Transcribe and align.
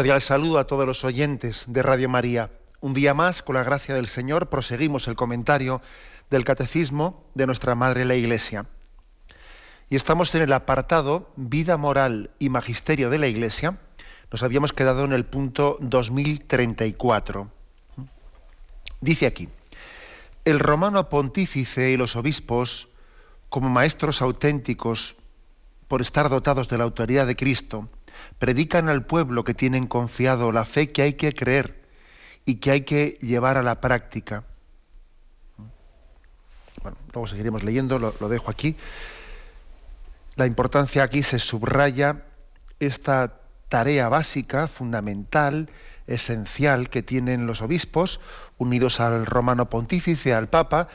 Cordial 0.00 0.22
saludo 0.22 0.58
a 0.58 0.66
todos 0.66 0.86
los 0.86 1.04
oyentes 1.04 1.64
de 1.66 1.82
Radio 1.82 2.08
María. 2.08 2.48
Un 2.80 2.94
día 2.94 3.12
más, 3.12 3.42
con 3.42 3.56
la 3.56 3.62
gracia 3.62 3.94
del 3.94 4.06
Señor, 4.08 4.48
proseguimos 4.48 5.06
el 5.08 5.14
comentario 5.14 5.82
del 6.30 6.42
Catecismo 6.42 7.22
de 7.34 7.44
nuestra 7.44 7.74
Madre 7.74 8.06
la 8.06 8.14
Iglesia. 8.14 8.64
Y 9.90 9.96
estamos 9.96 10.34
en 10.34 10.40
el 10.40 10.54
apartado 10.54 11.30
Vida 11.36 11.76
moral 11.76 12.30
y 12.38 12.48
Magisterio 12.48 13.10
de 13.10 13.18
la 13.18 13.26
Iglesia. 13.26 13.78
Nos 14.32 14.42
habíamos 14.42 14.72
quedado 14.72 15.04
en 15.04 15.12
el 15.12 15.26
punto 15.26 15.76
2034. 15.82 17.50
Dice 19.02 19.26
aquí, 19.26 19.50
el 20.46 20.60
romano 20.60 21.10
pontífice 21.10 21.90
y 21.90 21.98
los 21.98 22.16
obispos, 22.16 22.88
como 23.50 23.68
maestros 23.68 24.22
auténticos, 24.22 25.14
por 25.88 26.00
estar 26.00 26.30
dotados 26.30 26.70
de 26.70 26.78
la 26.78 26.84
autoridad 26.84 27.26
de 27.26 27.36
Cristo, 27.36 27.90
predican 28.38 28.88
al 28.88 29.04
pueblo 29.04 29.44
que 29.44 29.54
tienen 29.54 29.86
confiado 29.86 30.52
la 30.52 30.64
fe 30.64 30.88
que 30.88 31.02
hay 31.02 31.14
que 31.14 31.32
creer 31.34 31.80
y 32.44 32.56
que 32.56 32.70
hay 32.70 32.80
que 32.82 33.18
llevar 33.20 33.56
a 33.56 33.62
la 33.62 33.80
práctica. 33.80 34.44
Bueno, 36.82 36.96
luego 37.12 37.26
seguiremos 37.26 37.62
leyendo, 37.62 37.98
lo, 37.98 38.28
dejo 38.28 38.50
aquí. 38.50 38.76
La 40.36 40.46
importancia 40.46 41.02
aquí 41.02 41.22
se 41.22 41.38
subraya 41.38 42.24
esta 42.78 43.40
tarea 43.68 44.08
básica, 44.08 44.66
fundamental, 44.66 45.68
esencial 46.06 46.88
que 46.88 47.02
tienen 47.02 47.46
los 47.46 47.60
obispos, 47.60 48.20
unidos 48.56 49.00
al 49.00 49.26
romano 49.26 49.68
pontífice, 49.68 50.32
al 50.32 50.48
papa, 50.48 50.88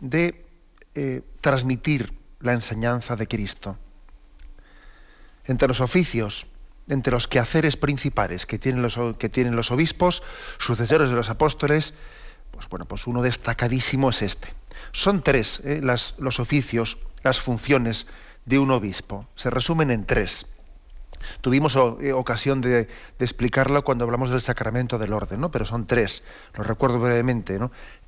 de 0.00 0.44
eh, 0.94 1.22
transmitir 1.40 2.12
la 2.40 2.52
enseñanza 2.52 3.16
de 3.16 3.28
Cristo. 3.28 3.78
Entre 5.44 5.68
los 5.68 5.80
oficios 5.80 6.46
entre 6.88 7.12
los 7.12 7.28
quehaceres 7.28 7.76
principales 7.76 8.46
que 8.46 8.58
tienen 8.58 8.82
los, 8.82 8.98
que 9.18 9.28
tienen 9.28 9.56
los 9.56 9.70
obispos, 9.70 10.22
sucesores 10.58 11.10
de 11.10 11.16
los 11.16 11.30
apóstoles, 11.30 11.94
pues 12.50 12.68
bueno, 12.68 12.86
pues 12.86 13.06
uno 13.06 13.22
destacadísimo 13.22 14.10
es 14.10 14.22
este. 14.22 14.48
Son 14.92 15.22
tres 15.22 15.60
eh, 15.64 15.80
los 15.82 16.40
oficios, 16.40 16.98
las 17.22 17.40
funciones 17.40 18.06
de 18.46 18.58
un 18.58 18.70
obispo. 18.70 19.26
Se 19.36 19.50
resumen 19.50 19.90
en 19.90 20.06
tres. 20.06 20.46
Tuvimos 21.40 21.76
eh, 21.76 22.12
ocasión 22.12 22.60
de, 22.60 22.88
explicarlo 23.18 23.84
cuando 23.84 24.04
hablamos 24.04 24.30
del 24.30 24.40
sacramento 24.40 24.98
del 24.98 25.12
orden, 25.12 25.40
¿no? 25.40 25.50
pero 25.50 25.64
son 25.64 25.86
tres, 25.86 26.22
lo 26.54 26.64
recuerdo 26.64 27.00
brevemente. 27.00 27.58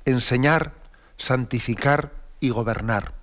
Enseñar, 0.05 0.73
santificar 1.17 2.11
y 2.39 2.49
gobernar 2.49 3.20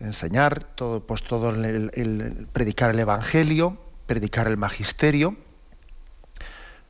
enseñar, 0.00 0.64
todo, 0.74 1.06
pues 1.06 1.22
todo 1.22 1.50
el, 1.50 2.48
predicar 2.52 2.90
el 2.90 2.98
Evangelio, 2.98 3.78
predicar 4.06 4.46
el 4.48 4.56
magisterio, 4.56 5.36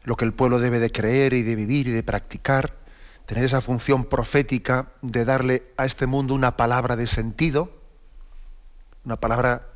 lo 0.05 0.17
que 0.17 0.25
el 0.25 0.33
pueblo 0.33 0.59
debe 0.59 0.81
de 0.81 0.93
creer 0.93 1.33
y 1.33 1.43
de 1.43 1.55
vivir 1.55 1.89
y 1.89 1.91
de 1.91 2.03
practicar, 2.03 2.75
tener 3.27 3.45
esa 3.45 3.61
función 3.61 4.05
profética 4.05 4.93
de 5.03 5.25
darle 5.25 5.65
a 5.77 5.85
este 5.85 6.07
mundo 6.07 6.35
una 6.35 6.57
palabra 6.57 6.97
de 6.97 7.07
sentido, 7.07 7.71
una 9.05 9.17
palabra 9.17 9.67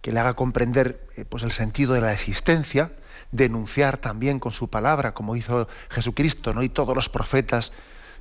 que 0.00 0.12
le 0.12 0.20
haga 0.20 0.34
comprender 0.34 1.06
eh, 1.16 1.24
pues 1.24 1.42
el 1.42 1.50
sentido 1.50 1.94
de 1.94 2.00
la 2.00 2.12
existencia, 2.12 2.92
denunciar 3.32 3.96
también 3.96 4.38
con 4.38 4.52
su 4.52 4.68
palabra, 4.68 5.12
como 5.12 5.36
hizo 5.36 5.68
Jesucristo, 5.90 6.52
¿no? 6.52 6.62
y 6.62 6.68
todos 6.68 6.94
los 6.94 7.08
profetas, 7.08 7.72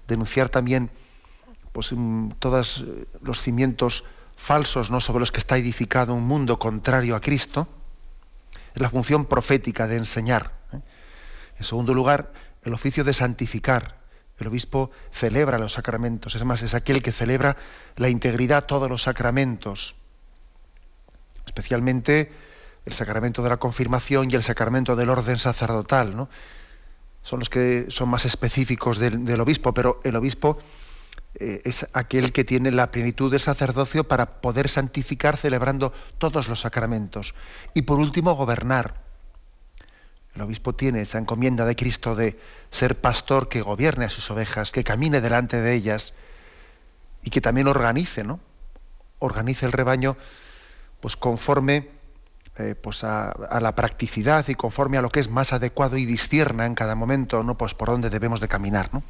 denunciar 0.07 0.50
también 0.50 0.90
pues, 1.72 1.91
mm, 1.94 2.31
todos 2.40 2.85
eh, 2.88 3.06
los 3.22 3.41
cimientos 3.41 4.06
falsos 4.38 4.91
¿no? 4.91 4.99
sobre 4.99 5.21
los 5.21 5.31
que 5.31 5.39
está 5.39 5.57
edificado 5.57 6.13
un 6.13 6.23
mundo 6.23 6.59
contrario 6.59 7.16
a 7.16 7.21
Cristo, 7.21 7.67
es 8.75 8.81
la 8.81 8.89
función 8.89 9.25
profética 9.25 9.88
de 9.88 9.97
enseñar. 9.97 10.51
¿eh? 10.73 10.79
En 11.59 11.63
segundo 11.63 11.94
lugar, 11.94 12.31
el 12.63 12.73
oficio 12.73 13.03
de 13.03 13.13
santificar. 13.13 14.01
El 14.39 14.47
obispo 14.47 14.91
celebra 15.11 15.59
los 15.59 15.73
sacramentos, 15.73 16.35
es 16.35 16.44
más, 16.44 16.63
es 16.63 16.73
aquel 16.73 17.01
que 17.01 17.11
celebra 17.11 17.55
la 17.95 18.09
integridad 18.09 18.66
todos 18.66 18.89
los 18.89 19.03
sacramentos, 19.03 19.95
especialmente 21.45 22.31
el 22.85 22.94
sacramento 22.94 23.44
de 23.44 23.50
la 23.50 23.57
confirmación 23.57 24.31
y 24.31 24.35
el 24.35 24.44
sacramento 24.44 24.95
del 24.95 25.09
orden 25.09 25.38
sacerdotal. 25.38 26.15
¿no? 26.15 26.29
Son 27.21 27.39
los 27.39 27.50
que 27.50 27.85
son 27.89 28.09
más 28.09 28.25
específicos 28.25 29.00
del 29.00 29.39
obispo, 29.39 29.73
pero 29.73 30.01
el 30.03 30.15
obispo 30.15 30.57
eh, 31.35 31.61
es 31.66 31.88
aquel 31.94 32.31
que 32.31 32.44
tiene 32.44 32.71
la 32.71 32.91
plenitud 32.91 33.31
de 33.31 33.39
sacerdocio 33.39 34.03
para 34.07 34.41
poder 34.41 34.69
santificar 34.69 35.38
celebrando 35.38 35.94
todos 36.17 36.47
los 36.47 36.61
sacramentos. 36.61 37.33
Y 37.73 37.83
por 37.83 37.99
último, 37.99 38.35
gobernar. 38.35 39.01
El 40.35 40.41
obispo 40.41 40.73
tiene 40.73 41.01
esa 41.01 41.19
encomienda 41.19 41.66
de 41.66 41.75
Cristo 41.75 42.16
de 42.16 42.39
ser 42.71 42.99
pastor 42.99 43.49
que 43.49 43.61
gobierne 43.61 44.05
a 44.05 44.09
sus 44.09 44.31
ovejas, 44.31 44.71
que 44.71 44.83
camine 44.83 45.21
delante 45.21 45.61
de 45.61 45.73
ellas 45.73 46.13
y 47.23 47.29
que 47.29 47.41
también 47.41 47.67
organice, 47.67 48.23
¿no? 48.23 48.39
Organice 49.19 49.65
el 49.65 49.71
rebaño 49.71 50.17
pues 51.00 51.17
conforme 51.17 51.89
eh, 52.57 52.75
pues 52.75 53.03
a, 53.03 53.33
la 53.59 53.75
practicidad 53.75 54.47
y 54.47 54.55
conforme 54.55 54.97
a 54.97 55.01
lo 55.01 55.09
que 55.09 55.19
es 55.19 55.29
más 55.29 55.53
adecuado 55.53 55.97
y 55.97 56.05
discierna 56.05 56.65
en 56.65 56.75
cada 56.75 56.95
momento, 56.95 57.44
¿no? 57.44 57.57
Pues 57.57 57.73
por 57.73 57.89
dónde 57.89 58.09
debemos 58.09 58.39
de 58.39 58.47
caminar, 58.47 58.89
¿no? 58.94 59.03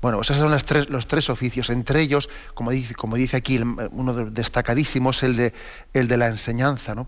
Bueno, 0.00 0.22
esos 0.22 0.38
son 0.38 0.50
los 0.50 1.06
tres 1.06 1.30
oficios. 1.30 1.68
Entre 1.68 2.00
ellos, 2.00 2.30
como 2.54 2.70
dice, 2.70 2.94
como 2.94 3.16
dice 3.16 3.36
aquí, 3.36 3.58
uno 3.58 4.12
destacadísimo 4.30 5.10
es 5.10 5.22
el 5.22 5.36
de, 5.36 5.52
el 5.92 6.08
de 6.08 6.16
la 6.16 6.28
enseñanza. 6.28 6.94
¿no? 6.94 7.06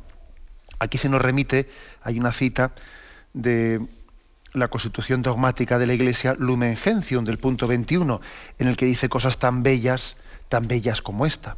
Aquí 0.78 0.98
se 0.98 1.08
nos 1.08 1.22
remite, 1.22 1.70
hay 2.02 2.18
una 2.18 2.32
cita 2.32 2.72
de 3.32 3.80
la 4.52 4.68
constitución 4.68 5.22
dogmática 5.22 5.78
de 5.78 5.86
la 5.86 5.94
Iglesia, 5.94 6.36
Lumen 6.38 6.76
Gentium, 6.76 7.24
del 7.24 7.38
punto 7.38 7.66
21, 7.66 8.20
en 8.58 8.68
el 8.68 8.76
que 8.76 8.84
dice 8.84 9.08
cosas 9.08 9.38
tan 9.38 9.62
bellas, 9.62 10.16
tan 10.50 10.68
bellas 10.68 11.00
como 11.00 11.24
esta. 11.24 11.56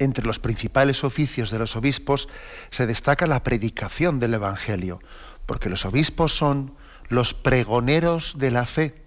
Entre 0.00 0.26
los 0.26 0.40
principales 0.40 1.04
oficios 1.04 1.52
de 1.52 1.60
los 1.60 1.76
obispos 1.76 2.28
se 2.70 2.86
destaca 2.86 3.28
la 3.28 3.44
predicación 3.44 4.18
del 4.18 4.34
Evangelio, 4.34 4.98
porque 5.46 5.70
los 5.70 5.84
obispos 5.84 6.36
son 6.36 6.74
los 7.08 7.32
pregoneros 7.32 8.38
de 8.38 8.50
la 8.50 8.64
fe 8.66 9.05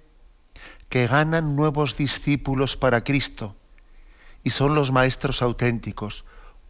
que 0.89 1.07
ganan 1.07 1.55
nuevos 1.55 1.95
discípulos 1.95 2.75
para 2.75 3.03
Cristo 3.03 3.55
y 4.43 4.49
son 4.49 4.75
los 4.75 4.91
maestros 4.91 5.41
auténticos, 5.41 6.25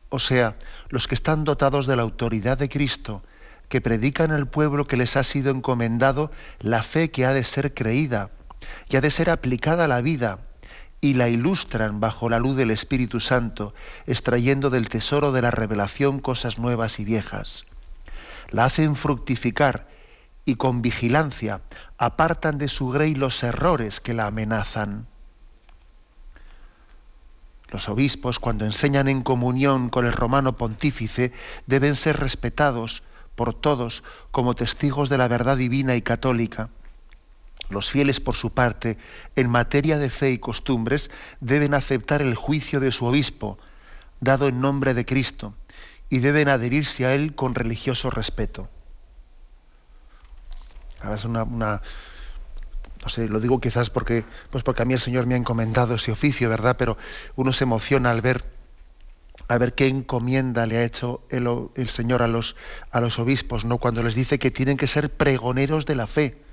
o 0.10 0.20
sea, 0.20 0.58
los 0.90 1.08
que 1.08 1.16
están 1.16 1.44
dotados 1.44 1.88
de 1.88 1.96
la 1.96 2.02
autoridad 2.02 2.58
de 2.58 2.68
Cristo, 2.68 3.24
que 3.70 3.82
predican 3.82 4.32
al 4.32 4.48
pueblo 4.48 4.86
que 4.86 4.98
les 4.98 5.16
ha 5.16 5.24
sido 5.24 5.52
encomendado 5.52 6.32
la 6.60 6.84
fe 6.84 7.12
que 7.12 7.26
ha 7.26 7.34
de 7.34 7.44
ser 7.44 7.74
creída 7.74 8.32
y 8.90 8.98
ha 8.98 9.02
de 9.02 9.12
ser 9.12 9.30
aplicada 9.30 9.86
a 9.86 9.88
la 9.88 10.02
vida, 10.02 10.40
y 11.02 11.14
la 11.14 11.30
ilustran 11.30 12.02
bajo 12.02 12.30
la 12.30 12.40
luz 12.40 12.58
del 12.58 12.72
Espíritu 12.72 13.22
Santo, 13.22 13.74
extrayendo 14.06 14.70
del 14.70 14.90
tesoro 14.90 15.32
de 15.32 15.42
la 15.42 15.52
revelación 15.52 16.20
cosas 16.20 16.60
nuevas 16.60 17.00
y 17.00 17.06
viejas. 17.06 17.66
La 18.50 18.66
hacen 18.66 18.96
fructificar 18.96 19.88
y 20.44 20.56
con 20.56 20.82
vigilancia 20.82 21.62
apartan 22.00 22.58
de 22.58 22.70
su 22.70 22.88
grey 22.90 23.14
los 23.14 23.44
errores 23.44 24.00
que 24.00 24.14
la 24.14 24.28
amenazan. 24.28 25.06
Los 27.68 27.90
obispos, 27.90 28.40
cuando 28.40 28.66
enseñan 28.66 29.10
en 29.10 29.22
comunión 29.22 29.90
con 29.90 30.06
el 30.06 30.14
romano 30.14 30.56
pontífice, 30.56 31.34
deben 31.68 31.98
ser 31.98 32.18
respetados 32.18 33.04
por 33.36 33.54
todos 33.54 34.02
como 34.32 34.56
testigos 34.56 35.10
de 35.10 35.18
la 35.18 35.28
verdad 35.28 35.58
divina 35.58 35.98
y 35.98 36.02
católica. 36.02 36.70
Los 37.70 37.92
fieles, 37.92 38.22
por 38.22 38.36
su 38.36 38.52
parte, 38.52 38.98
en 39.36 39.50
materia 39.50 40.00
de 40.00 40.10
fe 40.10 40.32
y 40.32 40.40
costumbres, 40.40 41.12
deben 41.42 41.74
aceptar 41.74 42.22
el 42.22 42.34
juicio 42.34 42.80
de 42.80 42.94
su 42.94 43.06
obispo, 43.06 43.60
dado 44.22 44.48
en 44.48 44.62
nombre 44.62 44.94
de 44.94 45.06
Cristo, 45.06 45.54
y 46.10 46.20
deben 46.20 46.48
adherirse 46.48 47.06
a 47.06 47.14
él 47.14 47.36
con 47.36 47.56
religioso 47.56 48.10
respeto. 48.10 48.70
Es 51.14 51.26
una, 51.26 51.46
no 51.46 51.80
sé, 53.08 53.28
lo 53.30 53.40
digo 53.40 53.62
quizás 53.62 53.90
porque, 53.90 54.26
pues 54.50 54.64
porque 54.64 54.82
a 54.82 54.86
mí 54.86 54.94
el 54.94 55.00
Señor 55.00 55.26
me 55.26 55.36
ha 55.36 55.38
encomendado 55.38 55.96
ese 55.96 56.12
oficio, 56.12 56.50
¿verdad? 56.50 56.76
Pero 56.78 56.98
uno 57.36 57.54
se 57.54 57.64
emociona 57.64 58.12
al 58.12 58.22
ver 58.22 58.44
a 59.48 59.58
ver 59.58 59.74
qué 59.74 59.88
encomienda 59.88 60.66
le 60.66 60.78
ha 60.78 60.84
hecho 60.84 61.24
el, 61.30 61.48
el, 61.76 61.88
Señor 61.88 62.22
a 62.22 62.28
los, 62.28 62.56
a 62.92 63.02
los 63.02 63.18
obispos, 63.18 63.66
¿no? 63.66 63.78
Cuando 63.78 64.04
les 64.04 64.14
dice 64.14 64.38
que 64.38 64.52
tienen 64.52 64.78
que 64.78 64.86
ser 64.86 65.10
pregoneros 65.10 65.86
de 65.86 65.96
la 65.96 66.08
fe, 66.08 66.44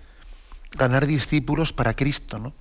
ganar 0.72 1.06
discípulos 1.06 1.72
para 1.72 1.94
Cristo, 1.94 2.38
¿no? 2.38 2.54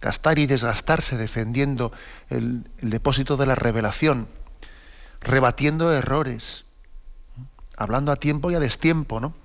Gastar 0.00 0.38
y 0.38 0.46
desgastarse 0.46 1.16
defendiendo 1.16 1.92
el, 2.28 2.68
el 2.78 2.90
depósito 2.90 3.36
de 3.36 3.46
la 3.46 3.54
revelación, 3.54 4.28
rebatiendo 5.20 5.92
errores, 5.92 6.66
hablando 7.76 8.12
a 8.12 8.16
tiempo 8.16 8.50
y 8.50 8.56
a 8.56 8.60
destiempo, 8.60 9.20
¿no? 9.20 9.41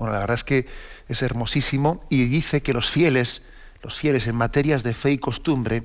Bueno, 0.00 0.14
la 0.14 0.20
verdad 0.20 0.36
es 0.36 0.44
que 0.44 0.66
es 1.08 1.22
hermosísimo 1.22 2.02
y 2.08 2.24
dice 2.24 2.62
que 2.62 2.72
los 2.72 2.88
fieles, 2.88 3.42
los 3.82 3.94
fieles 3.94 4.26
en 4.28 4.34
materias 4.34 4.82
de 4.82 4.94
fe 4.94 5.10
y 5.10 5.18
costumbre, 5.18 5.82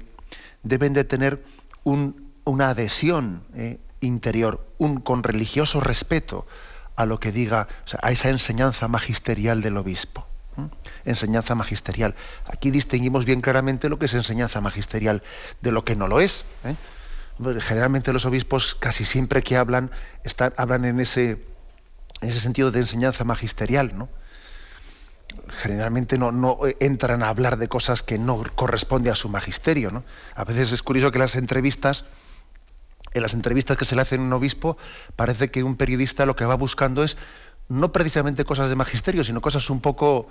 deben 0.64 0.94
de 0.94 1.04
tener 1.04 1.44
una 1.84 2.70
adhesión 2.70 3.44
eh, 3.56 3.78
interior, 4.00 4.66
un 4.78 5.02
con 5.02 5.22
religioso 5.22 5.82
respeto 5.82 6.48
a 6.96 7.06
lo 7.06 7.20
que 7.20 7.34
diga, 7.34 7.68
a 8.02 8.12
esa 8.14 8.30
enseñanza 8.30 8.88
magisterial 8.88 9.62
del 9.62 9.76
obispo. 9.76 10.26
Enseñanza 11.04 11.54
magisterial. 11.54 12.16
Aquí 12.46 12.72
distinguimos 12.72 13.26
bien 13.26 13.42
claramente 13.42 13.90
lo 13.90 14.00
que 14.00 14.06
es 14.06 14.14
enseñanza 14.14 14.62
magisterial 14.62 15.24
de 15.60 15.72
lo 15.74 15.84
que 15.84 15.98
no 15.98 16.08
lo 16.08 16.22
es. 16.22 16.46
¿eh? 16.64 16.76
Generalmente 17.60 18.14
los 18.14 18.24
obispos 18.24 18.76
casi 18.76 19.04
siempre 19.04 19.44
que 19.44 19.58
hablan, 19.58 19.92
están, 20.24 20.54
hablan 20.56 20.86
en 20.86 21.02
ese, 21.02 21.38
ese 22.22 22.40
sentido 22.40 22.72
de 22.72 22.80
enseñanza 22.80 23.24
magisterial, 23.24 23.98
¿no? 23.98 24.10
generalmente 25.50 26.18
no, 26.18 26.32
no, 26.32 26.60
entran 26.80 27.24
a 27.24 27.30
hablar 27.30 27.58
de 27.58 27.68
cosas 27.68 28.04
que 28.04 28.18
no 28.18 28.44
corresponde 28.56 29.10
a 29.10 29.16
su 29.16 29.30
magisterio. 29.30 29.92
¿no? 29.92 30.04
A 30.36 30.44
veces 30.44 30.72
es 30.72 30.82
curioso 30.82 31.12
que 31.12 31.20
las 31.20 31.36
entrevistas, 31.36 32.06
en 33.14 33.22
las 33.22 33.34
entrevistas 33.34 33.78
que 33.78 33.86
se 33.86 33.96
le 33.96 34.02
hacen 34.02 34.22
a 34.22 34.24
un 34.24 34.34
obispo, 34.34 34.78
parece 35.16 35.52
que 35.52 35.64
un 35.64 35.76
periodista 35.76 36.26
lo 36.26 36.36
que 36.36 36.46
va 36.46 36.56
buscando 36.56 37.04
es 37.04 37.18
no 37.68 37.92
precisamente 37.92 38.46
cosas 38.46 38.70
de 38.70 38.76
magisterio, 38.76 39.24
sino 39.24 39.42
cosas 39.42 39.70
un 39.70 39.82
poco 39.82 40.28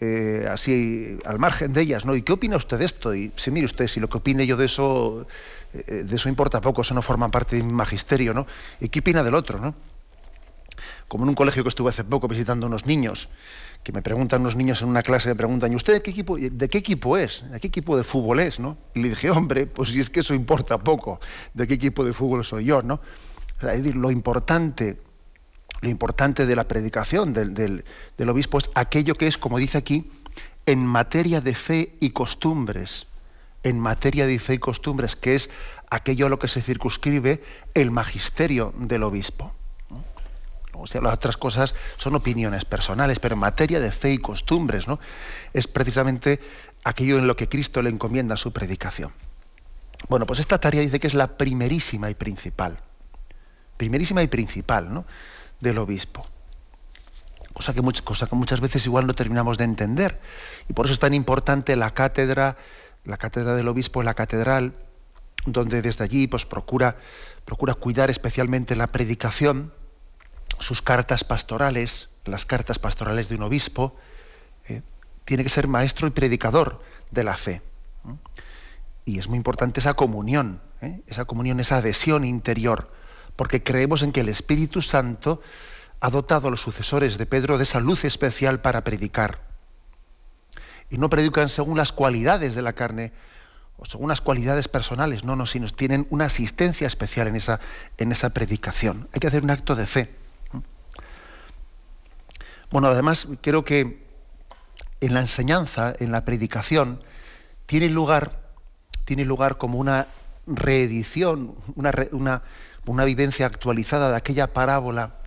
eh, 0.00 0.46
así 0.50 1.18
al 1.24 1.38
margen 1.38 1.72
de 1.72 1.80
ellas, 1.80 2.04
¿no? 2.04 2.14
¿Y 2.14 2.22
qué 2.22 2.32
opina 2.32 2.56
usted 2.56 2.78
de 2.78 2.84
esto? 2.84 3.14
Y 3.14 3.32
si 3.36 3.50
mire 3.50 3.64
usted, 3.64 3.86
si 3.88 4.00
lo 4.00 4.08
que 4.08 4.18
opine 4.18 4.46
yo 4.46 4.56
de 4.56 4.66
eso, 4.66 5.26
eh, 5.72 6.04
de 6.04 6.16
eso 6.16 6.28
importa 6.28 6.60
poco, 6.60 6.82
eso 6.82 6.94
no 6.94 7.00
forma 7.00 7.30
parte 7.30 7.56
de 7.56 7.62
mi 7.62 7.72
magisterio, 7.72 8.34
¿no? 8.34 8.46
¿Y 8.80 8.88
qué 8.90 8.98
opina 8.98 9.22
del 9.22 9.34
otro, 9.34 9.58
no? 9.58 9.74
Como 11.08 11.24
en 11.24 11.30
un 11.30 11.34
colegio 11.34 11.62
que 11.62 11.68
estuve 11.68 11.90
hace 11.90 12.04
poco 12.04 12.28
visitando 12.28 12.66
unos 12.66 12.86
niños, 12.86 13.28
que 13.82 13.92
me 13.92 14.02
preguntan 14.02 14.40
unos 14.40 14.56
niños 14.56 14.82
en 14.82 14.88
una 14.88 15.02
clase, 15.02 15.28
me 15.28 15.34
preguntan, 15.34 15.72
¿y 15.72 15.76
usted 15.76 15.92
de 15.92 16.02
qué 16.02 16.10
equipo, 16.10 16.36
de 16.36 16.68
qué 16.68 16.78
equipo 16.78 17.16
es? 17.16 17.44
¿De 17.50 17.60
qué 17.60 17.68
equipo 17.68 17.96
de 17.96 18.04
fútbol 18.04 18.40
es? 18.40 18.58
¿no? 18.58 18.78
Y 18.94 19.02
le 19.02 19.10
dije, 19.10 19.30
hombre, 19.30 19.66
pues 19.66 19.90
si 19.90 20.00
es 20.00 20.10
que 20.10 20.20
eso 20.20 20.34
importa 20.34 20.78
poco, 20.78 21.20
¿de 21.52 21.66
qué 21.66 21.74
equipo 21.74 22.04
de 22.04 22.12
fútbol 22.12 22.44
soy 22.44 22.64
yo? 22.64 22.82
¿no? 22.82 23.00
es 23.60 23.82
decir, 23.82 23.96
lo 23.96 24.10
importante 24.10 24.98
lo 25.84 25.90
importante 25.90 26.46
de 26.46 26.56
la 26.56 26.66
predicación 26.66 27.34
del, 27.34 27.84
obispo 28.26 28.58
es 28.58 28.70
aquello 28.74 29.16
que 29.16 29.26
es, 29.26 29.36
como 29.36 29.58
dice 29.58 29.76
aquí, 29.76 30.10
en 30.64 30.84
materia 30.84 31.42
de 31.42 31.54
fe 31.54 31.94
y 32.00 32.10
costumbres, 32.10 33.06
en 33.62 33.78
materia 33.78 34.26
de 34.26 34.38
fe 34.38 34.54
y 34.54 34.58
costumbres, 34.58 35.14
que 35.14 35.34
es 35.34 35.50
aquello 35.90 36.26
a 36.26 36.28
lo 36.30 36.38
que 36.38 36.48
se 36.48 36.62
circunscribe 36.62 37.42
el 37.74 37.90
magisterio 37.90 38.72
del 38.78 39.02
obispo. 39.02 39.52
O 40.84 40.86
sea, 40.86 41.00
las 41.00 41.14
otras 41.14 41.36
cosas 41.36 41.74
son 41.96 42.14
opiniones 42.14 42.64
personales, 42.64 43.18
pero 43.18 43.34
en 43.34 43.40
materia 43.40 43.80
de 43.80 43.90
fe 43.90 44.12
y 44.12 44.18
costumbres, 44.18 44.86
¿no? 44.86 45.00
Es 45.52 45.66
precisamente 45.66 46.40
aquello 46.84 47.18
en 47.18 47.26
lo 47.26 47.36
que 47.36 47.48
Cristo 47.48 47.82
le 47.82 47.90
encomienda 47.90 48.36
su 48.36 48.52
predicación. 48.52 49.12
Bueno, 50.08 50.26
pues 50.26 50.38
esta 50.38 50.60
tarea 50.60 50.82
dice 50.82 51.00
que 51.00 51.06
es 51.06 51.14
la 51.14 51.38
primerísima 51.38 52.10
y 52.10 52.14
principal. 52.14 52.78
Primerísima 53.78 54.22
y 54.22 54.28
principal, 54.28 54.92
¿no? 54.92 55.06
del 55.60 55.78
obispo. 55.78 56.26
Cosa 57.54 57.72
que, 57.72 57.80
que 57.80 58.36
muchas 58.36 58.60
veces 58.60 58.84
igual 58.84 59.06
no 59.06 59.14
terminamos 59.14 59.58
de 59.58 59.64
entender. 59.64 60.20
Y 60.68 60.74
por 60.74 60.86
eso 60.86 60.94
es 60.94 61.00
tan 61.00 61.14
importante 61.14 61.76
la 61.76 61.94
cátedra, 61.94 62.56
la 63.04 63.16
cátedra 63.16 63.54
del 63.54 63.68
obispo 63.68 64.00
en 64.00 64.06
la 64.06 64.14
catedral, 64.14 64.74
donde 65.46 65.82
desde 65.82 66.04
allí 66.04 66.26
pues, 66.26 66.44
procura, 66.44 66.96
procura 67.44 67.74
cuidar 67.74 68.10
especialmente 68.10 68.76
la 68.76 68.88
predicación, 68.88 69.72
sus 70.60 70.82
cartas 70.82 71.24
pastorales, 71.24 72.08
las 72.24 72.46
cartas 72.46 72.78
pastorales 72.78 73.28
de 73.28 73.36
un 73.36 73.42
obispo, 73.42 73.96
eh, 74.68 74.82
tiene 75.24 75.42
que 75.42 75.50
ser 75.50 75.68
maestro 75.68 76.06
y 76.06 76.10
predicador 76.10 76.82
de 77.10 77.24
la 77.24 77.36
fe. 77.36 77.62
Y 79.04 79.18
es 79.18 79.28
muy 79.28 79.36
importante 79.36 79.80
esa 79.80 79.94
comunión, 79.94 80.60
¿eh? 80.80 81.02
esa 81.06 81.24
comunión, 81.24 81.60
esa 81.60 81.76
adhesión 81.76 82.24
interior 82.24 82.90
porque 83.36 83.62
creemos 83.62 84.02
en 84.02 84.12
que 84.12 84.20
el 84.20 84.28
Espíritu 84.28 84.82
Santo 84.82 85.42
ha 86.00 86.10
dotado 86.10 86.48
a 86.48 86.50
los 86.50 86.60
sucesores 86.60 87.18
de 87.18 87.26
Pedro 87.26 87.56
de 87.58 87.64
esa 87.64 87.80
luz 87.80 88.04
especial 88.04 88.60
para 88.60 88.84
predicar. 88.84 89.40
Y 90.90 90.98
no 90.98 91.10
predican 91.10 91.48
según 91.48 91.76
las 91.76 91.92
cualidades 91.92 92.54
de 92.54 92.62
la 92.62 92.74
carne 92.74 93.12
o 93.76 93.86
según 93.86 94.08
las 94.08 94.20
cualidades 94.20 94.68
personales, 94.68 95.24
no, 95.24 95.34
no, 95.34 95.46
sino 95.46 95.68
tienen 95.68 96.06
una 96.10 96.26
asistencia 96.26 96.86
especial 96.86 97.26
en 97.26 97.36
esa, 97.36 97.58
en 97.98 98.12
esa 98.12 98.30
predicación. 98.30 99.08
Hay 99.12 99.20
que 99.20 99.26
hacer 99.26 99.42
un 99.42 99.50
acto 99.50 99.74
de 99.74 99.86
fe. 99.86 100.14
Bueno, 102.74 102.88
además 102.88 103.28
creo 103.40 103.64
que 103.64 104.04
en 105.00 105.14
la 105.14 105.20
enseñanza, 105.20 105.94
en 106.00 106.10
la 106.10 106.24
predicación, 106.24 107.04
tiene 107.66 107.88
lugar, 107.88 108.50
tiene 109.04 109.24
lugar 109.24 109.58
como 109.58 109.78
una 109.78 110.08
reedición, 110.48 111.54
una, 111.76 111.92
una, 112.84 113.04
vivencia 113.04 113.46
actualizada 113.46 114.10
de 114.10 114.16
aquella 114.16 114.52
parábola 114.52 115.18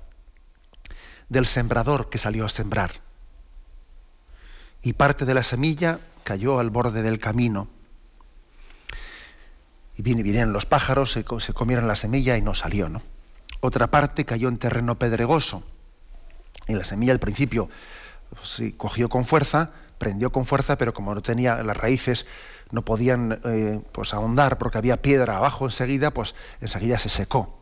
del 1.30 1.46
sembrador 1.46 2.10
que 2.10 2.18
salió 2.18 2.44
a 2.44 2.50
sembrar. 2.50 2.92
Y 4.82 4.92
parte 4.92 5.24
de 5.24 5.34
la 5.34 5.44
semilla 5.44 6.02
cayó 6.26 6.60
al 6.60 6.70
borde 6.70 7.02
del 7.02 7.18
camino. 7.18 7.70
Y 9.96 10.02
vinieron 10.02 10.52
los 10.52 10.66
pájaros, 10.66 11.14
se, 11.14 11.24
comieron 11.24 11.88
la 11.88 11.96
semilla 11.96 12.36
y 12.36 12.42
no 12.42 12.54
salió. 12.56 12.90
¿no? 12.90 13.02
Otra 13.62 13.88
parte 13.88 14.26
cayó 14.26 14.50
en 14.50 14.58
terreno 14.58 14.96
pedregoso. 14.96 15.64
Y 16.68 16.74
la 16.74 16.84
semilla 16.84 17.14
al 17.14 17.20
principio 17.20 17.70
pues 18.30 18.62
cogió 18.78 19.10
con 19.10 19.26
fuerza, 19.26 19.72
prendió 19.98 20.32
con 20.32 20.46
fuerza, 20.46 20.78
pero 20.78 20.94
como 20.94 21.16
no 21.16 21.22
tenía 21.22 21.64
las 21.64 21.78
raíces, 21.78 22.26
no 22.72 22.84
podían 22.84 23.40
eh, 23.46 23.80
pues 23.92 24.14
ahondar 24.14 24.58
porque 24.58 24.78
había 24.78 24.98
piedra 24.98 25.38
abajo 25.38 25.66
enseguida, 25.66 26.12
pues 26.12 26.36
enseguida 26.62 27.00
se 27.00 27.10
secó 27.10 27.58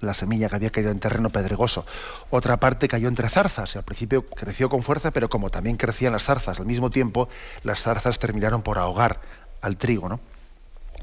la 0.00 0.14
semilla 0.14 0.48
que 0.48 0.56
había 0.56 0.70
caído 0.70 0.90
en 0.90 0.98
terreno 0.98 1.30
pedregoso. 1.30 1.84
Otra 2.30 2.58
parte 2.58 2.88
cayó 2.88 3.08
entre 3.08 3.28
zarzas. 3.28 3.76
Al 3.76 3.82
principio 3.82 4.26
creció 4.26 4.68
con 4.68 4.82
fuerza, 4.82 5.10
pero 5.10 5.28
como 5.28 5.50
también 5.50 5.76
crecían 5.76 6.12
las 6.12 6.24
zarzas 6.24 6.58
al 6.58 6.66
mismo 6.66 6.90
tiempo, 6.90 7.28
las 7.62 7.82
zarzas 7.82 8.18
terminaron 8.18 8.62
por 8.62 8.78
ahogar 8.78 9.20
al 9.60 9.76
trigo, 9.76 10.08
¿no? 10.08 10.20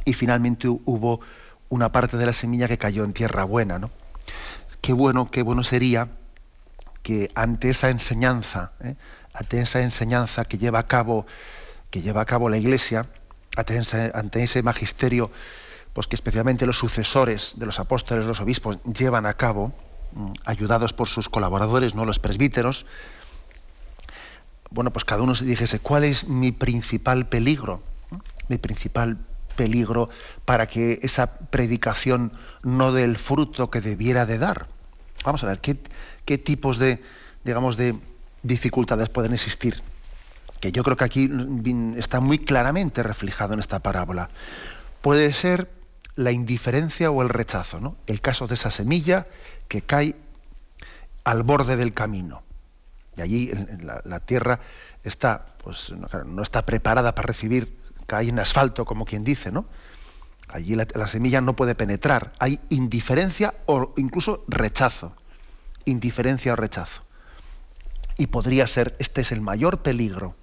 Y 0.06 0.14
finalmente 0.14 0.68
hubo 0.68 1.20
una 1.70 1.92
parte 1.92 2.18
de 2.18 2.26
la 2.26 2.34
semilla 2.34 2.68
que 2.68 2.78
cayó 2.78 3.04
en 3.04 3.14
tierra 3.14 3.44
buena, 3.44 3.78
¿no? 3.78 3.92
Qué 4.82 4.94
bueno, 4.94 5.30
qué 5.30 5.44
bueno 5.44 5.64
sería 5.64 6.08
que 7.08 7.32
ante 7.36 7.70
esa 7.70 7.90
enseñanza, 7.90 8.74
¿eh? 8.84 8.98
ante 9.32 9.62
esa 9.62 9.80
enseñanza 9.80 10.44
que 10.44 10.58
lleva 10.58 10.80
a 10.80 10.88
cabo 10.88 11.26
que 11.90 12.02
lleva 12.02 12.20
a 12.20 12.26
cabo 12.26 12.50
la 12.50 12.58
Iglesia 12.58 13.06
ante 13.56 14.44
ese, 14.44 14.62
magisterio 14.62 15.32
pues 15.94 16.06
que 16.08 16.18
especialmente 16.18 16.66
los 16.66 16.78
sucesores 16.78 17.54
de 17.56 17.66
los 17.66 17.80
apóstoles, 17.80 18.26
los 18.26 18.42
obispos, 18.42 18.80
llevan 18.84 19.26
a 19.26 19.36
cabo, 19.36 19.72
mm, 20.12 20.34
ayudados 20.44 20.92
por 20.92 21.08
sus 21.08 21.30
colaboradores, 21.30 21.96
no 21.96 22.04
los 22.04 22.20
presbíteros, 22.20 22.86
bueno, 24.70 24.92
pues 24.92 25.06
cada 25.06 25.22
uno 25.22 25.34
se 25.34 25.46
dijese, 25.46 25.80
¿cuál 25.80 26.04
es 26.04 26.28
mi 26.28 26.52
principal 26.52 27.26
peligro? 27.28 27.82
Mi 28.50 28.58
principal 28.58 29.18
peligro 29.56 30.10
para 30.44 30.68
que 30.68 31.00
esa 31.04 31.38
predicación 31.38 32.34
no 32.64 32.92
dé 32.92 33.06
el 33.06 33.16
fruto 33.16 33.70
que 33.72 33.80
debiera 33.80 34.26
de 34.26 34.40
dar. 34.40 34.68
Vamos 35.24 35.44
a 35.44 35.48
ver, 35.48 35.60
¿qué, 35.60 35.78
qué 36.28 36.38
tipos 36.38 36.78
de, 36.78 37.02
digamos, 37.44 37.78
de 37.78 37.96
dificultades 38.44 39.10
pueden 39.10 39.34
existir? 39.34 39.82
que 40.60 40.72
yo 40.72 40.84
creo 40.84 40.98
que 40.98 41.06
aquí 41.06 41.30
está 41.98 42.20
muy 42.20 42.40
claramente 42.40 43.04
reflejado 43.04 43.54
en 43.54 43.60
esta 43.60 43.80
parábola. 43.80 44.30
Puede 45.02 45.32
ser 45.34 45.70
la 46.16 46.32
indiferencia 46.32 47.12
o 47.12 47.22
el 47.22 47.30
rechazo, 47.30 47.80
¿no? 47.80 47.96
El 48.08 48.22
caso 48.22 48.48
de 48.48 48.56
esa 48.56 48.72
semilla 48.72 49.28
que 49.68 49.82
cae 49.82 50.16
al 51.24 51.44
borde 51.44 51.76
del 51.76 51.94
camino. 51.94 52.42
Y 53.16 53.22
allí 53.22 53.52
la, 53.82 54.20
tierra 54.20 54.60
está, 55.04 55.46
pues, 55.64 55.94
no, 56.26 56.42
está 56.42 56.66
preparada 56.66 57.14
para 57.14 57.28
recibir, 57.28 57.78
cae 58.06 58.30
en 58.30 58.40
asfalto, 58.40 58.86
como 58.86 59.06
quien 59.06 59.24
dice, 59.24 59.52
¿no? 59.52 59.66
Allí 60.48 60.76
la, 60.76 60.88
la 60.96 61.08
semilla 61.08 61.42
no 61.42 61.56
puede 61.56 61.76
penetrar. 61.76 62.34
Hay 62.40 62.60
indiferencia 62.70 63.54
o 63.66 63.94
incluso 63.98 64.44
rechazo. 64.48 65.14
Indiferencia 65.88 66.54
o 66.54 66.56
rechazo. 66.56 67.04
Y 68.18 68.28
podría 68.28 68.68
ser, 68.68 68.96
este 69.00 69.22
es 69.22 69.32
el 69.32 69.42
mayor 69.42 69.82
peligro 69.82 70.36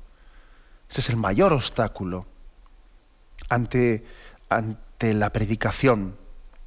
ese 0.90 1.00
es 1.00 1.08
el 1.10 1.16
mayor 1.16 1.52
obstáculo 1.52 2.26
ante, 3.48 4.04
ante 4.48 5.14
la 5.14 5.30
predicación 5.30 6.16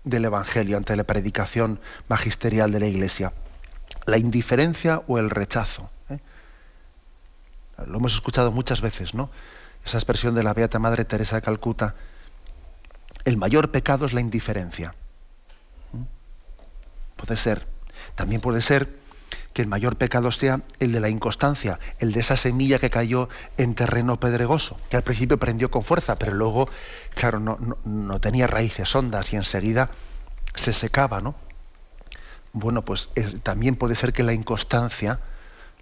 del 0.03 0.25
Evangelio 0.25 0.77
ante 0.77 0.95
la 0.95 1.03
predicación 1.03 1.79
magisterial 2.07 2.71
de 2.71 2.79
la 2.79 2.87
Iglesia? 2.87 3.33
¿La 4.05 4.17
indiferencia 4.17 5.01
o 5.07 5.17
el 5.17 5.29
rechazo? 5.29 5.89
¿eh? 6.09 6.19
Lo 7.85 7.97
hemos 7.97 8.13
escuchado 8.13 8.51
muchas 8.51 8.81
veces, 8.81 9.13
¿no? 9.13 9.29
Esa 9.85 9.97
expresión 9.97 10.35
de 10.35 10.43
la 10.43 10.53
Beata 10.53 10.79
Madre 10.79 11.05
Teresa 11.05 11.37
de 11.37 11.41
Calcuta. 11.41 11.95
El 13.23 13.37
mayor 13.37 13.71
pecado 13.71 14.05
es 14.05 14.13
la 14.13 14.21
indiferencia. 14.21 14.93
¿Mm? 15.93 16.03
Puede 17.15 17.37
ser. 17.37 17.65
También 18.17 18.41
puede 18.41 18.61
ser 18.61 18.89
que 19.53 19.61
el 19.61 19.67
mayor 19.67 19.95
pecado 19.95 20.31
sea 20.31 20.61
el 20.79 20.91
de 20.91 20.99
la 20.99 21.07
inconstancia, 21.07 21.79
el 21.99 22.13
de 22.13 22.21
esa 22.21 22.35
semilla 22.35 22.79
que 22.79 22.89
cayó 22.89 23.29
en 23.57 23.75
terreno 23.75 24.19
pedregoso, 24.19 24.79
que 24.89 24.97
al 24.97 25.03
principio 25.03 25.37
prendió 25.37 25.69
con 25.69 25.83
fuerza, 25.83 26.17
pero 26.17 26.33
luego, 26.33 26.67
claro, 27.13 27.39
no, 27.39 28.19
tenía 28.19 28.47
raíces 28.47 28.93
hondas 28.95 29.31
y 29.33 29.35
enseguida 29.35 29.91
se 30.55 30.73
secaba, 30.73 31.21
¿no? 31.21 31.35
Bueno, 32.53 32.83
pues 32.83 33.09
también 33.43 33.75
puede 33.75 33.93
ser 33.93 34.13
que 34.13 34.23
la 34.23 34.33
inconstancia, 34.33 35.19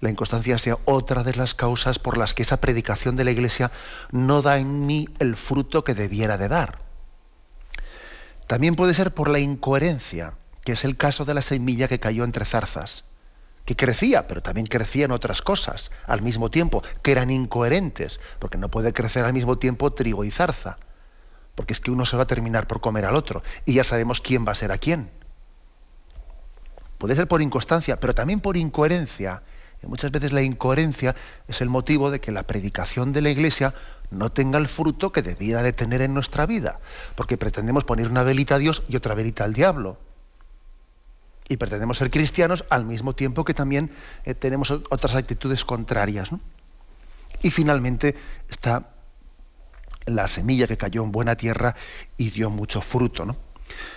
la 0.01 0.09
inconstancia 0.09 0.57
sea 0.57 0.77
otra 0.83 1.23
de 1.23 1.35
las 1.35 1.53
causas 1.53 1.99
por 1.99 2.17
las 2.17 2.33
que 2.33 2.43
esa 2.43 2.57
predicación 2.57 3.15
de 3.15 3.23
la 3.23 3.31
Iglesia 3.31 3.71
no 4.11 4.41
da 4.41 4.57
en 4.57 4.85
mí 4.85 5.07
el 5.19 5.37
fruto 5.37 5.85
que 5.85 5.95
debiera 5.95 6.37
de 6.37 6.49
dar. 6.49 6.79
También 8.45 8.75
puede 8.75 8.93
ser 8.93 9.13
por 9.13 9.29
la 9.29 9.39
incoherencia, 9.39 10.33
que 10.65 10.73
es 10.73 10.83
el 10.83 10.97
caso 10.97 11.23
de 11.23 11.33
la 11.33 11.41
semilla 11.41 11.87
que 11.87 12.01
cayó 12.01 12.25
entre 12.25 12.43
zarzas 12.43 13.05
que 13.65 13.75
crecía, 13.75 14.27
pero 14.27 14.41
también 14.41 14.67
crecían 14.67 15.11
otras 15.11 15.41
cosas 15.41 15.91
al 16.05 16.21
mismo 16.21 16.49
tiempo, 16.49 16.83
que 17.01 17.11
eran 17.11 17.31
incoherentes, 17.31 18.19
porque 18.39 18.57
no 18.57 18.69
puede 18.69 18.93
crecer 18.93 19.25
al 19.25 19.33
mismo 19.33 19.57
tiempo 19.57 19.91
trigo 19.91 20.23
y 20.23 20.31
zarza, 20.31 20.77
porque 21.55 21.73
es 21.73 21.79
que 21.79 21.91
uno 21.91 22.05
se 22.05 22.15
va 22.15 22.23
a 22.23 22.27
terminar 22.27 22.67
por 22.67 22.79
comer 22.79 23.05
al 23.05 23.15
otro, 23.15 23.43
y 23.65 23.73
ya 23.73 23.83
sabemos 23.83 24.21
quién 24.21 24.47
va 24.47 24.51
a 24.51 24.55
ser 24.55 24.71
a 24.71 24.77
quién. 24.77 25.09
Puede 26.99 27.15
ser 27.15 27.27
por 27.27 27.41
inconstancia, 27.41 27.99
pero 27.99 28.13
también 28.13 28.39
por 28.39 28.55
incoherencia. 28.55 29.41
Y 29.83 29.87
muchas 29.87 30.11
veces 30.11 30.31
la 30.31 30.43
incoherencia 30.43 31.15
es 31.47 31.59
el 31.59 31.69
motivo 31.69 32.11
de 32.11 32.21
que 32.21 32.31
la 32.31 32.43
predicación 32.43 33.11
de 33.13 33.21
la 33.21 33.29
Iglesia 33.31 33.73
no 34.11 34.31
tenga 34.31 34.59
el 34.59 34.67
fruto 34.67 35.11
que 35.11 35.21
debiera 35.21 35.63
de 35.63 35.73
tener 35.73 36.01
en 36.01 36.13
nuestra 36.13 36.45
vida, 36.45 36.79
porque 37.15 37.37
pretendemos 37.37 37.83
poner 37.83 38.07
una 38.07 38.23
velita 38.23 38.55
a 38.55 38.59
Dios 38.59 38.83
y 38.87 38.95
otra 38.95 39.15
velita 39.15 39.43
al 39.43 39.53
diablo 39.53 39.97
y 41.47 41.57
pretendemos 41.57 41.97
ser 41.97 42.09
cristianos 42.09 42.65
al 42.69 42.85
mismo 42.85 43.13
tiempo 43.13 43.45
que 43.45 43.53
también 43.53 43.91
eh, 44.23 44.33
tenemos 44.33 44.71
otras 44.71 45.15
actitudes 45.15 45.63
contrarias. 45.63 46.29
Y 47.41 47.51
finalmente 47.51 48.15
está 48.49 48.89
la 50.05 50.27
semilla 50.27 50.67
que 50.67 50.77
cayó 50.77 51.03
en 51.03 51.11
buena 51.11 51.35
tierra 51.35 51.75
y 52.17 52.31
dio 52.31 52.49
mucho 52.49 52.81
fruto. 52.81 53.25
¿no? 53.25 53.35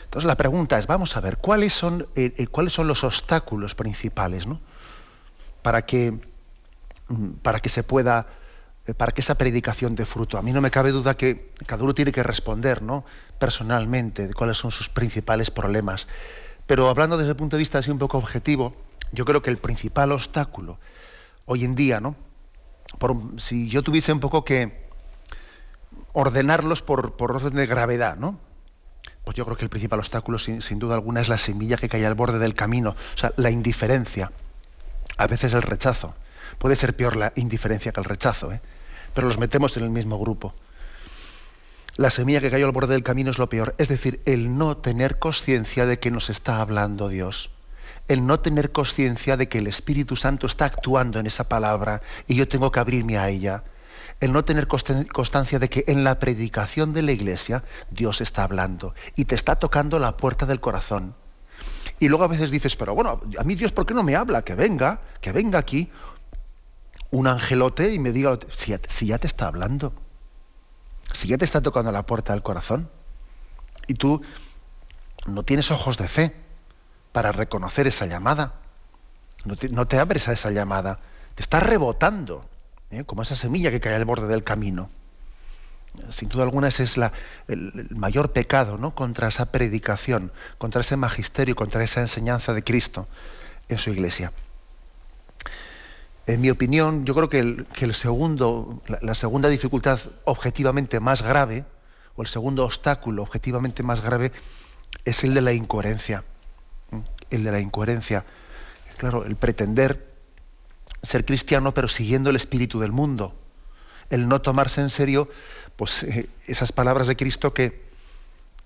Entonces 0.04 0.26
la 0.26 0.36
pregunta 0.36 0.78
es, 0.78 0.86
vamos 0.86 1.16
a 1.16 1.20
ver, 1.20 1.38
¿cuáles 1.38 1.72
son, 1.72 2.06
eh, 2.16 2.34
eh, 2.36 2.46
¿cuáles 2.46 2.72
son 2.72 2.86
los 2.86 3.04
obstáculos 3.04 3.74
principales 3.74 4.46
¿no? 4.46 4.60
para, 5.62 5.82
que, 5.82 6.18
mm, 7.08 7.30
para 7.42 7.60
que 7.60 7.68
se 7.70 7.82
pueda, 7.82 8.26
para 8.96 9.12
que 9.12 9.22
esa 9.22 9.36
predicación 9.36 9.94
dé 9.94 10.04
fruto? 10.04 10.36
A 10.36 10.42
mí 10.42 10.52
no 10.52 10.60
me 10.60 10.70
cabe 10.70 10.92
duda 10.92 11.16
que 11.16 11.52
cada 11.66 11.82
uno 11.84 11.94
tiene 11.94 12.12
que 12.12 12.22
responder 12.22 12.82
¿no? 12.82 13.04
personalmente 13.38 14.26
de 14.26 14.34
cuáles 14.34 14.58
son 14.58 14.70
sus 14.70 14.90
principales 14.90 15.50
problemas. 15.50 16.06
Pero 16.68 16.90
hablando 16.90 17.16
desde 17.16 17.30
el 17.30 17.36
punto 17.36 17.56
de 17.56 17.60
vista 17.60 17.78
así 17.78 17.90
un 17.90 17.98
poco 17.98 18.18
objetivo, 18.18 18.76
yo 19.10 19.24
creo 19.24 19.40
que 19.40 19.48
el 19.48 19.56
principal 19.56 20.12
obstáculo 20.12 20.78
hoy 21.46 21.64
en 21.64 21.74
día, 21.74 21.98
¿no? 21.98 22.14
si 23.38 23.70
yo 23.70 23.82
tuviese 23.82 24.12
un 24.12 24.20
poco 24.20 24.44
que 24.44 24.86
ordenarlos 26.12 26.82
por, 26.82 27.14
orden 27.18 27.54
de 27.54 27.66
gravedad, 27.66 28.16
¿no? 28.18 28.38
Pues 29.24 29.34
yo 29.34 29.46
creo 29.46 29.56
que 29.56 29.64
el 29.64 29.70
principal 29.70 29.98
obstáculo, 29.98 30.38
sin, 30.38 30.78
duda 30.78 30.94
alguna, 30.94 31.22
es 31.22 31.30
la 31.30 31.38
semilla 31.38 31.78
que 31.78 31.88
cae 31.88 32.04
al 32.04 32.14
borde 32.14 32.38
del 32.38 32.54
camino, 32.54 32.90
o 32.90 33.18
sea, 33.18 33.32
la 33.36 33.50
indiferencia, 33.50 34.30
a 35.16 35.26
veces 35.26 35.54
el 35.54 35.62
rechazo. 35.62 36.14
Puede 36.58 36.76
ser 36.76 36.94
peor 36.94 37.16
la 37.16 37.32
indiferencia 37.36 37.92
que 37.92 38.00
el 38.00 38.04
rechazo, 38.04 38.52
¿eh? 38.52 38.60
pero 39.14 39.26
los 39.26 39.38
metemos 39.38 39.74
en 39.78 39.84
el 39.84 39.90
mismo 39.90 40.18
grupo 40.18 40.54
la 41.98 42.10
semilla 42.10 42.40
que 42.40 42.50
cayó 42.52 42.64
al 42.64 42.72
borde 42.72 42.94
del 42.94 43.02
camino 43.02 43.32
es 43.32 43.38
lo 43.38 43.48
peor. 43.48 43.74
Es 43.76 43.88
decir, 43.88 44.22
el 44.24 44.56
no 44.56 44.76
tener 44.76 45.18
conciencia 45.18 45.84
de 45.84 45.98
que 45.98 46.12
nos 46.12 46.30
está 46.30 46.60
hablando 46.60 47.08
Dios. 47.08 47.50
El 48.06 48.24
no 48.24 48.38
tener 48.38 48.70
conciencia 48.70 49.36
de 49.36 49.48
que 49.48 49.58
el 49.58 49.66
Espíritu 49.66 50.14
Santo 50.14 50.46
está 50.46 50.66
actuando 50.66 51.18
en 51.18 51.26
esa 51.26 51.48
palabra 51.48 52.00
y 52.28 52.36
yo 52.36 52.46
tengo 52.46 52.70
que 52.70 52.78
abrirme 52.78 53.18
a 53.18 53.28
ella. 53.28 53.64
El 54.20 54.32
no 54.32 54.44
tener 54.44 54.68
constancia 54.68 55.58
de 55.58 55.68
que 55.68 55.84
en 55.88 56.04
la 56.04 56.20
predicación 56.20 56.92
de 56.92 57.02
la 57.02 57.10
iglesia 57.10 57.64
Dios 57.90 58.20
está 58.20 58.44
hablando 58.44 58.94
y 59.16 59.24
te 59.24 59.34
está 59.34 59.56
tocando 59.56 59.98
la 59.98 60.16
puerta 60.16 60.46
del 60.46 60.60
corazón. 60.60 61.16
Y 61.98 62.08
luego 62.08 62.22
a 62.22 62.28
veces 62.28 62.52
dices, 62.52 62.76
pero 62.76 62.94
bueno, 62.94 63.20
a 63.36 63.42
mí 63.42 63.56
Dios, 63.56 63.72
¿por 63.72 63.86
qué 63.86 63.94
no 63.94 64.04
me 64.04 64.14
habla? 64.14 64.42
Que 64.42 64.54
venga, 64.54 65.00
que 65.20 65.32
venga 65.32 65.58
aquí 65.58 65.90
un 67.10 67.26
angelote 67.26 67.92
y 67.92 67.98
me 67.98 68.12
diga, 68.12 68.38
si 68.86 69.06
ya 69.06 69.18
te 69.18 69.26
está 69.26 69.48
hablando 69.48 70.07
si 71.12 71.28
ya 71.28 71.38
te 71.38 71.44
está 71.44 71.60
tocando 71.60 71.92
la 71.92 72.04
puerta 72.04 72.32
del 72.32 72.42
corazón 72.42 72.88
y 73.86 73.94
tú 73.94 74.22
no 75.26 75.42
tienes 75.42 75.70
ojos 75.70 75.96
de 75.96 76.08
fe 76.08 76.34
para 77.12 77.32
reconocer 77.32 77.86
esa 77.86 78.06
llamada, 78.06 78.54
no 79.44 79.86
te, 79.86 79.98
abres 79.98 80.28
a 80.28 80.32
esa 80.32 80.50
llamada, 80.50 80.98
te 81.34 81.42
está 81.42 81.60
rebotando, 81.60 82.44
¿eh? 82.90 83.04
como 83.04 83.22
esa 83.22 83.36
semilla 83.36 83.70
que 83.70 83.80
cae 83.80 83.94
al 83.94 84.04
borde 84.04 84.26
del 84.26 84.44
camino. 84.44 84.90
Sin 86.10 86.28
duda 86.28 86.44
alguna 86.44 86.68
ese 86.68 86.84
es 86.84 86.96
la, 86.96 87.12
el, 87.48 87.88
mayor 87.90 88.32
pecado 88.32 88.78
¿no? 88.78 88.94
contra 88.94 89.28
esa 89.28 89.50
predicación, 89.50 90.32
contra 90.58 90.82
ese 90.82 90.96
magisterio, 90.96 91.56
contra 91.56 91.82
esa 91.82 92.00
enseñanza 92.00 92.52
de 92.52 92.62
Cristo 92.62 93.08
en 93.68 93.78
su 93.78 93.90
iglesia. 93.90 94.32
En 96.28 96.42
mi 96.42 96.50
opinión, 96.50 97.06
yo 97.06 97.14
creo 97.14 97.30
que, 97.30 97.38
el, 97.38 97.94
segundo, 97.94 98.82
la, 99.00 99.14
segunda 99.14 99.48
dificultad 99.48 99.98
objetivamente 100.24 101.00
más 101.00 101.22
grave, 101.22 101.64
o 102.16 102.20
el 102.20 102.28
segundo 102.28 102.66
obstáculo 102.66 103.22
objetivamente 103.22 103.82
más 103.82 104.02
grave, 104.02 104.30
es 105.06 105.24
el 105.24 105.32
de 105.32 105.40
la 105.40 105.54
incoherencia. 105.54 106.24
El 107.30 107.44
de 107.44 107.50
la 107.50 107.60
incoherencia. 107.60 108.26
Claro, 108.98 109.24
el 109.24 109.36
pretender 109.36 110.06
ser 111.02 111.24
cristiano 111.24 111.72
pero 111.72 111.88
siguiendo 111.88 112.28
el 112.28 112.36
espíritu 112.36 112.78
del 112.78 112.92
mundo. 112.92 113.34
El 114.10 114.28
no 114.28 114.42
tomarse 114.42 114.82
en 114.82 114.90
serio 114.90 115.30
pues, 115.76 116.02
eh, 116.02 116.28
esas 116.46 116.72
palabras 116.72 117.06
de 117.06 117.16
Cristo 117.16 117.54
que 117.54 117.88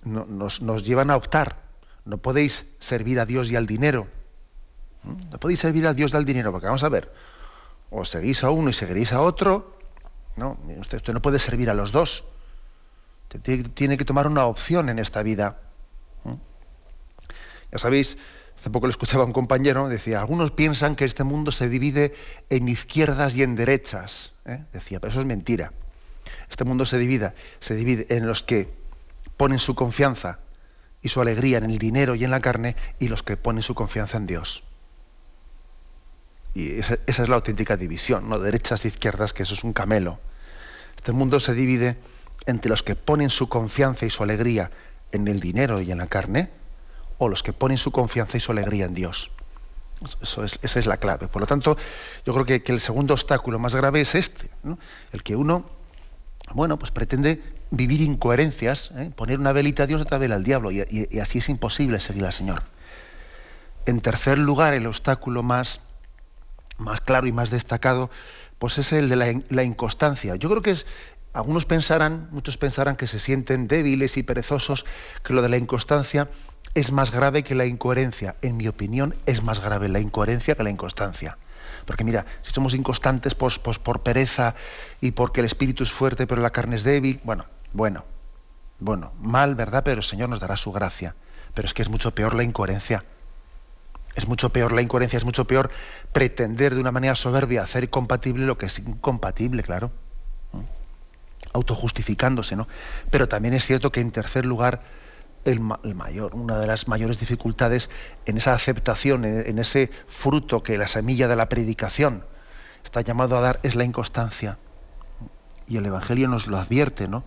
nos, 0.04 0.62
nos 0.62 0.84
llevan 0.84 1.12
a 1.12 1.16
optar. 1.16 1.62
No 2.04 2.18
podéis 2.18 2.66
servir 2.80 3.20
a 3.20 3.24
Dios 3.24 3.52
y 3.52 3.56
al 3.56 3.68
dinero. 3.68 4.08
No 5.04 5.38
podéis 5.38 5.60
servir 5.60 5.86
a 5.86 5.94
Dios 5.94 6.12
y 6.12 6.16
al 6.16 6.24
dinero, 6.24 6.50
porque 6.50 6.66
vamos 6.66 6.82
a 6.82 6.88
ver, 6.88 7.12
o 7.92 8.04
seguís 8.04 8.42
a 8.42 8.50
uno 8.50 8.70
y 8.70 8.72
seguiréis 8.72 9.12
a 9.12 9.20
otro. 9.20 9.76
No, 10.36 10.58
usted, 10.80 11.06
no 11.12 11.20
puede 11.20 11.38
servir 11.38 11.68
a 11.68 11.74
los 11.74 11.92
dos. 11.92 12.24
tiene 13.74 13.96
que 13.98 14.04
tomar 14.04 14.26
una 14.26 14.46
opción 14.46 14.88
en 14.88 14.98
esta 14.98 15.22
vida. 15.22 15.60
Ya 17.70 17.78
sabéis, 17.78 18.18
hace 18.58 18.70
poco 18.70 18.86
le 18.86 18.90
escuchaba 18.90 19.24
a 19.24 19.26
un 19.26 19.32
compañero, 19.32 19.88
decía, 19.88 20.20
algunos 20.20 20.50
piensan 20.50 20.96
que 20.96 21.04
este 21.04 21.24
mundo 21.24 21.52
se 21.52 21.68
divide 21.68 22.14
en 22.50 22.68
izquierdas 22.68 23.34
y 23.34 23.42
en 23.42 23.56
derechas. 23.56 24.32
¿eh? 24.44 24.64
Decía, 24.72 25.00
pero 25.00 25.10
eso 25.10 25.20
es 25.20 25.26
mentira. 25.26 25.72
Este 26.50 26.64
mundo 26.64 26.84
se 26.84 26.98
divide, 26.98 27.32
se 27.60 27.74
divide 27.74 28.06
en 28.14 28.26
los 28.26 28.42
que 28.42 28.72
ponen 29.36 29.58
su 29.58 29.74
confianza 29.74 30.38
y 31.00 31.08
su 31.08 31.20
alegría 31.20 31.58
en 31.58 31.64
el 31.64 31.78
dinero 31.78 32.14
y 32.14 32.24
en 32.24 32.30
la 32.30 32.40
carne 32.40 32.76
y 32.98 33.08
los 33.08 33.22
que 33.22 33.36
ponen 33.36 33.62
su 33.62 33.74
confianza 33.74 34.18
en 34.18 34.26
Dios. 34.26 34.64
Y 36.54 36.78
esa, 36.78 36.98
es 37.06 37.28
la 37.28 37.36
auténtica 37.36 37.76
división, 37.76 38.28
¿no? 38.28 38.38
Derechas 38.38 38.84
e 38.84 38.88
izquierdas, 38.88 39.32
que 39.32 39.42
eso 39.42 39.54
es 39.54 39.64
un 39.64 39.72
camelo. 39.72 40.18
Este 40.96 41.12
mundo 41.12 41.40
se 41.40 41.54
divide 41.54 41.96
entre 42.46 42.68
los 42.68 42.82
que 42.82 42.94
ponen 42.96 43.30
su 43.30 43.48
confianza 43.48 44.06
y 44.06 44.10
su 44.10 44.22
alegría 44.22 44.70
en 45.12 45.28
el 45.28 45.40
dinero 45.40 45.80
y 45.80 45.90
en 45.90 45.98
la 45.98 46.06
carne, 46.06 46.50
o 47.18 47.28
los 47.28 47.42
que 47.42 47.52
ponen 47.52 47.78
su 47.78 47.92
confianza 47.92 48.36
y 48.36 48.40
su 48.40 48.52
alegría 48.52 48.84
en 48.84 48.94
Dios. 48.94 49.30
Eso 50.20 50.44
es, 50.44 50.58
esa 50.62 50.80
es 50.80 50.86
la 50.86 50.96
clave. 50.96 51.28
Por 51.28 51.40
lo 51.40 51.46
tanto, 51.46 51.76
yo 52.26 52.34
creo 52.34 52.44
que, 52.44 52.72
el 52.72 52.80
segundo 52.80 53.14
obstáculo 53.14 53.58
más 53.58 53.74
grave 53.74 54.00
es 54.00 54.14
este, 54.14 54.50
el 55.12 55.22
que 55.22 55.36
uno, 55.36 55.64
bueno, 56.52 56.78
pues 56.78 56.90
pretende 56.90 57.42
vivir 57.70 58.00
incoherencias, 58.00 58.90
¿eh? 58.96 59.10
poner 59.14 59.38
una 59.38 59.52
velita 59.52 59.84
a 59.84 59.86
Dios 59.86 60.00
y 60.00 60.02
otra 60.02 60.18
vela 60.18 60.34
al 60.34 60.44
diablo, 60.44 60.72
y, 60.72 60.84
y 61.10 61.18
así 61.20 61.38
es 61.38 61.48
imposible 61.48 62.00
seguir 62.00 62.24
al 62.24 62.32
Señor. 62.32 62.64
En 63.86 64.00
tercer 64.00 64.38
lugar, 64.38 64.74
el 64.74 64.86
obstáculo 64.86 65.42
más, 65.42 65.80
más 66.78 67.00
claro 67.00 67.26
y 67.26 67.32
más 67.32 67.50
destacado, 67.50 68.10
pues 68.58 68.78
es 68.78 68.92
el 68.92 69.08
de 69.08 69.42
la, 69.48 69.62
inconstancia. 69.64 70.36
Yo 70.36 70.48
creo 70.48 70.62
que 70.62 70.70
es, 70.70 70.86
algunos 71.32 71.64
pensarán, 71.64 72.28
muchos 72.30 72.56
pensarán 72.56 72.96
que 72.96 73.06
se 73.06 73.18
sienten 73.18 73.68
débiles 73.68 74.16
y 74.16 74.22
perezosos, 74.22 74.84
que 75.24 75.32
lo 75.32 75.42
de 75.42 75.48
la 75.48 75.56
inconstancia 75.56 76.28
es 76.74 76.92
más 76.92 77.10
grave 77.10 77.42
que 77.42 77.54
la 77.54 77.66
incoherencia. 77.66 78.36
En 78.42 78.56
mi 78.56 78.68
opinión, 78.68 79.14
es 79.26 79.42
más 79.42 79.60
grave 79.60 79.88
la 79.88 80.00
incoherencia 80.00 80.54
que 80.54 80.62
la 80.62 80.70
inconstancia. 80.70 81.38
Porque 81.86 82.04
mira, 82.04 82.26
si 82.42 82.52
somos 82.52 82.74
inconstantes 82.74 83.34
pues, 83.34 83.58
pues 83.58 83.78
por 83.78 84.02
pereza 84.02 84.54
y 85.00 85.10
porque 85.12 85.40
el 85.40 85.46
espíritu 85.46 85.82
es 85.82 85.90
fuerte 85.90 86.26
pero 86.26 86.40
la 86.40 86.50
carne 86.50 86.76
es 86.76 86.84
débil, 86.84 87.20
bueno, 87.24 87.46
bueno, 87.72 88.04
bueno, 88.78 89.12
mal, 89.18 89.54
¿verdad? 89.54 89.82
Pero 89.84 90.00
el 90.00 90.06
Señor 90.06 90.28
nos 90.28 90.40
dará 90.40 90.56
su 90.56 90.72
gracia. 90.72 91.14
pero 91.54 91.66
es 91.66 91.74
que 91.74 91.82
es 91.82 91.88
mucho 91.88 92.14
peor 92.14 92.34
la 92.34 92.44
incoherencia. 92.44 93.04
Es 94.14 94.28
mucho 94.28 94.50
peor 94.50 94.72
la 94.72 94.82
incoherencia, 94.82 95.16
es 95.16 95.24
mucho 95.24 95.46
peor 95.46 95.70
pretender 96.12 96.74
de 96.74 96.80
una 96.80 96.92
manera 96.92 97.14
soberbia 97.14 97.62
hacer 97.62 97.88
compatible 97.88 98.44
lo 98.44 98.58
que 98.58 98.66
es 98.66 98.78
incompatible, 98.78 99.62
claro. 99.62 99.90
Autojustificándose, 101.54 102.56
¿no? 102.56 102.68
Pero 103.10 103.28
también 103.28 103.54
es 103.54 103.64
cierto 103.64 103.90
que 103.90 104.00
en 104.00 104.10
tercer 104.10 104.44
lugar, 104.44 104.82
el, 105.44 105.60
mayor, 105.60 106.34
una 106.34 106.58
de 106.58 106.66
las 106.66 106.88
mayores 106.88 107.18
dificultades 107.18 107.90
en 108.26 108.36
esa 108.36 108.54
aceptación, 108.54 109.24
en, 109.24 109.58
ese 109.58 109.90
fruto 110.08 110.62
que 110.62 110.78
la 110.78 110.86
semilla 110.86 111.26
de 111.26 111.36
la 111.36 111.48
predicación 111.48 112.24
está 112.84 113.00
llamado 113.00 113.36
a 113.36 113.40
dar, 113.40 113.60
es 113.62 113.76
la 113.76 113.84
inconstancia. 113.84 114.58
Y 115.66 115.78
el 115.78 115.86
Evangelio 115.86 116.28
nos 116.28 116.46
lo 116.46 116.58
advierte, 116.58 117.08
¿no? 117.08 117.24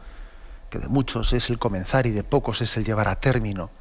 Que 0.69 0.77
de 0.77 0.87
muchos 0.87 1.33
es 1.33 1.49
el 1.49 1.57
comenzar 1.57 2.05
y 2.05 2.11
de 2.11 2.23
pocos 2.23 2.61
es 2.61 2.77
el 2.77 2.85
llevar 2.85 3.07
a 3.07 3.19
término. 3.19 3.71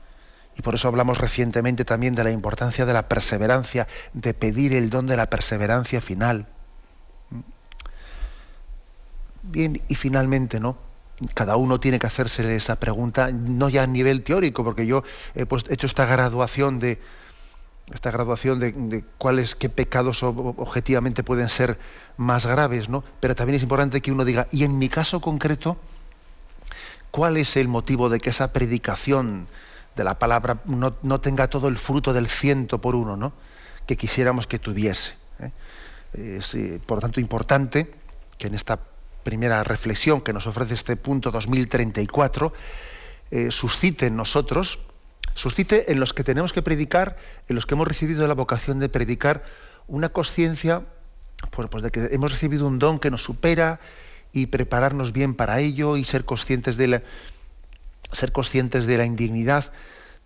Y 0.56 0.62
por 0.62 0.74
eso 0.74 0.88
hablamos 0.88 1.18
recientemente 1.18 1.84
también 1.84 2.14
de 2.14 2.24
la 2.24 2.30
importancia 2.30 2.86
de 2.86 2.92
la 2.92 3.08
perseverancia, 3.08 3.88
de 4.12 4.34
pedir 4.34 4.72
el 4.74 4.90
don 4.90 5.06
de 5.06 5.16
la 5.16 5.26
perseverancia 5.26 6.00
final. 6.00 6.46
Bien, 9.42 9.82
y 9.88 9.94
finalmente, 9.94 10.60
¿no? 10.60 10.76
Cada 11.34 11.56
uno 11.56 11.80
tiene 11.80 11.98
que 11.98 12.06
hacerse 12.06 12.54
esa 12.56 12.76
pregunta, 12.76 13.30
no 13.30 13.68
ya 13.68 13.82
a 13.82 13.86
nivel 13.86 14.22
teórico, 14.22 14.64
porque 14.64 14.86
yo 14.86 15.04
he 15.34 15.46
hecho 15.70 15.86
esta 15.86 16.06
graduación 16.06 16.78
de 16.78 16.98
esta 17.92 18.10
graduación 18.10 18.60
de, 18.60 19.04
cuáles, 19.18 19.54
qué 19.54 19.68
pecados 19.68 20.22
objetivamente 20.22 21.22
pueden 21.22 21.50
ser 21.50 21.78
más 22.16 22.46
graves, 22.46 22.88
¿no? 22.88 23.04
Pero 23.20 23.36
también 23.36 23.56
es 23.56 23.62
importante 23.62 24.00
que 24.00 24.10
uno 24.10 24.24
diga, 24.24 24.46
y 24.50 24.64
en 24.64 24.78
mi 24.78 24.88
caso 24.88 25.20
concreto, 25.20 25.76
¿cuál 27.10 27.36
es 27.36 27.56
el 27.56 27.68
motivo 27.68 28.08
de 28.08 28.20
que 28.20 28.30
esa 28.30 28.52
predicación 28.52 29.48
de 29.96 30.04
la 30.04 30.18
palabra 30.18 30.60
no, 30.66 31.20
tenga 31.20 31.48
todo 31.48 31.68
el 31.68 31.76
fruto 31.76 32.12
del 32.12 32.28
ciento 32.28 32.80
por 32.80 32.94
uno, 32.94 33.16
¿no? 33.16 33.32
que 33.86 33.96
quisiéramos 33.96 34.46
que 34.46 34.58
tuviese. 34.58 35.14
¿eh? 35.40 35.50
Es, 36.38 36.54
eh, 36.54 36.80
por 36.84 37.00
tanto, 37.00 37.20
importante 37.20 37.92
que 38.38 38.46
en 38.46 38.54
esta 38.54 38.78
primera 39.22 39.64
reflexión 39.64 40.20
que 40.20 40.32
nos 40.32 40.46
ofrece 40.46 40.74
este 40.74 40.96
punto 40.96 41.30
2034, 41.30 42.52
eh, 43.30 43.50
suscite 43.50 44.06
en 44.06 44.16
nosotros, 44.16 44.78
suscite 45.34 45.90
en 45.92 46.00
los 46.00 46.12
que 46.12 46.24
tenemos 46.24 46.52
que 46.52 46.62
predicar, 46.62 47.16
en 47.48 47.56
los 47.56 47.66
que 47.66 47.74
hemos 47.74 47.88
recibido 47.88 48.26
la 48.26 48.34
vocación 48.34 48.78
de 48.78 48.88
predicar, 48.88 49.44
una 49.86 50.08
conciencia 50.10 50.82
pues, 51.50 51.68
pues 51.68 51.82
de 51.82 51.90
que 51.90 52.08
hemos 52.12 52.32
recibido 52.32 52.66
un 52.66 52.78
don 52.78 52.98
que 52.98 53.10
nos 53.10 53.22
supera 53.22 53.80
y 54.32 54.46
prepararnos 54.46 55.12
bien 55.12 55.34
para 55.34 55.60
ello 55.60 55.96
y 55.96 56.04
ser 56.04 56.24
conscientes 56.24 56.76
de 56.76 56.86
la, 56.88 57.02
ser 58.14 58.32
conscientes 58.32 58.86
de 58.86 58.98
la 58.98 59.04
indignidad 59.04 59.72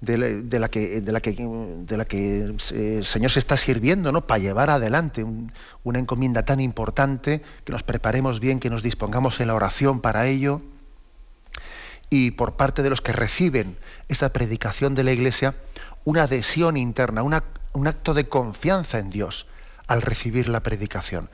de 0.00 0.58
la, 0.58 0.68
que, 0.68 1.02
que 2.08 2.40
el 2.40 2.56
eh, 2.72 3.00
Señor 3.02 3.30
se 3.32 3.38
está 3.40 3.56
sirviendo, 3.56 4.12
¿no? 4.12 4.26
Para 4.26 4.38
llevar 4.38 4.70
adelante 4.70 5.26
una 5.82 5.98
encomienda 5.98 6.44
tan 6.44 6.60
importante, 6.60 7.42
que 7.64 7.72
nos 7.72 7.82
preparemos 7.82 8.38
bien, 8.38 8.60
que 8.60 8.70
nos 8.70 8.82
dispongamos 8.82 9.40
en 9.40 9.48
la 9.48 9.54
oración 9.54 10.00
para 10.00 10.26
ello. 10.26 10.62
Y 12.10 12.30
por 12.30 12.56
parte 12.56 12.82
de 12.82 12.90
los 12.90 13.00
que 13.00 13.12
reciben 13.12 13.76
esa 14.08 14.32
predicación 14.32 14.94
de 14.94 15.04
la 15.04 15.12
Iglesia, 15.12 15.56
una 16.04 16.22
adhesión 16.22 16.76
interna, 16.76 17.22
un 17.22 17.86
acto 17.86 18.14
de 18.14 18.28
confianza 18.28 18.98
en 18.98 19.10
Dios 19.10 19.46
al 19.88 20.00
recibir 20.00 20.48
la 20.48 20.60
predicación. 20.60 21.28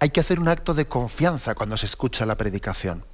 Hay 0.00 0.10
que 0.10 0.20
hacer 0.20 0.38
un 0.38 0.48
acto 0.48 0.74
de 0.74 0.86
confianza 0.86 1.54
cuando 1.54 1.76
se 1.76 1.86
escucha 1.86 2.26
la 2.26 2.36
predicación 2.36 3.04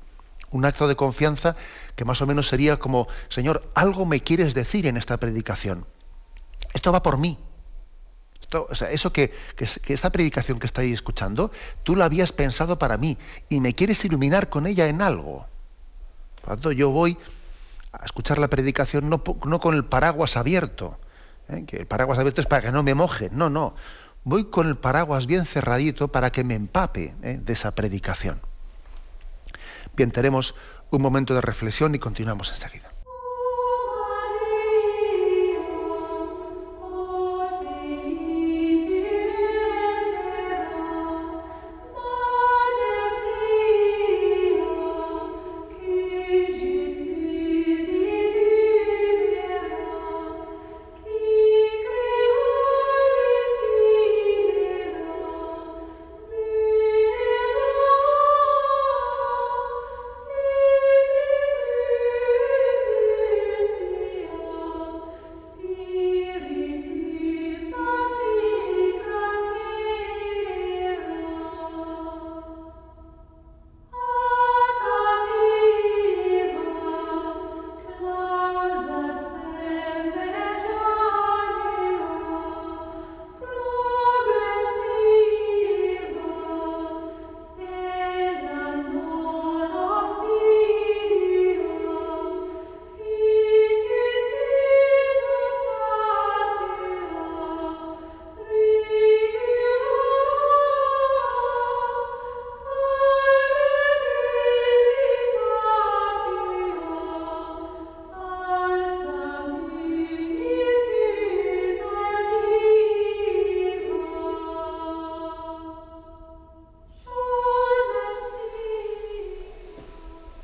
un 0.51 0.65
acto 0.65 0.89
de 0.89 0.97
confianza 0.97 1.57
que 1.97 2.05
más 2.05 2.21
o 2.23 2.27
menos 2.27 2.49
sería 2.49 2.79
como, 2.79 3.09
Señor, 3.29 3.69
algo 3.75 4.07
me 4.07 4.21
quieres 4.21 4.55
decir 4.55 4.87
en 4.87 4.97
esta 4.97 5.17
predicación. 5.19 5.87
Esto 6.73 6.93
va 6.93 7.03
por 7.03 7.19
mí. 7.19 7.39
Esto, 8.41 8.67
o 8.71 8.75
sea, 8.75 8.91
eso 8.91 9.13
que, 9.13 9.33
esta 9.89 10.11
predicación 10.11 10.59
que 10.59 10.67
estáis 10.67 10.95
escuchando, 10.95 11.51
tú 11.83 11.97
la 11.97 12.07
habías 12.07 12.33
pensado 12.33 12.79
para 12.79 12.97
mí 12.97 13.19
y 13.49 13.61
me 13.61 13.75
quieres 13.75 14.05
iluminar 14.05 14.49
con 14.49 14.67
ella 14.67 14.89
en 14.89 15.03
algo. 15.03 15.47
Por 16.41 16.55
tanto, 16.55 16.73
yo 16.73 16.91
voy 16.91 17.19
a 17.93 18.05
escuchar 18.05 18.39
la 18.39 18.49
predicación 18.49 19.11
no, 19.11 19.23
con 19.23 19.75
el 19.75 19.85
paraguas 19.85 20.37
abierto, 20.37 20.99
¿eh? 21.49 21.65
que 21.67 21.79
el 21.79 21.87
paraguas 21.87 22.19
abierto 22.19 22.41
es 22.41 22.47
para 22.47 22.63
que 22.63 22.73
no 22.73 22.83
me 22.83 22.95
moje, 22.95 23.29
no, 23.33 23.51
no. 23.51 23.75
Voy 24.25 24.45
con 24.45 24.69
el 24.69 24.77
paraguas 24.77 25.27
bien 25.27 25.47
cerradito 25.47 26.09
para 26.09 26.31
que 26.31 26.45
me 26.45 26.55
empape 26.55 27.15
¿eh? 27.23 27.41
de 27.43 27.53
esa 27.53 27.75
predicación. 27.75 28.41
Bien, 29.99 30.13
un 30.91 31.03
momento 31.03 31.35
de 31.35 31.41
reflexión 31.41 31.93
y 31.93 31.99
continuamos 31.99 32.53
enseguida. 32.53 32.98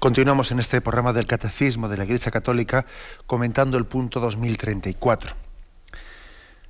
Continuamos 0.05 0.53
en 0.53 0.59
este 0.59 0.83
programa 0.83 1.15
del 1.15 1.27
Catecismo 1.27 1.89
de 1.89 1.97
la 1.97 2.05
Iglesia 2.05 2.31
Católica 2.31 2.85
comentando 3.27 3.79
el 3.79 3.87
punto 3.87 4.21
2034. 4.21 5.33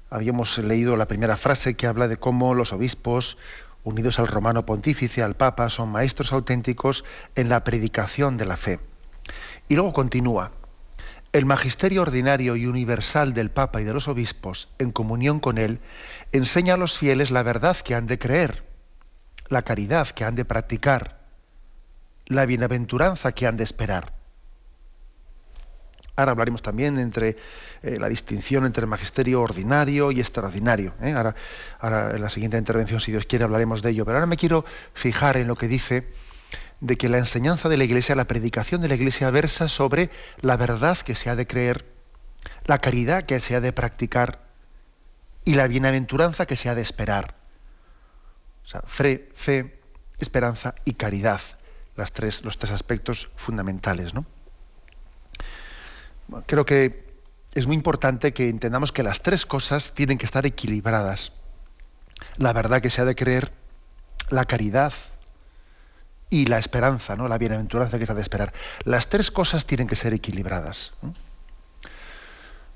Habíamos 0.09 0.57
leído 0.59 0.97
la 0.97 1.09
primera 1.09 1.37
frase 1.37 1.75
que 1.75 1.89
habla 1.89 2.07
de 2.07 2.17
cómo 2.17 2.55
los 2.55 2.73
obispos, 2.73 3.37
unidos 3.83 4.21
al 4.21 4.29
romano 4.29 4.65
pontífice, 4.65 5.21
al 5.21 5.35
papa, 5.35 5.69
son 5.69 5.89
maestros 5.89 6.33
auténticos 6.33 7.05
en 7.35 7.49
la 7.49 7.65
predicación 7.65 8.37
de 8.37 8.45
la 8.45 8.57
fe. 8.57 8.79
Y 9.69 9.75
luego 9.75 9.93
continúa, 9.93 10.53
el 11.33 11.45
magisterio 11.45 12.03
ordinario 12.03 12.55
y 12.55 12.67
universal 12.67 13.35
del 13.35 13.51
papa 13.51 13.81
y 13.81 13.85
de 13.85 13.95
los 13.95 14.07
obispos, 14.07 14.69
en 14.79 14.93
comunión 14.93 15.41
con 15.41 15.59
él, 15.59 15.81
enseña 16.31 16.75
a 16.75 16.77
los 16.77 16.97
fieles 16.97 17.33
la 17.33 17.43
verdad 17.43 17.77
que 17.79 17.97
han 17.97 18.07
de 18.07 18.17
creer, 18.17 18.63
la 19.49 19.63
caridad 19.63 20.07
que 20.11 20.23
han 20.23 20.37
de 20.37 20.45
practicar, 20.45 21.14
la 22.27 22.47
bienaventuranza 22.47 23.33
que 23.33 23.47
han 23.47 23.57
de 23.57 23.65
esperar. 23.65 24.13
Ahora 26.17 26.33
hablaremos 26.33 26.63
también 26.63 26.99
entre 26.99 27.37
eh, 27.83 27.97
la 27.99 28.09
distinción 28.09 28.67
entre 28.67 28.87
magisterio 28.87 29.43
ordinario 29.43 30.13
y 30.13 30.21
extraordinario. 30.21 30.95
¿eh? 31.03 31.13
Ahora, 31.13 31.35
ahora, 31.81 32.13
en 32.15 32.21
la 32.21 32.29
siguiente 32.29 32.57
intervención, 32.57 33.01
si 33.01 33.11
Dios 33.11 33.27
quiere, 33.27 33.45
hablaremos 33.45 33.83
de 33.83 33.91
ello. 33.91 34.05
Pero 34.05 34.19
ahora 34.19 34.27
me 34.27 34.37
quiero 34.37 34.65
fijar 34.93 35.37
en 35.37 35.49
lo 35.49 35.57
que 35.57 35.67
dice 35.67 36.07
de 36.81 36.97
que 36.97 37.09
la 37.09 37.19
enseñanza 37.19 37.69
de 37.69 37.77
la 37.77 37.85
Iglesia, 37.85 38.15
la 38.15 38.27
predicación 38.27 38.81
de 38.81 38.89
la 38.89 38.95
Iglesia 38.95 39.31
versa 39.31 39.67
sobre 39.67 40.11
la 40.41 40.57
verdad 40.57 40.99
que 40.99 41.17
se 41.17 41.31
ha 41.31 41.37
de 41.37 41.49
creer, 41.49 41.85
la 42.65 42.79
caridad 42.79 43.25
que 43.25 43.41
se 43.41 43.57
ha 43.57 43.61
de 43.61 43.73
practicar 43.73 44.41
y 45.45 45.55
la 45.55 45.67
bienaventuranza 45.67 46.47
que 46.47 46.57
se 46.57 46.69
ha 46.69 46.77
de 46.77 46.83
esperar. 46.83 47.35
O 48.65 48.69
sea, 48.69 48.83
fe, 48.83 49.31
fe 49.35 49.81
esperanza 50.21 50.77
y 50.85 50.95
caridad 50.95 51.41
las 51.97 52.13
tres, 52.13 52.45
los 52.45 52.59
tres 52.59 52.73
aspectos 52.73 53.29
fundamentales. 53.37 54.15
¿no? 54.15 54.25
Creo 56.47 56.65
que 56.65 57.05
es 57.55 57.67
muy 57.67 57.77
importante 57.77 58.33
que 58.33 58.49
entendamos 58.49 58.93
que 58.93 59.03
las 59.03 59.23
tres 59.23 59.47
cosas 59.47 59.93
tienen 59.95 60.19
que 60.19 60.27
estar 60.27 60.45
equilibradas. 60.47 61.33
La 62.37 62.53
verdad 62.53 62.83
que 62.83 62.91
se 62.91 63.01
ha 63.01 63.05
de 63.05 63.15
creer, 63.15 63.53
la 64.31 64.45
caridad 64.45 64.93
y 66.31 66.47
la 66.47 66.59
esperanza, 66.59 67.17
¿no? 67.17 67.29
La 67.29 67.39
bienaventuranza 67.39 67.99
que 67.99 68.07
se 68.07 68.13
ha 68.13 68.15
de 68.15 68.23
esperar. 68.23 68.53
Las 68.83 69.09
tres 69.09 69.31
cosas 69.31 69.67
tienen 69.67 69.87
que 69.87 69.95
ser 69.95 70.13
equilibradas. 70.13 70.93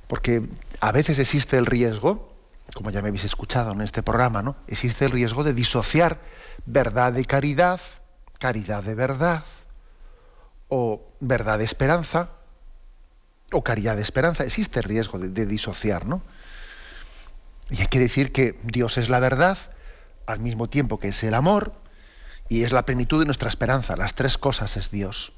Porque 0.06 0.48
a 0.80 0.92
veces 0.92 1.18
existe 1.18 1.58
el 1.58 1.66
riesgo, 1.66 2.32
como 2.74 2.90
ya 2.90 3.02
me 3.02 3.08
habéis 3.08 3.24
escuchado 3.24 3.72
en 3.72 3.80
este 3.80 4.02
programa, 4.02 4.42
¿no? 4.42 4.56
Existe 4.68 5.06
el 5.06 5.10
riesgo 5.10 5.42
de 5.42 5.54
disociar 5.54 6.20
verdad 6.66 7.12
de 7.12 7.24
caridad, 7.24 7.80
caridad 8.38 8.82
de 8.82 8.94
verdad, 8.94 9.44
o 10.68 11.02
verdad 11.20 11.58
de 11.58 11.64
esperanza, 11.64 12.30
o 13.52 13.62
caridad 13.62 13.96
de 13.96 14.02
esperanza. 14.02 14.44
Existe 14.44 14.82
riesgo 14.82 15.18
de, 15.18 15.46
disociar, 15.46 16.06
¿no? 16.06 16.22
Y 17.70 17.80
hay 17.80 17.86
que 17.88 17.98
decir 17.98 18.32
que 18.32 18.58
Dios 18.62 18.98
es 18.98 19.08
la 19.08 19.18
verdad, 19.18 19.58
al 20.26 20.40
mismo 20.40 20.68
tiempo 20.68 20.98
que 20.98 21.08
es 21.08 21.22
el 21.24 21.34
amor, 21.34 21.72
y 22.48 22.62
es 22.62 22.72
la 22.72 22.86
plenitud 22.86 23.20
de 23.20 23.26
nuestra 23.26 23.48
esperanza. 23.48 23.96
Las 23.96 24.14
tres 24.14 24.38
cosas 24.38 24.76
es 24.76 24.90
Dios. 24.90 25.32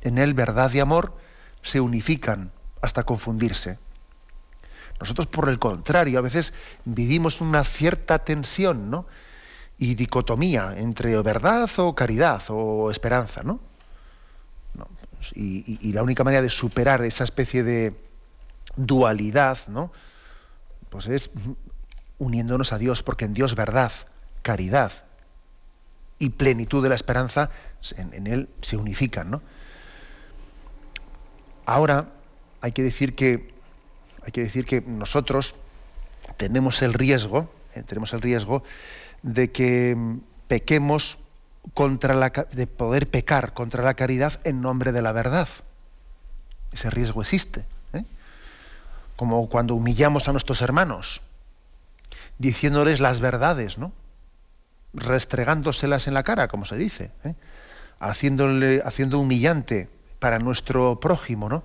En 0.00 0.18
Él 0.18 0.34
verdad 0.34 0.72
y 0.72 0.80
amor 0.80 1.16
se 1.62 1.80
unifican 1.80 2.52
hasta 2.80 3.04
confundirse. 3.04 3.78
Nosotros, 4.98 5.26
por 5.26 5.48
el 5.48 5.58
contrario, 5.58 6.18
a 6.18 6.22
veces 6.22 6.54
vivimos 6.84 7.40
una 7.40 7.64
cierta 7.64 8.20
tensión, 8.20 8.90
¿no? 8.90 9.06
Y 9.78 9.94
dicotomía 9.94 10.74
entre 10.76 11.20
verdad 11.22 11.70
o 11.78 11.94
caridad 11.94 12.42
o 12.48 12.90
esperanza, 12.90 13.42
¿no? 13.42 13.60
Y, 15.34 15.92
la 15.92 16.02
única 16.02 16.24
manera 16.24 16.42
de 16.42 16.50
superar 16.50 17.04
esa 17.04 17.24
especie 17.24 17.62
de 17.62 17.94
dualidad, 18.76 19.58
¿no? 19.68 19.92
Pues 20.90 21.08
es 21.08 21.30
uniéndonos 22.18 22.72
a 22.72 22.78
Dios, 22.78 23.02
porque 23.02 23.24
en 23.24 23.34
Dios 23.34 23.54
verdad, 23.54 23.92
caridad 24.42 24.92
y 26.18 26.30
plenitud 26.30 26.82
de 26.82 26.88
la 26.88 26.94
esperanza, 26.94 27.50
en, 27.96 28.26
Él 28.26 28.48
se 28.62 28.76
unifican, 28.76 29.30
¿no? 29.30 29.42
Ahora 31.64 32.12
hay 32.60 32.72
que 32.72 32.82
decir 32.82 33.14
que 33.14 33.54
hay 34.22 34.32
que 34.32 34.42
decir 34.42 34.64
que 34.66 34.80
nosotros 34.80 35.54
tenemos 36.36 36.82
el 36.82 36.92
riesgo, 36.92 37.48
eh, 37.74 37.82
tenemos 37.84 38.12
el 38.12 38.20
riesgo 38.20 38.64
de 39.26 39.50
que 39.50 39.96
pequemos 40.46 41.18
contra 41.74 42.14
la, 42.14 42.30
de 42.30 42.66
poder 42.68 43.10
pecar 43.10 43.54
contra 43.54 43.82
la 43.82 43.94
caridad 43.94 44.40
en 44.44 44.60
nombre 44.60 44.92
de 44.92 45.02
la 45.02 45.10
verdad. 45.10 45.48
Ese 46.72 46.90
riesgo 46.90 47.22
existe. 47.22 47.64
¿eh? 47.92 48.04
Como 49.16 49.48
cuando 49.48 49.74
humillamos 49.74 50.28
a 50.28 50.32
nuestros 50.32 50.62
hermanos, 50.62 51.22
diciéndoles 52.38 53.00
las 53.00 53.18
verdades, 53.18 53.78
¿no? 53.78 53.92
restregándoselas 54.94 56.06
en 56.06 56.14
la 56.14 56.22
cara, 56.22 56.46
como 56.46 56.64
se 56.64 56.76
dice, 56.76 57.10
¿eh? 57.24 57.34
Haciéndole, 57.98 58.80
haciendo 58.84 59.18
humillante 59.18 59.90
para 60.20 60.38
nuestro 60.38 61.00
prójimo, 61.00 61.48
¿no? 61.48 61.64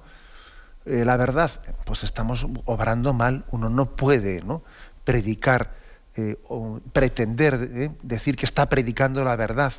Eh, 0.85 1.05
la 1.05 1.15
verdad, 1.15 1.61
pues 1.85 2.03
estamos 2.03 2.47
obrando 2.65 3.13
mal. 3.13 3.45
Uno 3.51 3.69
no 3.69 3.85
puede 3.95 4.41
¿no? 4.41 4.63
predicar 5.03 5.80
eh, 6.17 6.37
o 6.49 6.81
pretender 6.91 7.69
eh, 7.73 7.91
decir 8.01 8.35
que 8.35 8.45
está 8.45 8.67
predicando 8.67 9.23
la 9.23 9.35
verdad 9.37 9.73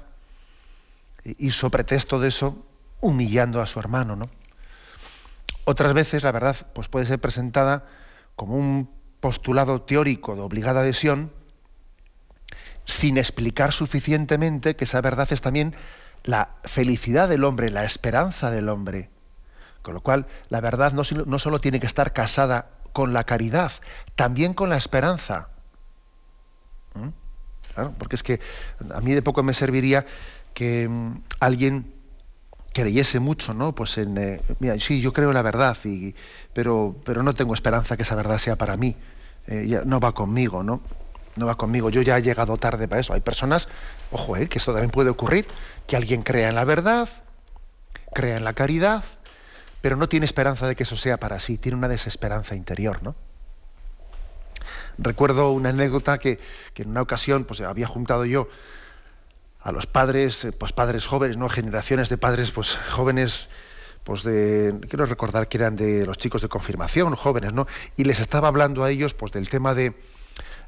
y, 1.25 1.51
sobre 1.51 1.73
pretexto 1.73 2.21
de 2.21 2.29
eso 2.29 2.64
humillando 3.01 3.61
a 3.61 3.66
su 3.66 3.79
hermano. 3.79 4.16
¿no? 4.16 4.31
Otras 5.64 5.92
veces 5.92 6.23
la 6.23 6.33
verdad 6.33 6.57
pues 6.73 6.88
puede 6.88 7.07
ser 7.07 7.21
presentada 7.21 7.85
como 8.35 8.57
un 8.57 8.88
postulado 9.21 9.83
teórico 9.83 10.35
de 10.35 10.40
obligada 10.40 10.81
adhesión 10.81 11.31
sin 12.85 13.18
explicar 13.18 13.73
suficientemente 13.73 14.75
que 14.75 14.85
esa 14.85 15.01
verdad 15.01 15.29
es 15.33 15.40
también 15.42 15.75
la 16.25 16.51
felicidad 16.64 17.29
del 17.29 17.45
hombre, 17.45 17.71
la 17.71 17.85
esperanza 17.85 18.51
del 18.51 18.68
hombre. 18.68 19.11
Con 19.83 19.95
lo 19.95 20.01
cual, 20.01 20.27
la 20.49 20.61
verdad 20.61 20.92
no, 20.92 21.03
no 21.27 21.38
solo 21.38 21.61
tiene 21.61 21.81
que 21.81 21.87
estar 21.87 22.12
casada 22.12 22.71
con 22.92 23.12
la 23.12 23.25
caridad, 23.25 23.73
también 24.14 24.55
con 24.55 24.71
la 24.71 24.77
esperanza. 24.77 25.49
¿Mm? 26.94 27.09
porque 27.98 28.16
es 28.16 28.22
que 28.22 28.38
a 28.92 29.00
mí 29.00 29.12
de 29.12 29.22
poco 29.22 29.42
me 29.42 29.55
serviría 29.55 30.05
que 30.52 30.88
mm, 30.88 31.22
alguien 31.40 31.92
creyese 32.72 33.20
mucho, 33.20 33.55
¿no? 33.55 33.74
Pues 33.74 33.98
en, 33.98 34.16
eh, 34.18 34.40
mira, 34.59 34.78
sí, 34.78 35.00
yo 35.00 35.12
creo 35.12 35.33
la 35.33 35.42
verdad, 35.42 35.76
y, 35.85 36.14
pero, 36.52 36.96
pero 37.05 37.22
no 37.22 37.35
tengo 37.35 37.55
esperanza 37.55 37.96
que 37.96 38.02
esa 38.02 38.14
verdad 38.14 38.38
sea 38.38 38.57
para 38.57 38.76
mí. 38.76 38.96
Eh, 39.46 39.83
no 39.85 40.00
va 40.00 40.12
conmigo, 40.12 40.62
¿no? 40.62 40.81
No 41.37 41.46
va 41.46 41.57
conmigo. 41.57 41.90
Yo 41.90 42.02
ya 42.02 42.18
he 42.18 42.22
llegado 42.22 42.57
tarde 42.59 42.88
para 42.88 43.00
eso. 43.00 43.14
Hay 43.14 43.20
personas, 43.20 43.68
ojo, 44.11 44.37
eh, 44.37 44.48
que 44.48 44.59
esto 44.59 44.72
también 44.72 44.90
puede 44.90 45.11
ocurrir, 45.11 45.46
que 45.87 45.96
alguien 45.96 46.22
crea 46.22 46.48
en 46.48 46.55
la 46.55 46.64
verdad, 46.64 47.09
crea 48.12 48.37
en 48.37 48.44
la 48.44 48.52
caridad, 48.52 49.05
pero 49.81 49.96
no 49.96 50.09
tiene 50.09 50.26
esperanza 50.26 50.66
de 50.68 50.76
que 50.76 50.85
eso 50.85 50.96
sea 50.96 51.18
para 51.18 51.40
sí, 51.40 51.59
tiene 51.59 51.76
una 51.76 51.88
desesperanza 51.88 52.55
interior, 52.55 53.02
¿no? 53.02 53.14
Recuerdo 54.98 55.51
una 55.51 55.70
anécdota 55.70 56.18
que, 56.18 56.38
en 56.77 56.90
una 56.90 57.03
ocasión 57.03 57.44
pues, 57.44 57.61
había 57.61 57.87
juntado 57.87 58.25
yo 58.25 58.48
a 59.61 59.72
los 59.72 59.87
padres, 59.87 60.44
eh, 60.44 60.53
pues 60.53 60.72
padres 60.72 61.07
jóvenes, 61.07 61.37
¿no? 61.37 61.48
generaciones 61.48 62.09
de 62.09 62.18
padres 62.18 62.51
pues 62.51 62.77
jóvenes, 62.90 63.48
pues 64.05 64.25
de, 64.25 64.75
quiero 64.88 65.07
recordar 65.07 65.48
que 65.48 65.59
eran 65.59 65.77
de 65.77 66.05
los 66.05 66.18
chicos 66.18 66.42
de 66.42 66.48
confirmación, 66.48 67.14
jóvenes, 67.14 67.53
¿no? 67.53 67.68
Y 67.96 68.05
les 68.05 68.18
estaba 68.18 68.48
hablando 68.48 68.83
a 68.83 68.90
ellos 68.90 69.14
pues 69.14 69.31
del 69.31 69.48
tema 69.48 69.75
de 69.75 69.94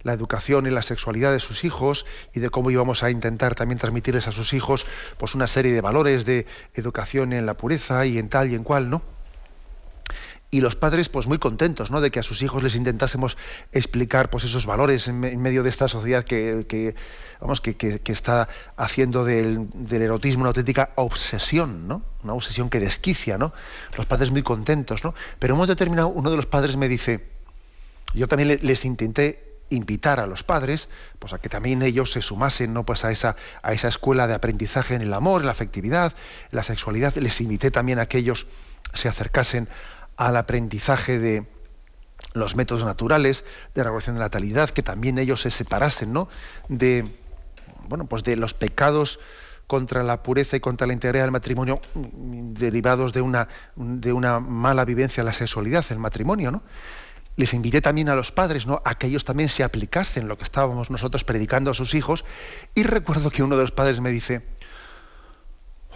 la 0.05 0.13
educación 0.13 0.67
y 0.67 0.71
la 0.71 0.83
sexualidad 0.83 1.33
de 1.33 1.41
sus 1.41 1.65
hijos 1.65 2.07
y 2.33 2.41
de 2.41 2.51
cómo 2.51 2.71
íbamos 2.71 3.03
a 3.03 3.11
intentar 3.11 3.55
también 3.55 3.79
transmitirles 3.79 4.29
a 4.29 4.33
sus 4.33 4.53
hijos 4.53 4.87
pues 5.19 5.35
una 5.35 5.47
serie 5.47 5.73
de 5.73 5.81
valores 5.81 6.25
de 6.25 6.47
educación 6.75 7.33
en 7.33 7.47
la 7.47 7.57
pureza 7.57 8.07
y 8.07 8.19
en 8.19 8.29
tal 8.29 8.51
y 8.51 8.55
en 8.55 8.63
cual, 8.63 8.91
¿no? 8.91 9.03
Y 10.55 10.61
los 10.61 10.77
padres 10.77 11.09
pues 11.09 11.27
muy 11.27 11.39
contentos 11.39 11.91
¿no? 11.91 12.01
de 12.01 12.13
que 12.13 12.21
a 12.21 12.23
sus 12.23 12.41
hijos 12.41 12.63
les 12.63 12.77
intentásemos 12.77 13.37
explicar 13.73 14.31
pues 14.31 14.45
esos 14.45 14.67
valores 14.67 15.09
en, 15.09 15.19
medio 15.19 15.65
de 15.65 15.69
esta 15.69 15.89
sociedad 15.89 16.23
que, 16.23 16.95
vamos 17.41 17.61
que, 17.61 18.01
está 18.07 18.49
haciendo 18.77 19.25
del, 19.25 19.69
erotismo 19.91 20.43
una 20.43 20.51
auténtica 20.51 20.91
obsesión 20.95 21.89
no 21.89 22.03
una 22.23 22.35
obsesión 22.35 22.71
que 22.71 22.79
desquicia 22.79 23.37
no 23.37 23.53
los 23.97 24.07
padres 24.07 24.31
muy 24.31 24.45
contentos 24.45 25.03
no 25.03 25.13
pero 25.41 25.51
en 25.51 25.55
un 25.55 25.59
momento 25.59 25.75
determinado 25.75 26.07
uno 26.07 26.31
de 26.31 26.37
los 26.37 26.47
padres 26.47 26.77
me 26.77 26.87
dice 26.87 27.27
yo 28.15 28.29
también 28.29 28.61
les 28.63 28.85
intenté 28.85 29.59
invitar 29.71 30.21
a 30.21 30.29
los 30.29 30.45
padres 30.45 30.89
pues 31.19 31.33
a 31.33 31.41
que 31.41 31.49
también 31.49 31.83
ellos 31.83 32.13
se 32.13 32.23
sumasen 32.23 32.73
no 32.73 32.87
pues 32.87 33.05
a 33.05 33.11
esa 33.11 33.35
a 33.65 33.73
esa 33.73 33.89
escuela 33.89 34.29
de 34.29 34.35
aprendizaje 34.35 34.95
en 34.95 35.03
el 35.03 35.15
amor 35.15 35.41
en 35.41 35.47
la 35.47 35.53
afectividad 35.53 36.13
en 36.53 36.57
la 36.57 36.63
sexualidad 36.63 37.17
les 37.17 37.41
invité 37.41 37.73
también 37.73 37.99
a 37.99 38.07
que 38.07 38.19
ellos 38.19 38.47
se 38.93 39.09
acercasen 39.09 39.69
al 40.17 40.37
aprendizaje 40.37 41.19
de 41.19 41.47
los 42.33 42.57
métodos 42.57 42.85
naturales 42.85 43.45
de 43.75 43.83
regulación 43.83 44.17
de 44.17 44.21
la 44.21 44.27
natalidad 44.27 44.71
que 44.71 44.83
también 44.83 45.19
ellos 45.19 45.43
se 45.43 45.51
separasen 45.51 46.13
no 46.13 46.29
de 46.69 47.05
bueno 47.89 48.07
pues 48.07 48.25
de 48.25 48.37
los 48.37 48.55
pecados 48.55 49.19
contra 49.67 50.03
la 50.03 50.23
pureza 50.23 50.57
y 50.57 50.61
contra 50.61 50.87
la 50.87 50.93
integridad 50.93 51.25
del 51.25 51.33
matrimonio 51.33 51.81
mm, 51.95 52.55
derivados 52.55 53.13
de 53.13 53.21
una 53.21 53.49
de 53.77 54.13
una 54.13 54.41
mala 54.41 54.85
vivencia 54.85 55.23
de 55.23 55.27
la 55.27 55.33
sexualidad 55.33 55.85
el 55.91 55.99
matrimonio 55.99 56.51
no 56.51 56.63
les 57.37 57.53
invité 57.53 57.81
también 57.81 58.09
a 58.09 58.15
los 58.15 58.31
padres, 58.31 58.67
¿no? 58.67 58.81
a 58.85 58.97
que 58.97 59.09
ellos 59.09 59.25
también 59.25 59.49
se 59.49 59.65
aplicasen 59.65 60.29
lo 60.29 60.39
que 60.39 60.45
estábamos 60.45 60.91
nosotros 60.91 61.25
predicando 61.25 61.71
a 61.71 61.75
sus 61.75 61.95
hijos. 61.95 62.25
Y 62.75 62.85
recuerdo 62.85 63.31
que 63.31 63.43
uno 63.43 63.57
de 63.57 63.63
los 63.63 63.73
padres 63.73 64.01
me 64.01 64.11
dice, 64.11 64.43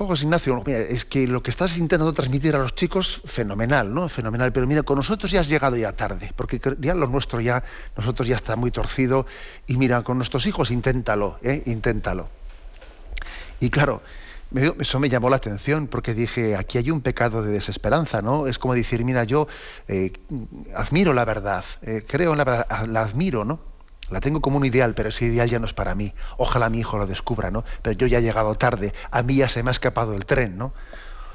José 0.07 0.25
Ignacio, 0.25 0.63
es 0.67 1.05
que 1.05 1.27
lo 1.27 1.43
que 1.43 1.51
estás 1.51 1.77
intentando 1.79 2.13
transmitir 2.13 2.55
a 2.55 2.59
los 2.59 2.75
chicos, 2.75 3.21
fenomenal, 3.25 3.93
¿no? 3.93 4.09
Fenomenal, 4.09 4.53
pero 4.53 4.67
mira, 4.67 4.83
con 4.83 4.97
nosotros 4.97 5.31
ya 5.31 5.41
has 5.41 5.49
llegado 5.49 5.77
ya 5.77 5.93
tarde, 5.93 6.33
porque 6.37 6.61
ya 6.79 6.95
lo 6.95 7.07
nuestro 7.07 7.41
ya, 7.41 7.65
nosotros 7.97 8.29
ya 8.29 8.37
está 8.37 8.57
muy 8.57 8.71
torcido, 8.71 9.27
y 9.67 9.77
mira, 9.77 10.03
con 10.03 10.19
nuestros 10.19 10.47
hijos 10.47 10.71
inténtalo, 10.71 11.39
¿eh? 11.43 11.63
Inténtalo. 11.67 12.29
Y 13.61 13.71
claro, 13.71 14.03
eso 14.81 14.99
me 14.99 15.09
llamó 15.09 15.29
la 15.29 15.37
atención 15.37 15.89
porque 15.89 16.15
dije, 16.15 16.57
aquí 16.57 16.79
hay 16.79 16.91
un 16.91 17.01
pecado 17.01 17.43
de 17.43 17.53
desesperanza, 17.53 18.23
¿no? 18.23 18.47
Es 18.47 18.59
como 18.59 18.75
decir, 18.75 19.05
mira, 19.05 19.25
yo 19.25 19.49
eh, 19.89 20.13
admiro 20.75 21.13
la 21.13 21.25
verdad, 21.25 21.65
eh, 21.83 22.05
creo 22.07 22.33
en 22.33 22.39
la 22.39 22.45
verdad, 22.45 22.87
la 22.87 23.03
admiro, 23.03 23.45
¿no? 23.45 23.61
La 24.11 24.21
tengo 24.21 24.41
como 24.41 24.57
un 24.57 24.65
ideal, 24.65 24.95
pero 24.95 25.11
ese 25.11 25.27
ideal 25.27 25.49
ya 25.49 25.59
no 25.59 25.67
es 25.67 25.75
para 25.75 25.95
mí. 25.95 26.15
Ojalá 26.37 26.71
mi 26.71 26.79
hijo 26.79 26.97
lo 26.99 27.07
descubra, 27.07 27.51
¿no? 27.51 27.65
Pero 27.83 27.97
yo 27.97 28.07
ya 28.07 28.19
he 28.19 28.23
llegado 28.23 28.55
tarde, 28.55 28.95
a 29.11 29.23
mí 29.23 29.37
ya 29.37 29.49
se 29.49 29.63
me 29.63 29.71
ha 29.71 29.73
escapado 29.73 30.15
el 30.15 30.27
tren, 30.27 30.57
¿no? 30.57 30.73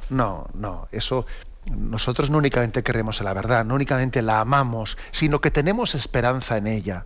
No, 0.10 0.48
no, 0.54 0.88
eso 0.92 1.26
nosotros 1.66 2.30
no 2.30 2.38
únicamente 2.38 2.84
en 2.86 3.26
la 3.26 3.34
verdad, 3.34 3.64
no 3.64 3.76
únicamente 3.76 4.22
la 4.22 4.42
amamos, 4.42 4.98
sino 5.12 5.40
que 5.40 5.52
tenemos 5.52 5.96
esperanza 5.96 6.58
en 6.58 6.68
ella. 6.68 7.06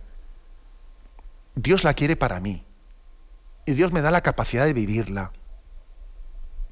Dios 1.54 1.84
la 1.84 1.94
quiere 1.94 2.16
para 2.16 2.40
mí. 2.40 2.64
Y 3.66 3.72
Dios 3.72 3.92
me 3.92 4.00
da 4.00 4.10
la 4.10 4.22
capacidad 4.22 4.64
de 4.64 4.72
vivirla. 4.72 5.30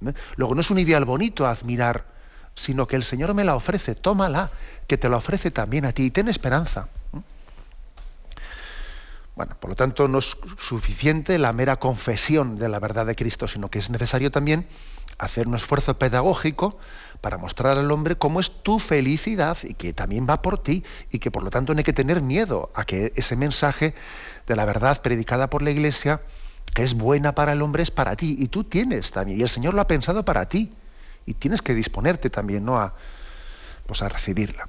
¿Eh? 0.04 0.12
Luego, 0.36 0.54
no 0.54 0.60
es 0.62 0.70
un 0.70 0.78
ideal 0.78 1.04
bonito 1.04 1.46
admirar 1.46 2.16
sino 2.56 2.88
que 2.88 2.96
el 2.96 3.04
Señor 3.04 3.34
me 3.34 3.44
la 3.44 3.54
ofrece, 3.54 3.94
tómala, 3.94 4.50
que 4.88 4.98
te 4.98 5.08
la 5.08 5.18
ofrece 5.18 5.50
también 5.50 5.84
a 5.84 5.92
ti 5.92 6.04
y 6.04 6.10
ten 6.10 6.26
esperanza. 6.26 6.88
Bueno, 9.36 9.54
por 9.60 9.68
lo 9.68 9.76
tanto, 9.76 10.08
no 10.08 10.18
es 10.18 10.34
suficiente 10.56 11.38
la 11.38 11.52
mera 11.52 11.76
confesión 11.76 12.56
de 12.58 12.70
la 12.70 12.80
verdad 12.80 13.04
de 13.04 13.14
Cristo, 13.14 13.46
sino 13.46 13.70
que 13.70 13.78
es 13.78 13.90
necesario 13.90 14.30
también 14.30 14.66
hacer 15.18 15.46
un 15.46 15.54
esfuerzo 15.54 15.98
pedagógico 15.98 16.78
para 17.20 17.36
mostrar 17.36 17.76
al 17.76 17.90
hombre 17.90 18.16
cómo 18.16 18.40
es 18.40 18.62
tu 18.62 18.78
felicidad 18.78 19.58
y 19.62 19.74
que 19.74 19.92
también 19.92 20.26
va 20.28 20.40
por 20.40 20.62
ti 20.62 20.84
y 21.10 21.18
que 21.18 21.30
por 21.30 21.42
lo 21.42 21.50
tanto 21.50 21.74
no 21.74 21.78
hay 21.78 21.84
que 21.84 21.92
tener 21.92 22.22
miedo 22.22 22.70
a 22.74 22.86
que 22.86 23.12
ese 23.14 23.36
mensaje 23.36 23.94
de 24.46 24.56
la 24.56 24.64
verdad 24.64 25.02
predicada 25.02 25.50
por 25.50 25.60
la 25.60 25.70
Iglesia, 25.70 26.22
que 26.72 26.82
es 26.82 26.94
buena 26.94 27.34
para 27.34 27.52
el 27.52 27.60
hombre, 27.60 27.82
es 27.82 27.90
para 27.90 28.16
ti 28.16 28.36
y 28.38 28.48
tú 28.48 28.64
tienes 28.64 29.10
también 29.10 29.38
y 29.38 29.42
el 29.42 29.50
Señor 29.50 29.74
lo 29.74 29.82
ha 29.82 29.86
pensado 29.86 30.24
para 30.24 30.48
ti 30.48 30.72
y 31.26 31.34
tienes 31.34 31.60
que 31.60 31.74
disponerte 31.74 32.30
también 32.30 32.64
¿no? 32.64 32.78
a, 32.78 32.94
pues 33.86 34.00
a 34.00 34.08
recibirla. 34.08 34.66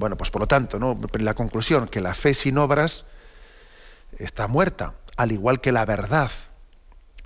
Bueno, 0.00 0.16
pues 0.16 0.30
por 0.30 0.40
lo 0.40 0.48
tanto, 0.48 0.78
¿no? 0.78 0.98
la 1.12 1.34
conclusión, 1.34 1.86
que 1.86 2.00
la 2.00 2.14
fe 2.14 2.32
sin 2.32 2.56
obras 2.56 3.04
está 4.18 4.48
muerta, 4.48 4.94
al 5.18 5.30
igual 5.30 5.60
que 5.60 5.72
la 5.72 5.84
verdad 5.84 6.30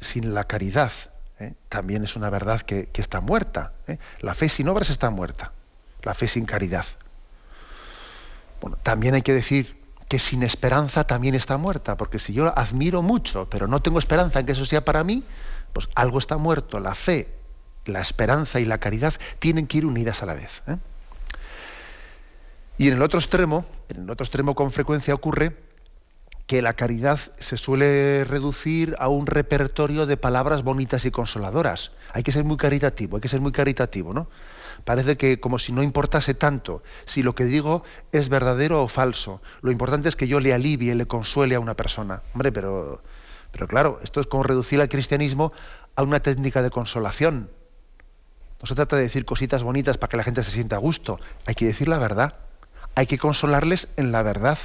sin 0.00 0.34
la 0.34 0.48
caridad 0.48 0.92
¿eh? 1.38 1.54
también 1.68 2.02
es 2.02 2.16
una 2.16 2.30
verdad 2.30 2.62
que, 2.62 2.88
está 2.94 3.20
muerta. 3.20 3.74
¿eh? 3.86 3.98
La 4.18 4.34
fe 4.34 4.48
sin 4.48 4.68
obras 4.68 4.90
está 4.90 5.08
muerta, 5.10 5.52
la 6.02 6.14
fe 6.14 6.26
sin 6.26 6.46
caridad. 6.46 6.84
Bueno, 8.60 8.76
también 8.82 9.14
hay 9.14 9.22
que 9.22 9.34
decir 9.34 9.80
que 10.08 10.18
sin 10.18 10.42
esperanza 10.42 11.04
también 11.04 11.36
está 11.36 11.56
muerta, 11.56 11.96
porque 11.96 12.18
si 12.18 12.32
yo 12.32 12.58
admiro 12.58 13.02
mucho, 13.02 13.48
pero 13.48 13.68
no 13.68 13.82
tengo 13.82 14.00
esperanza 14.00 14.40
en 14.40 14.46
que 14.46 14.52
eso 14.52 14.66
sea 14.66 14.84
para 14.84 15.04
mí, 15.04 15.22
pues 15.72 15.88
algo 15.94 16.18
está 16.18 16.38
muerto. 16.38 16.80
La 16.80 16.96
fe, 16.96 17.28
la 17.84 18.00
esperanza 18.00 18.58
y 18.58 18.64
la 18.64 18.78
caridad 18.78 19.14
tienen 19.38 19.68
que 19.68 19.78
ir 19.78 19.86
unidas 19.86 20.24
a 20.24 20.26
la 20.26 20.34
vez. 20.34 20.60
¿eh? 20.66 20.76
Y 22.76 22.88
en 22.88 22.94
el 22.94 23.02
otro 23.02 23.20
extremo, 23.20 23.64
en 23.88 24.02
el 24.02 24.10
otro 24.10 24.24
extremo 24.24 24.54
con 24.54 24.72
frecuencia 24.72 25.14
ocurre 25.14 25.56
que 26.46 26.60
la 26.60 26.74
caridad 26.74 27.18
se 27.38 27.56
suele 27.56 28.24
reducir 28.24 28.96
a 28.98 29.08
un 29.08 29.26
repertorio 29.26 30.06
de 30.06 30.16
palabras 30.16 30.62
bonitas 30.62 31.04
y 31.04 31.10
consoladoras. 31.10 31.92
Hay 32.12 32.22
que 32.22 32.32
ser 32.32 32.44
muy 32.44 32.56
caritativo, 32.56 33.16
hay 33.16 33.20
que 33.20 33.28
ser 33.28 33.40
muy 33.40 33.52
caritativo, 33.52 34.12
¿no? 34.12 34.28
Parece 34.84 35.16
que 35.16 35.40
como 35.40 35.58
si 35.58 35.72
no 35.72 35.82
importase 35.82 36.34
tanto 36.34 36.82
si 37.06 37.22
lo 37.22 37.34
que 37.34 37.44
digo 37.44 37.84
es 38.12 38.28
verdadero 38.28 38.82
o 38.82 38.88
falso. 38.88 39.40
Lo 39.62 39.70
importante 39.70 40.08
es 40.08 40.16
que 40.16 40.28
yo 40.28 40.40
le 40.40 40.52
alivie, 40.52 40.94
le 40.94 41.06
consuele 41.06 41.54
a 41.54 41.60
una 41.60 41.74
persona. 41.74 42.22
Hombre, 42.34 42.52
pero, 42.52 43.02
pero 43.52 43.66
claro, 43.66 44.00
esto 44.02 44.20
es 44.20 44.26
como 44.26 44.42
reducir 44.42 44.80
al 44.80 44.88
cristianismo 44.88 45.52
a 45.96 46.02
una 46.02 46.20
técnica 46.20 46.60
de 46.60 46.70
consolación. 46.70 47.48
No 48.60 48.66
se 48.66 48.74
trata 48.74 48.96
de 48.96 49.02
decir 49.02 49.24
cositas 49.24 49.62
bonitas 49.62 49.96
para 49.96 50.10
que 50.10 50.16
la 50.16 50.24
gente 50.24 50.44
se 50.44 50.50
sienta 50.50 50.76
a 50.76 50.80
gusto. 50.80 51.20
Hay 51.46 51.54
que 51.54 51.66
decir 51.66 51.88
la 51.88 51.98
verdad 51.98 52.43
hay 52.94 53.06
que 53.06 53.18
consolarles 53.18 53.88
en 53.96 54.12
la 54.12 54.22
verdad. 54.22 54.58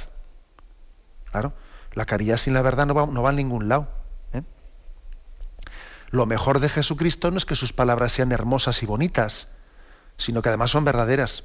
Claro, 1.30 1.52
la 1.92 2.06
caridad 2.06 2.36
sin 2.36 2.54
la 2.54 2.62
verdad 2.62 2.86
no 2.86 2.94
va, 2.94 3.06
no 3.06 3.22
va 3.22 3.30
a 3.30 3.32
ningún 3.32 3.68
lado. 3.68 3.88
¿eh? 4.32 4.42
Lo 6.10 6.26
mejor 6.26 6.60
de 6.60 6.68
Jesucristo 6.68 7.30
no 7.30 7.38
es 7.38 7.44
que 7.44 7.54
sus 7.54 7.72
palabras 7.72 8.12
sean 8.12 8.32
hermosas 8.32 8.82
y 8.82 8.86
bonitas, 8.86 9.48
sino 10.16 10.42
que 10.42 10.48
además 10.48 10.70
son 10.70 10.84
verdaderas. 10.84 11.44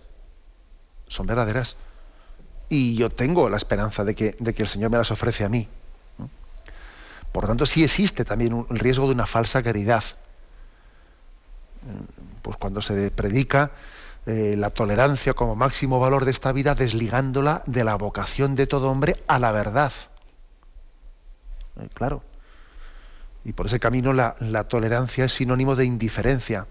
Son 1.07 1.25
verdaderas. 1.25 1.75
Y 2.69 2.95
yo 2.95 3.09
tengo 3.09 3.49
la 3.49 3.57
esperanza 3.57 4.03
de 4.03 4.15
que, 4.15 4.35
de 4.39 4.53
que 4.53 4.63
el 4.63 4.69
Señor 4.69 4.89
me 4.89 4.97
las 4.97 5.11
ofrece 5.11 5.45
a 5.45 5.49
mí. 5.49 5.67
Por 7.31 7.43
lo 7.43 7.47
tanto, 7.49 7.65
sí 7.65 7.83
existe 7.83 8.23
también 8.23 8.65
el 8.69 8.79
riesgo 8.79 9.07
de 9.07 9.13
una 9.13 9.25
falsa 9.25 9.61
caridad. 9.61 10.03
Pues 12.41 12.57
cuando 12.57 12.81
se 12.81 13.11
predica 13.11 13.71
eh, 14.27 14.55
la 14.57 14.71
tolerancia 14.71 15.35
como 15.35 15.55
máximo 15.55 15.99
valor 15.99 16.25
de 16.25 16.31
esta 16.31 16.51
vida, 16.51 16.73
desligándola 16.73 17.61
de 17.67 17.83
la 17.83 17.93
vocación 17.93 18.55
de 18.55 18.65
todo 18.65 18.89
hombre 18.89 19.23
a 19.27 19.37
la 19.37 19.51
verdad. 19.51 19.93
Eh, 21.79 21.87
claro. 21.93 22.23
Y 23.43 23.53
por 23.53 23.67
ese 23.67 23.79
camino 23.79 24.13
la, 24.13 24.63
tolerancia 24.67 25.25
es 25.25 25.33
sinónimo 25.33 25.75
de 25.75 25.85
indiferencia. 25.85 26.65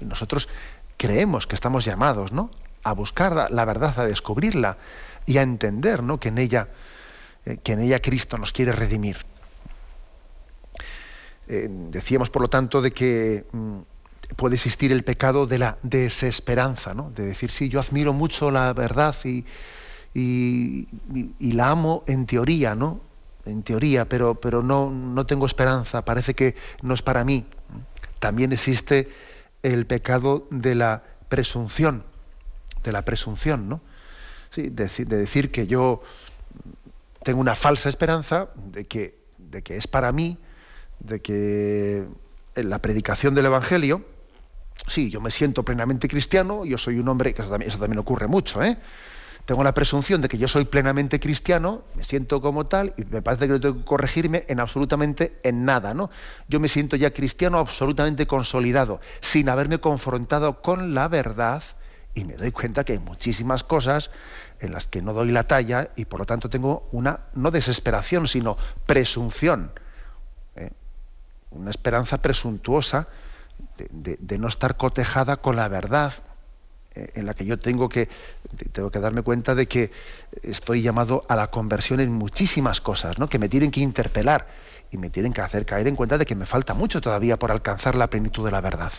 Y 0.00 0.04
nosotros 0.04 0.48
creemos 0.96 1.48
que 1.48 1.56
estamos 1.56 1.84
llamados 1.84 2.30
¿no? 2.30 2.50
a 2.84 2.92
buscar 2.92 3.50
la, 3.50 3.64
verdad, 3.64 3.98
a 3.98 4.04
descubrirla 4.04 4.76
y 5.26 5.38
a 5.38 5.42
entender 5.42 6.04
¿no? 6.04 6.20
que, 6.20 6.28
en 6.28 6.38
ella, 6.38 6.68
eh, 7.44 7.56
que 7.56 7.72
en 7.72 7.80
ella 7.80 8.00
Cristo 8.00 8.38
nos 8.38 8.52
quiere 8.52 8.70
redimir. 8.70 9.16
decíamos, 11.48 12.30
por 12.30 12.42
lo 12.42 12.48
tanto, 12.48 12.80
de 12.80 12.92
que 12.92 13.44
mm, 13.50 13.80
puede 14.36 14.54
existir 14.54 14.92
el 14.92 15.04
pecado 15.04 15.46
de 15.46 15.58
la 15.58 15.78
desesperanza, 15.82 16.94
¿no? 16.94 17.10
de 17.10 17.26
decir, 17.26 17.50
sí, 17.50 17.68
yo 17.68 17.80
admiro 17.80 18.12
mucho 18.12 18.50
la 18.50 18.72
verdad 18.72 19.14
y, 19.24 19.44
la 21.40 21.70
amo 21.70 22.04
en 22.06 22.26
teoría, 22.26 22.74
¿no? 22.74 23.00
En 23.44 23.62
teoría, 23.62 24.08
pero, 24.08 24.34
pero 24.34 24.62
no, 24.62 24.90
no 24.90 25.24
tengo 25.26 25.46
esperanza, 25.46 26.04
parece 26.04 26.34
que 26.34 26.56
no 26.82 26.94
es 26.94 27.02
para 27.02 27.24
mí. 27.24 27.46
También 28.18 28.52
existe 28.52 29.08
el 29.62 29.86
pecado 29.86 30.46
de 30.50 30.74
la 30.74 31.02
presunción, 31.28 32.04
de 32.82 32.92
la 32.92 33.04
presunción, 33.04 33.68
¿no? 33.68 33.80
Sí, 34.50 34.68
de, 34.68 34.88
de 34.88 35.16
decir 35.16 35.52
que 35.52 35.66
yo 35.66 36.02
tengo 37.22 37.40
una 37.40 37.54
falsa 37.54 37.88
esperanza 37.88 38.48
de 38.56 38.84
que, 38.84 39.18
de 39.38 39.62
que 39.62 39.76
es 39.76 39.86
para 39.86 40.12
mí, 40.12 40.38
de 40.98 41.20
que 41.20 42.04
en 42.54 42.70
la 42.70 42.80
predicación 42.80 43.34
del 43.34 43.46
Evangelio, 43.46 44.04
sí, 44.86 45.10
yo 45.10 45.20
me 45.20 45.30
siento 45.30 45.64
plenamente 45.64 46.08
cristiano, 46.08 46.64
yo 46.64 46.78
soy 46.78 46.98
un 46.98 47.08
hombre, 47.08 47.34
que 47.34 47.42
eso 47.42 47.50
también, 47.50 47.98
ocurre 47.98 48.26
mucho, 48.26 48.62
¿eh? 48.62 48.78
Tengo 49.44 49.64
la 49.64 49.72
presunción 49.72 50.20
de 50.20 50.28
que 50.28 50.38
yo 50.38 50.46
soy 50.46 50.64
plenamente 50.64 51.18
cristiano, 51.18 51.82
me 51.94 52.04
siento 52.04 52.40
como 52.40 52.66
tal 52.66 52.94
y 52.96 53.04
me 53.04 53.22
parece 53.22 53.46
que 53.46 53.54
no 53.54 53.60
tengo 53.60 53.78
que 53.78 53.84
corregirme 53.84 54.44
en 54.48 54.60
absolutamente 54.60 55.40
en 55.42 55.64
nada, 55.64 55.94
¿no? 55.94 56.10
Yo 56.46 56.60
me 56.60 56.68
siento 56.68 56.94
ya 56.94 57.12
cristiano 57.12 57.58
absolutamente 57.58 58.26
consolidado, 58.26 59.00
sin 59.20 59.48
haberme 59.48 59.78
confrontado 59.78 60.62
con 60.62 60.94
la 60.94 61.08
verdad 61.08 61.62
y 62.14 62.24
me 62.24 62.36
doy 62.36 62.52
cuenta 62.52 62.84
que 62.84 62.92
hay 62.92 62.98
muchísimas 62.98 63.64
cosas 63.64 64.10
en 64.60 64.72
las 64.72 64.86
que 64.86 65.00
no 65.00 65.14
doy 65.14 65.30
la 65.30 65.44
talla 65.44 65.90
y 65.96 66.04
por 66.04 66.20
lo 66.20 66.26
tanto 66.26 66.50
tengo 66.50 66.88
una 66.92 67.20
no 67.34 67.50
desesperación, 67.50 68.28
sino 68.28 68.56
presunción, 68.86 69.72
¿eh? 70.54 70.70
una 71.50 71.70
esperanza 71.70 72.18
presuntuosa 72.18 73.08
de, 73.90 74.38
no 74.38 74.48
estar 74.48 74.76
cotejada 74.76 75.36
con 75.38 75.56
la 75.56 75.68
verdad 75.68 76.12
eh, 76.94 77.12
en 77.14 77.26
la 77.26 77.34
que 77.34 77.44
yo 77.44 77.58
tengo 77.58 77.88
que, 77.88 78.08
tengo 78.72 78.90
que 78.90 79.00
darme 79.00 79.22
cuenta 79.22 79.54
de 79.54 79.66
que 79.66 79.90
estoy 80.42 80.82
llamado 80.82 81.24
a 81.28 81.36
la 81.36 81.48
conversión 81.50 82.00
en 82.00 82.12
muchísimas 82.12 82.80
cosas, 82.80 83.18
¿no? 83.18 83.28
que 83.28 83.38
me 83.38 83.48
tienen 83.48 83.70
que 83.70 83.80
interpelar 83.80 84.48
y 84.90 84.98
me 84.98 85.10
tienen 85.10 85.32
que 85.32 85.40
hacer 85.40 85.64
caer 85.66 85.86
en 85.86 85.96
cuenta 85.96 86.18
de 86.18 86.26
que 86.26 86.34
me 86.34 86.46
falta 86.46 86.74
mucho 86.74 87.00
todavía 87.00 87.38
por 87.38 87.50
alcanzar 87.50 87.94
la 87.94 88.08
plenitud 88.08 88.44
de 88.44 88.50
la 88.50 88.60
verdad. 88.60 88.92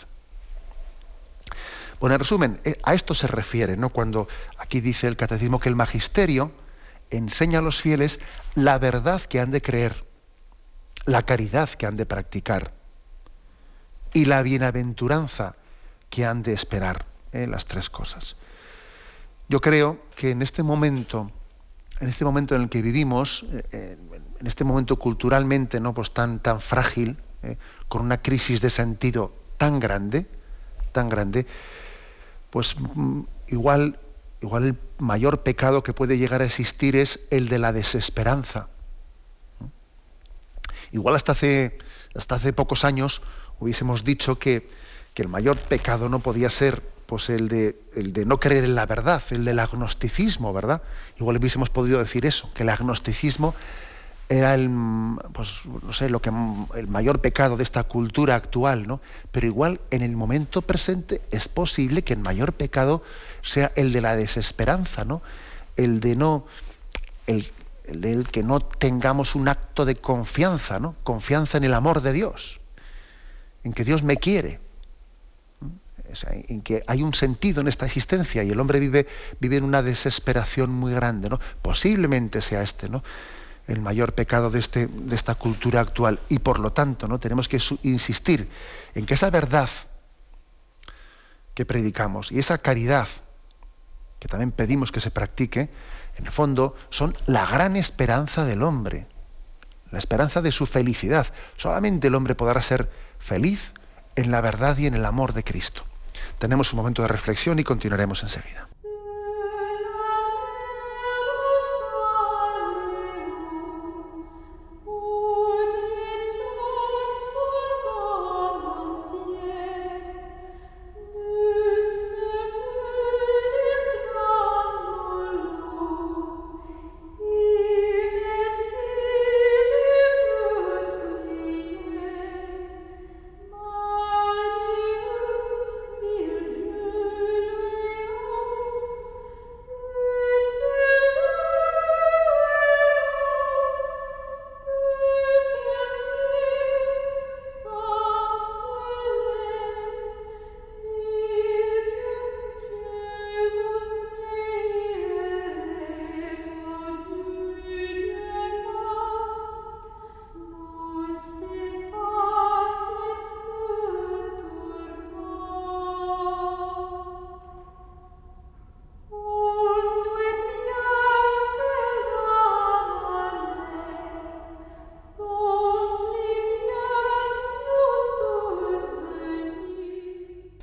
Bueno, 2.00 2.14
en 2.14 2.20
resumen, 2.20 2.60
eh, 2.64 2.78
a 2.82 2.94
esto 2.94 3.14
se 3.14 3.28
refiere, 3.28 3.76
¿no? 3.76 3.90
Cuando 3.90 4.26
aquí 4.58 4.80
dice 4.80 5.06
el 5.06 5.16
catecismo 5.16 5.60
que 5.60 5.68
el 5.68 5.76
magisterio 5.76 6.50
enseña 7.10 7.60
a 7.60 7.62
los 7.62 7.80
fieles 7.80 8.18
la 8.54 8.78
verdad 8.78 9.20
que 9.20 9.38
han 9.38 9.50
de 9.50 9.62
creer, 9.62 10.04
la 11.04 11.22
caridad 11.22 11.68
que 11.70 11.86
han 11.86 11.96
de 11.96 12.06
practicar 12.06 12.72
y 14.12 14.24
la 14.26 14.42
bienaventuranza 14.42 15.56
que 16.10 16.26
han 16.26 16.42
de 16.42 16.52
esperar, 16.52 17.06
¿eh? 17.32 17.46
las 17.46 17.64
tres 17.64 17.88
cosas. 17.88 18.36
Yo 19.48 19.60
creo 19.60 19.98
que 20.14 20.30
en 20.30 20.42
este 20.42 20.62
momento, 20.62 21.30
en 22.00 22.08
este 22.08 22.24
momento 22.24 22.54
en 22.54 22.62
el 22.62 22.68
que 22.68 22.82
vivimos, 22.82 23.44
eh, 23.72 23.96
en 24.40 24.46
este 24.46 24.64
momento 24.64 24.96
culturalmente 24.96 25.80
no 25.80 25.94
pues 25.94 26.12
tan 26.12 26.40
tan 26.40 26.60
frágil, 26.60 27.16
¿eh? 27.42 27.56
con 27.88 28.02
una 28.02 28.20
crisis 28.22 28.60
de 28.60 28.70
sentido 28.70 29.32
tan 29.56 29.80
grande, 29.80 30.26
tan 30.92 31.08
grande, 31.08 31.46
pues 32.50 32.76
mm, 32.78 33.20
igual 33.48 33.98
igual 34.42 34.64
el 34.64 34.78
mayor 34.98 35.42
pecado 35.42 35.82
que 35.82 35.92
puede 35.92 36.18
llegar 36.18 36.42
a 36.42 36.44
existir 36.44 36.96
es 36.96 37.20
el 37.30 37.48
de 37.48 37.58
la 37.58 37.72
desesperanza. 37.72 38.68
Igual 40.90 41.14
hasta 41.14 41.32
hace 41.32 41.78
hasta 42.14 42.34
hace 42.34 42.52
pocos 42.52 42.84
años 42.84 43.22
hubiésemos 43.62 44.04
dicho 44.04 44.38
que, 44.38 44.68
el 45.14 45.28
mayor 45.28 45.58
pecado 45.58 46.08
no 46.08 46.18
podía 46.18 46.50
ser 46.50 46.82
pues 47.06 47.28
el 47.28 47.48
de, 47.48 47.78
el 47.94 48.12
de 48.14 48.24
no 48.24 48.40
creer 48.40 48.64
en 48.64 48.74
la 48.74 48.86
verdad, 48.86 49.22
el 49.30 49.44
del 49.44 49.58
agnosticismo, 49.58 50.52
¿verdad? 50.52 50.82
Igual 51.20 51.36
hubiésemos 51.36 51.68
podido 51.68 51.98
decir 51.98 52.24
eso, 52.24 52.50
que 52.54 52.62
el 52.62 52.70
agnosticismo 52.70 53.54
era 54.30 54.54
el, 54.54 54.70
pues, 55.34 55.60
no 55.66 55.92
sé, 55.92 56.08
lo 56.08 56.22
que, 56.22 56.32
el 56.74 56.88
mayor 56.88 57.20
pecado 57.20 57.58
de 57.58 57.62
esta 57.62 57.84
cultura 57.84 58.34
actual, 58.34 58.88
¿no? 58.88 59.00
Pero 59.30 59.46
igual 59.46 59.80
en 59.90 60.00
el 60.00 60.16
momento 60.16 60.62
presente 60.62 61.20
es 61.30 61.46
posible 61.46 62.02
que 62.02 62.14
el 62.14 62.20
mayor 62.20 62.54
pecado 62.54 63.02
sea 63.42 63.70
el 63.76 63.92
de 63.92 64.00
la 64.00 64.16
desesperanza, 64.16 65.04
¿no? 65.04 65.20
El 65.76 66.00
de 66.00 66.16
no, 66.16 66.46
el, 67.26 67.46
el 67.84 68.00
de 68.00 68.24
que 68.24 68.42
no 68.42 68.60
tengamos 68.60 69.34
un 69.34 69.48
acto 69.48 69.84
de 69.84 69.96
confianza, 69.96 70.80
¿no? 70.80 70.96
Confianza 71.04 71.58
en 71.58 71.64
el 71.64 71.74
amor 71.74 72.00
de 72.00 72.14
Dios 72.14 72.61
en 73.64 73.72
que 73.72 73.84
Dios 73.84 74.02
me 74.02 74.16
quiere, 74.16 74.60
en 76.48 76.62
que 76.62 76.82
hay 76.86 77.02
un 77.02 77.14
sentido 77.14 77.60
en 77.60 77.68
esta 77.68 77.86
existencia 77.86 78.42
y 78.42 78.50
el 78.50 78.60
hombre 78.60 78.80
vive, 78.80 79.06
vive 79.40 79.56
en 79.56 79.64
una 79.64 79.82
desesperación 79.82 80.70
muy 80.70 80.92
grande, 80.92 81.28
¿no? 81.30 81.40
Posiblemente 81.62 82.40
sea 82.40 82.62
este, 82.62 82.88
¿no? 82.88 83.02
el 83.68 83.80
mayor 83.80 84.12
pecado 84.14 84.50
de, 84.50 84.58
este, 84.58 84.86
de 84.86 85.14
esta 85.14 85.34
cultura 85.34 85.80
actual. 85.80 86.20
Y 86.28 86.40
por 86.40 86.58
lo 86.58 86.72
tanto, 86.72 87.08
¿no? 87.08 87.18
tenemos 87.18 87.48
que 87.48 87.60
insistir 87.82 88.48
en 88.94 89.06
que 89.06 89.14
esa 89.14 89.30
verdad 89.30 89.70
que 91.54 91.64
predicamos 91.64 92.32
y 92.32 92.38
esa 92.38 92.58
caridad 92.58 93.08
que 94.22 94.28
también 94.28 94.52
pedimos 94.52 94.92
que 94.92 95.00
se 95.00 95.10
practique, 95.10 95.68
en 96.16 96.26
el 96.26 96.30
fondo 96.30 96.76
son 96.90 97.16
la 97.26 97.44
gran 97.44 97.76
esperanza 97.76 98.44
del 98.44 98.62
hombre, 98.62 99.08
la 99.90 99.98
esperanza 99.98 100.40
de 100.40 100.52
su 100.52 100.64
felicidad. 100.64 101.26
Solamente 101.56 102.06
el 102.06 102.14
hombre 102.14 102.36
podrá 102.36 102.60
ser 102.60 102.88
feliz 103.22 103.72
en 104.16 104.30
la 104.30 104.40
verdad 104.40 104.76
y 104.76 104.86
en 104.86 104.94
el 104.94 105.04
amor 105.04 105.32
de 105.32 105.44
Cristo. 105.44 105.84
Tenemos 106.38 106.72
un 106.72 106.78
momento 106.78 107.02
de 107.02 107.08
reflexión 107.08 107.58
y 107.58 107.64
continuaremos 107.64 108.22
enseguida. 108.22 108.68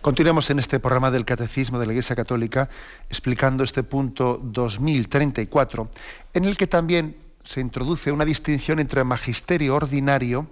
Continuamos 0.10 0.50
en 0.50 0.58
este 0.58 0.80
programa 0.80 1.12
del 1.12 1.24
Catecismo 1.24 1.78
de 1.78 1.86
la 1.86 1.91
Iglesia 1.91 2.15
Católica 2.15 2.67
explicando 3.10 3.63
este 3.63 3.84
punto 3.84 4.39
2034, 4.41 5.88
en 6.34 6.45
el 6.45 6.58
que 6.58 6.65
también 6.65 7.15
se 7.43 7.62
introduce 7.62 8.12
una 8.12 8.26
distinción 8.26 8.80
entre 8.80 9.04
magisterio 9.04 9.76
ordinario 9.76 10.48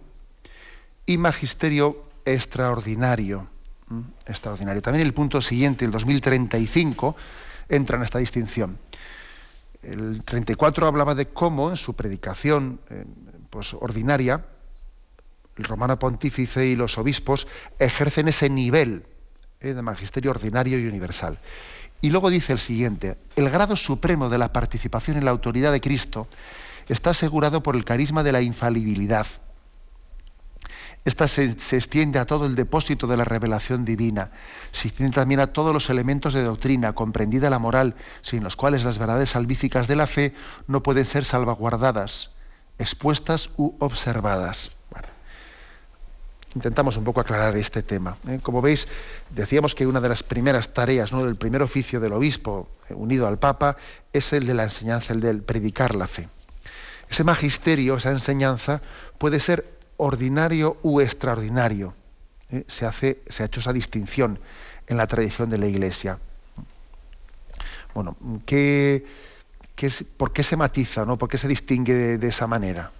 y 1.07 1.17
magisterio 1.17 1.97
extraordinario. 2.23 3.47
extraordinario. 4.27 4.83
También 4.83 5.07
el 5.07 5.15
punto 5.15 5.41
siguiente, 5.41 5.85
el 5.85 5.91
2035, 5.91 7.15
entra 7.67 7.97
en 7.97 8.03
esta 8.03 8.19
distinción. 8.19 8.77
El 9.81 10.23
34 10.23 10.85
hablaba 10.85 11.15
de 11.15 11.29
cómo 11.29 11.71
en 11.71 11.77
su 11.77 11.95
predicación 11.95 12.79
eh, 12.91 13.05
pues, 13.49 13.73
ordinaria, 13.73 14.45
el 15.57 15.63
romano 15.63 15.97
pontífice 15.97 16.67
y 16.67 16.75
los 16.75 16.99
obispos 16.99 17.47
ejercen 17.79 18.27
ese 18.27 18.51
nivel 18.51 19.03
eh, 19.59 19.73
de 19.73 19.81
magisterio 19.81 20.29
ordinario 20.29 20.79
y 20.79 20.85
universal. 20.85 21.39
Y 21.99 22.11
luego 22.11 22.29
dice 22.29 22.53
el 22.53 22.59
siguiente, 22.59 23.17
el 23.35 23.49
grado 23.49 23.75
supremo 23.75 24.29
de 24.29 24.37
la 24.37 24.53
participación 24.53 25.17
en 25.17 25.25
la 25.25 25.31
autoridad 25.31 25.71
de 25.71 25.81
Cristo 25.81 26.27
está 26.87 27.09
asegurado 27.09 27.63
por 27.63 27.75
el 27.75 27.83
carisma 27.83 28.21
de 28.21 28.31
la 28.31 28.41
infalibilidad. 28.41 29.25
Esta 31.05 31.27
se, 31.27 31.59
se, 31.59 31.77
extiende 31.77 32.19
a 32.19 32.25
todo 32.25 32.45
el 32.45 32.53
depósito 32.53 33.07
de 33.07 33.17
la 33.17 33.23
revelación 33.23 33.83
divina, 33.83 34.29
se 34.73 34.89
extiende 34.89 35.15
también 35.15 35.39
a 35.39 35.47
todos 35.47 35.73
los 35.73 35.89
elementos 35.89 36.35
de 36.35 36.43
doctrina, 36.43 36.93
comprendida 36.93 37.49
la 37.49 37.59
moral, 37.59 37.95
sin 38.21 38.43
los 38.43 38.55
cuales 38.55 38.83
las 38.83 38.99
verdades 38.99 39.31
salvíficas 39.31 39.87
de 39.87 39.95
la 39.95 40.05
fe 40.05 40.35
no 40.67 40.83
pueden 40.83 41.05
ser 41.05 41.25
salvaguardadas, 41.25 42.29
expuestas 42.77 43.49
u 43.57 43.73
observadas 43.79 44.77
intentamos 46.55 46.97
un 46.97 47.03
poco 47.03 47.21
aclarar 47.21 47.55
este 47.57 47.83
tema. 47.83 48.17
¿eh? 48.27 48.39
Como 48.41 48.61
veis, 48.61 48.87
decíamos 49.29 49.75
que 49.75 49.85
una 49.85 50.01
de 50.01 50.09
las 50.09 50.23
primeras 50.23 50.73
tareas, 50.73 51.11
¿no? 51.11 51.25
del 51.25 51.35
primer 51.35 51.61
oficio 51.61 51.99
del 51.99 52.13
obispo 52.13 52.69
eh, 52.89 52.93
unido 52.93 53.27
al 53.27 53.37
Papa, 53.37 53.77
es 54.13 54.33
el 54.33 54.45
de 54.45 54.53
la 54.53 54.63
enseñanza, 54.63 55.13
el 55.13 55.21
del 55.21 55.41
predicar 55.43 55.95
la 55.95 56.07
fe. 56.07 56.27
Ese 57.09 57.23
magisterio, 57.23 57.97
esa 57.97 58.11
enseñanza, 58.11 58.81
puede 59.17 59.39
ser 59.39 59.65
ordinario 59.97 60.77
u 60.83 61.01
extraordinario. 61.01 61.93
¿eh? 62.51 62.63
Se, 62.67 62.85
hace, 62.85 63.21
se 63.29 63.43
ha 63.43 63.45
hecho 63.45 63.59
esa 63.59 63.73
distinción 63.73 64.39
en 64.87 64.97
la 64.97 65.07
tradición 65.07 65.49
de 65.49 65.57
la 65.57 65.67
Iglesia. 65.67 66.17
Bueno, 67.93 68.15
¿qué, 68.45 69.05
¿por 70.17 70.33
qué 70.33 70.43
se 70.43 70.55
matiza? 70.55 71.05
¿no? 71.05 71.17
¿Por 71.17 71.29
qué 71.29 71.37
se 71.37 71.47
distingue 71.47 71.93
de, 71.93 72.17
de 72.17 72.27
esa 72.27 72.47
manera? 72.47 72.91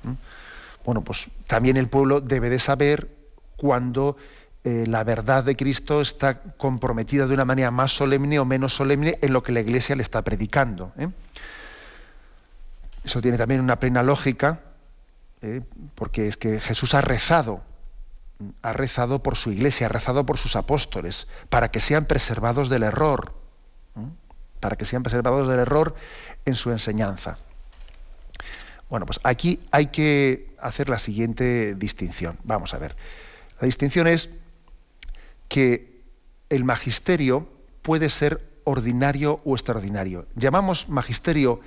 Bueno, 0.85 1.01
pues 1.01 1.27
también 1.47 1.77
el 1.77 1.87
pueblo 1.87 2.21
debe 2.21 2.49
de 2.49 2.59
saber 2.59 3.16
cuando 3.57 4.15
eh, 4.63 4.85
la 4.87 5.03
verdad 5.03 5.43
de 5.43 5.55
Cristo 5.55 6.01
está 6.01 6.41
comprometida 6.41 7.27
de 7.27 7.33
una 7.33 7.45
manera 7.45 7.71
más 7.71 7.91
solemne 7.91 8.39
o 8.39 8.45
menos 8.45 8.73
solemne 8.73 9.17
en 9.21 9.33
lo 9.33 9.43
que 9.43 9.51
la 9.51 9.61
Iglesia 9.61 9.95
le 9.95 10.03
está 10.03 10.21
predicando. 10.21 10.91
¿eh? 10.97 11.09
Eso 13.03 13.21
tiene 13.21 13.37
también 13.37 13.61
una 13.61 13.79
plena 13.79 14.03
lógica, 14.03 14.59
¿eh? 15.41 15.61
porque 15.95 16.27
es 16.27 16.37
que 16.37 16.59
Jesús 16.59 16.93
ha 16.93 17.01
rezado, 17.01 17.61
ha 18.61 18.73
rezado 18.73 19.23
por 19.23 19.37
su 19.37 19.51
Iglesia, 19.51 19.87
ha 19.87 19.89
rezado 19.89 20.25
por 20.25 20.37
sus 20.37 20.55
apóstoles, 20.55 21.27
para 21.49 21.71
que 21.71 21.79
sean 21.79 22.05
preservados 22.05 22.69
del 22.69 22.83
error, 22.83 23.33
para 24.59 24.75
que 24.75 24.85
sean 24.85 25.03
preservados 25.03 25.47
del 25.47 25.59
error 25.59 25.95
en 26.45 26.55
su 26.55 26.71
enseñanza. 26.71 27.37
Bueno, 28.89 29.05
pues 29.05 29.19
aquí 29.23 29.61
hay 29.71 29.87
que 29.87 30.53
hacer 30.59 30.89
la 30.89 30.99
siguiente 30.99 31.75
distinción. 31.75 32.37
Vamos 32.43 32.73
a 32.73 32.79
ver. 32.79 32.95
La 33.59 33.65
distinción 33.65 34.07
es 34.07 34.29
que 35.47 36.01
el 36.49 36.63
magisterio 36.63 37.47
puede 37.81 38.09
ser 38.09 38.41
ordinario 38.63 39.41
o 39.45 39.55
extraordinario. 39.55 40.27
Llamamos 40.35 40.89
magisterio 40.89 41.61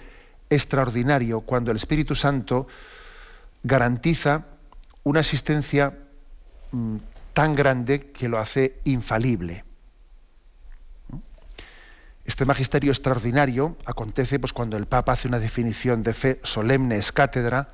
extraordinario 0.51 1.41
cuando 1.41 1.71
el 1.71 1.77
Espíritu 1.77 2.15
Santo 2.15 2.67
garantiza 3.63 4.45
una 5.05 5.21
existencia 5.21 5.95
mm, 6.73 6.97
tan 7.33 7.55
grande 7.55 8.11
que 8.11 8.29
lo 8.29 8.39
hace 8.39 8.79
infalible. 8.85 9.65
Este 12.25 12.45
magisterio 12.45 12.93
extraordinario 12.93 13.77
acontece 13.87 14.39
pues, 14.39 14.53
cuando 14.53 14.77
el 14.77 14.87
Papa 14.87 15.13
hace 15.13 15.27
una 15.27 15.39
definición 15.39 16.03
de 16.03 16.13
fe 16.15 16.41
solemne, 16.43 16.97
es 16.97 17.13
cátedra, 17.13 17.71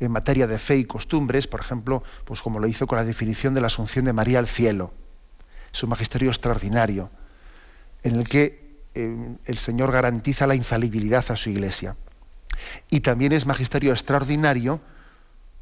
en 0.00 0.10
materia 0.10 0.46
de 0.46 0.58
fe 0.58 0.76
y 0.76 0.84
costumbres, 0.84 1.46
por 1.46 1.60
ejemplo, 1.60 2.02
pues 2.24 2.42
como 2.42 2.58
lo 2.58 2.66
hizo 2.66 2.86
con 2.86 2.98
la 2.98 3.04
definición 3.04 3.54
de 3.54 3.60
la 3.60 3.68
Asunción 3.68 4.04
de 4.04 4.12
María 4.12 4.38
al 4.38 4.48
cielo. 4.48 4.92
Es 5.72 5.82
un 5.82 5.90
magisterio 5.90 6.30
extraordinario, 6.30 7.10
en 8.02 8.16
el 8.16 8.28
que 8.28 8.82
eh, 8.94 9.36
el 9.44 9.58
Señor 9.58 9.92
garantiza 9.92 10.46
la 10.46 10.54
infalibilidad 10.54 11.24
a 11.30 11.36
su 11.36 11.50
iglesia. 11.50 11.96
Y 12.90 13.00
también 13.00 13.32
es 13.32 13.46
magisterio 13.46 13.92
extraordinario 13.92 14.80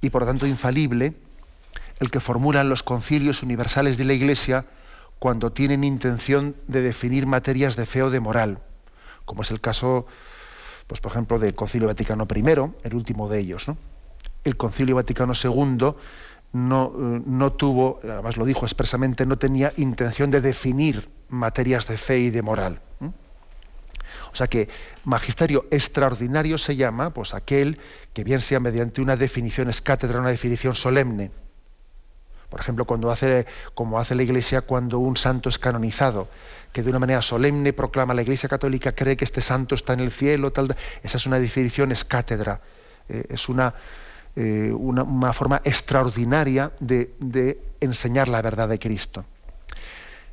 y 0.01 0.11
por 0.11 0.25
tanto 0.25 0.47
infalible 0.47 1.15
el 2.01 2.11
que 2.11 2.21
formulan 2.21 2.69
los 2.69 2.83
concilios 2.83 3.43
universales 3.43 3.99
de 3.99 4.05
la 4.05 4.15
iglesia 4.15 4.65
cuando 5.19 5.53
tienen 5.53 5.85
intención 5.85 6.57
de 6.67 6.81
definir 6.81 7.27
materias 7.27 7.77
de 7.77 7.85
fe 7.85 8.03
o 8.03 8.11
de 8.11 8.21
moral, 8.21 8.59
como 9.27 9.43
es 9.43 9.51
el 9.51 9.61
caso, 9.61 10.07
pues 10.87 11.01
por 11.01 11.13
ejemplo, 11.13 11.39
del 11.39 11.55
Concilio 11.55 11.89
Vaticano 11.89 12.27
I, 12.35 12.43
el 12.85 12.95
último 12.95 13.29
de 13.29 13.39
ellos, 13.39 13.69
¿no? 13.69 13.77
El 14.45 14.57
Concilio 14.57 14.97
Vaticano 14.97 15.33
II 15.33 15.95
no, 16.53 16.93
eh, 16.95 17.23
no, 17.27 17.53
tuvo, 17.53 18.01
además 18.03 18.37
lo 18.37 18.45
dijo 18.45 18.65
expresamente, 18.65 19.27
no 19.27 19.39
tenía 19.39 19.73
intención 19.77 20.31
de 20.31 20.41
definir 20.41 21.09
materias 21.29 21.87
de 21.87 21.97
fe 21.97 22.19
y 22.19 22.31
de 22.31 22.43
moral. 22.43 22.81
O 24.33 24.37
sea 24.37 24.47
que 24.47 24.69
magisterio 25.05 25.67
extraordinario 25.71 26.57
se 26.59 26.77
llama 26.77 27.11
pues 27.11 27.35
aquel 27.35 27.79
que 28.13 28.25
bien 28.25 28.41
sea 28.41 28.61
mediante 28.61 29.01
una 29.01 29.17
definición 29.17 29.69
es 29.69 29.81
cátedra, 29.81 30.21
una 30.21 30.31
definición 30.31 30.75
solemne, 30.75 31.31
Por 32.49 32.61
ejemplo, 32.61 32.85
cuando 32.85 33.11
hace, 33.11 33.47
como 33.75 33.99
hace 33.99 34.15
la 34.15 34.23
Iglesia 34.23 34.63
cuando 34.63 34.99
un 34.99 35.17
santo 35.17 35.49
es 35.49 35.59
canonizado, 35.59 36.29
que 36.73 36.83
de 36.83 36.91
una 36.91 36.99
manera 36.99 37.23
solemne 37.23 37.73
proclama 37.73 38.15
la 38.15 38.23
Iglesia 38.23 38.49
Católica, 38.49 38.93
cree 38.93 39.17
que 39.17 39.25
este 39.25 39.41
santo 39.41 39.75
está 39.75 39.93
en 39.93 40.01
el 40.01 40.11
cielo, 40.11 40.53
tal, 40.53 40.77
esa 41.03 41.17
es 41.17 41.27
una 41.27 41.39
definición, 41.39 41.93
es 41.93 42.05
cátedra, 42.05 42.61
eh, 43.09 43.25
es 43.29 43.49
una, 43.49 43.75
eh, 44.37 44.73
una, 44.73 45.33
forma 45.33 45.61
extraordinaria 45.65 46.73
de, 46.79 47.59
enseñar 47.81 48.29
la 48.29 48.43
verdad 48.43 48.69
de 48.69 48.79
Cristo. 48.79 49.25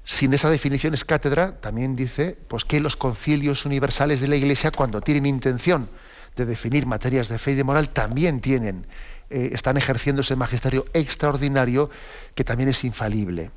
Sin 0.05 0.33
esa 0.33 0.49
definición 0.49 0.93
es 0.93 1.03
cátedra, 1.03 1.59
también 1.59 1.95
dice 1.95 2.37
pues, 2.47 2.63
que 2.63 2.79
los 2.79 2.95
concilios 2.95 3.65
universales 3.65 4.21
de 4.21 4.27
la 4.27 4.35
Iglesia, 4.35 4.71
cuando 4.71 5.01
tienen 5.01 5.25
intención 5.25 5.89
de 6.35 6.45
definir 6.45 6.85
materias 6.85 7.27
de 7.27 7.39
fe 7.39 7.51
y 7.51 7.55
de 7.55 7.63
moral, 7.63 7.89
también 7.89 8.39
tienen, 8.39 8.85
eh, 9.29 9.49
están 9.53 9.75
ejerciendo 9.77 10.21
ese 10.21 10.35
magisterio 10.35 10.85
extraordinario 10.93 11.89
que 12.35 12.43
también 12.43 12.69
es 12.69 12.83
infalible. 12.83 13.51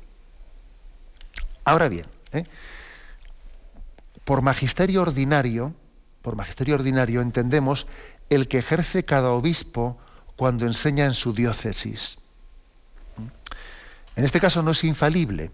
Ahora 1.63 1.87
bien, 1.87 2.07
¿eh? 2.33 2.45
por 4.25 4.41
magisterio 4.41 5.03
ordinario, 5.03 5.73
por 6.21 6.35
magisterio 6.35 6.75
ordinario 6.75 7.21
entendemos 7.21 7.87
el 8.29 8.47
que 8.47 8.57
ejerce 8.57 9.05
cada 9.05 9.29
obispo 9.29 9.97
cuando 10.41 10.65
enseña 10.65 11.05
en 11.05 11.13
su 11.13 11.33
diócesis. 11.33 12.17
En 14.15 14.25
este 14.25 14.39
caso 14.39 14.63
no 14.63 14.71
es 14.71 14.83
infalible, 14.83 15.51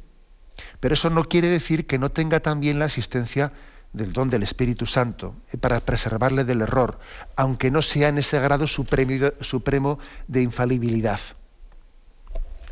pero 0.79 0.93
eso 0.93 1.09
no 1.09 1.25
quiere 1.25 1.49
decir 1.49 1.85
que 1.85 1.99
no 1.99 2.09
tenga 2.09 2.39
también 2.39 2.79
la 2.79 2.85
asistencia 2.85 3.51
del 3.91 4.13
don 4.13 4.29
del 4.29 4.43
Espíritu 4.43 4.85
Santo 4.85 5.35
eh, 5.51 5.57
para 5.57 5.81
preservarle 5.81 6.45
del 6.45 6.61
error, 6.61 7.01
aunque 7.35 7.69
no 7.69 7.81
sea 7.81 8.07
en 8.07 8.19
ese 8.19 8.39
grado 8.39 8.65
supremo, 8.65 9.99
de 10.29 10.41
infalibilidad. 10.41 11.19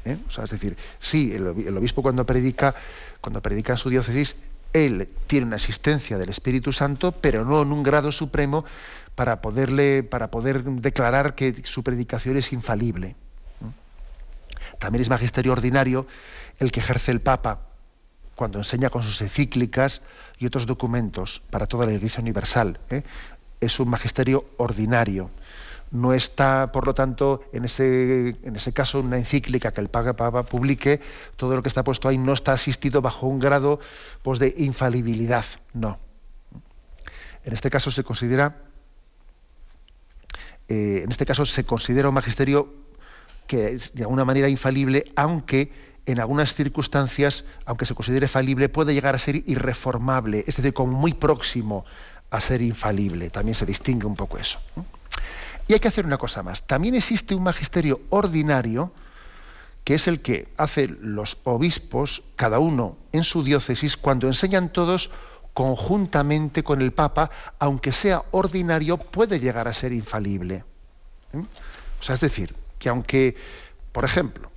¿Eh? 0.05 0.17
es 0.41 0.49
decir, 0.49 0.77
sí, 1.01 1.33
el, 1.33 1.47
obispo 1.47 2.01
cuando 2.01 2.25
predica, 2.25 2.75
cuando 3.19 3.41
predica 3.41 3.73
en 3.73 3.77
su 3.77 3.89
diócesis, 3.89 4.37
él 4.71 5.09
tiene 5.27 5.47
una 5.47 5.57
asistencia 5.57 6.17
del 6.17 6.29
Espíritu 6.29 6.71
Santo, 6.71 7.11
pero 7.11 7.43
no 7.43 7.61
en 7.61 7.73
un 7.73 7.83
grado 7.83 8.13
supremo 8.13 8.63
para 9.15 9.41
poderle, 9.41 10.03
para 10.03 10.29
poder 10.29 10.63
declarar 10.63 11.35
que 11.35 11.63
su 11.63 11.83
predicación 11.83 12.37
es 12.37 12.53
infalible. 12.53 13.15
También 14.79 15.01
es 15.01 15.09
magisterio 15.09 15.53
ordinario 15.53 16.05
el 16.59 16.71
que 16.71 16.81
ejerce 16.81 17.11
el 17.11 17.21
Papa 17.21 17.61
cuando 18.35 18.59
enseña 18.59 18.89
con 18.89 19.03
sus 19.03 19.21
encíclicas 19.21 20.01
y 20.37 20.45
otros 20.45 20.65
documentos 20.65 21.41
para 21.49 21.67
toda 21.67 21.85
la 21.85 21.93
Iglesia 21.93 22.21
Universal. 22.21 22.79
¿eh? 22.89 23.03
Es 23.61 23.79
un 23.79 23.89
magisterio 23.89 24.45
ordinario. 24.57 25.31
No 25.91 26.13
está, 26.13 26.71
por 26.73 26.85
lo 26.85 26.93
tanto, 26.93 27.43
en 27.53 27.63
ese, 27.63 28.35
en 28.43 28.55
ese 28.55 28.73
caso, 28.73 28.99
una 28.99 29.17
encíclica 29.17 29.71
que 29.71 29.79
el 29.79 29.87
Papa 29.87 30.43
publique, 30.43 30.99
todo 31.37 31.55
lo 31.55 31.63
que 31.63 31.69
está 31.69 31.83
puesto 31.83 32.09
ahí 32.09 32.17
no 32.17 32.33
está 32.33 32.51
asistido 32.51 33.01
bajo 33.01 33.27
un 33.27 33.39
grado 33.39 33.79
pues, 34.21 34.39
de 34.39 34.53
infalibilidad. 34.57 35.45
No. 35.73 35.99
En 37.45 37.53
este 37.53 37.69
caso 37.69 37.91
se 37.91 38.03
considera, 38.03 38.57
eh, 40.67 41.01
en 41.03 41.11
este 41.11 41.25
caso 41.25 41.45
se 41.45 41.63
considera 41.63 42.09
un 42.09 42.15
magisterio 42.15 42.73
que 43.47 43.73
es 43.73 43.93
de 43.93 44.03
alguna 44.03 44.25
manera 44.25 44.49
infalible, 44.49 45.05
aunque 45.15 45.71
en 46.05 46.19
algunas 46.19 46.53
circunstancias, 46.53 47.45
aunque 47.65 47.85
se 47.85 47.95
considere 47.95 48.27
falible, 48.27 48.69
puede 48.69 48.93
llegar 48.93 49.15
a 49.15 49.19
ser 49.19 49.35
irreformable, 49.47 50.43
es 50.47 50.57
decir, 50.57 50.73
como 50.73 50.93
muy 50.93 51.13
próximo 51.13 51.85
a 52.29 52.41
ser 52.41 52.61
infalible. 52.61 53.29
También 53.29 53.55
se 53.55 53.65
distingue 53.65 54.05
un 54.05 54.15
poco 54.15 54.37
eso. 54.37 54.59
Y 55.67 55.73
hay 55.73 55.79
que 55.79 55.87
hacer 55.87 56.05
una 56.05 56.17
cosa 56.17 56.43
más. 56.43 56.63
También 56.63 56.95
existe 56.95 57.33
un 57.33 57.43
magisterio 57.43 58.01
ordinario, 58.09 58.91
que 59.83 59.95
es 59.95 60.07
el 60.07 60.19
que 60.19 60.47
hacen 60.57 60.97
los 61.01 61.37
obispos, 61.43 62.23
cada 62.35 62.59
uno 62.59 62.97
en 63.11 63.23
su 63.23 63.43
diócesis, 63.43 63.97
cuando 63.97 64.27
enseñan 64.27 64.69
todos 64.69 65.11
conjuntamente 65.55 66.63
con 66.63 66.81
el 66.81 66.91
Papa, 66.91 67.31
aunque 67.59 67.93
sea 67.93 68.23
ordinario, 68.31 68.97
puede 68.97 69.39
llegar 69.39 69.69
a 69.69 69.73
ser 69.73 69.93
infalible. 69.93 70.65
¿Mm? 71.31 71.39
O 71.39 72.03
sea, 72.03 72.15
es 72.15 72.21
decir, 72.21 72.53
que 72.77 72.89
aunque, 72.89 73.37
por 73.93 74.03
ejemplo, 74.03 74.51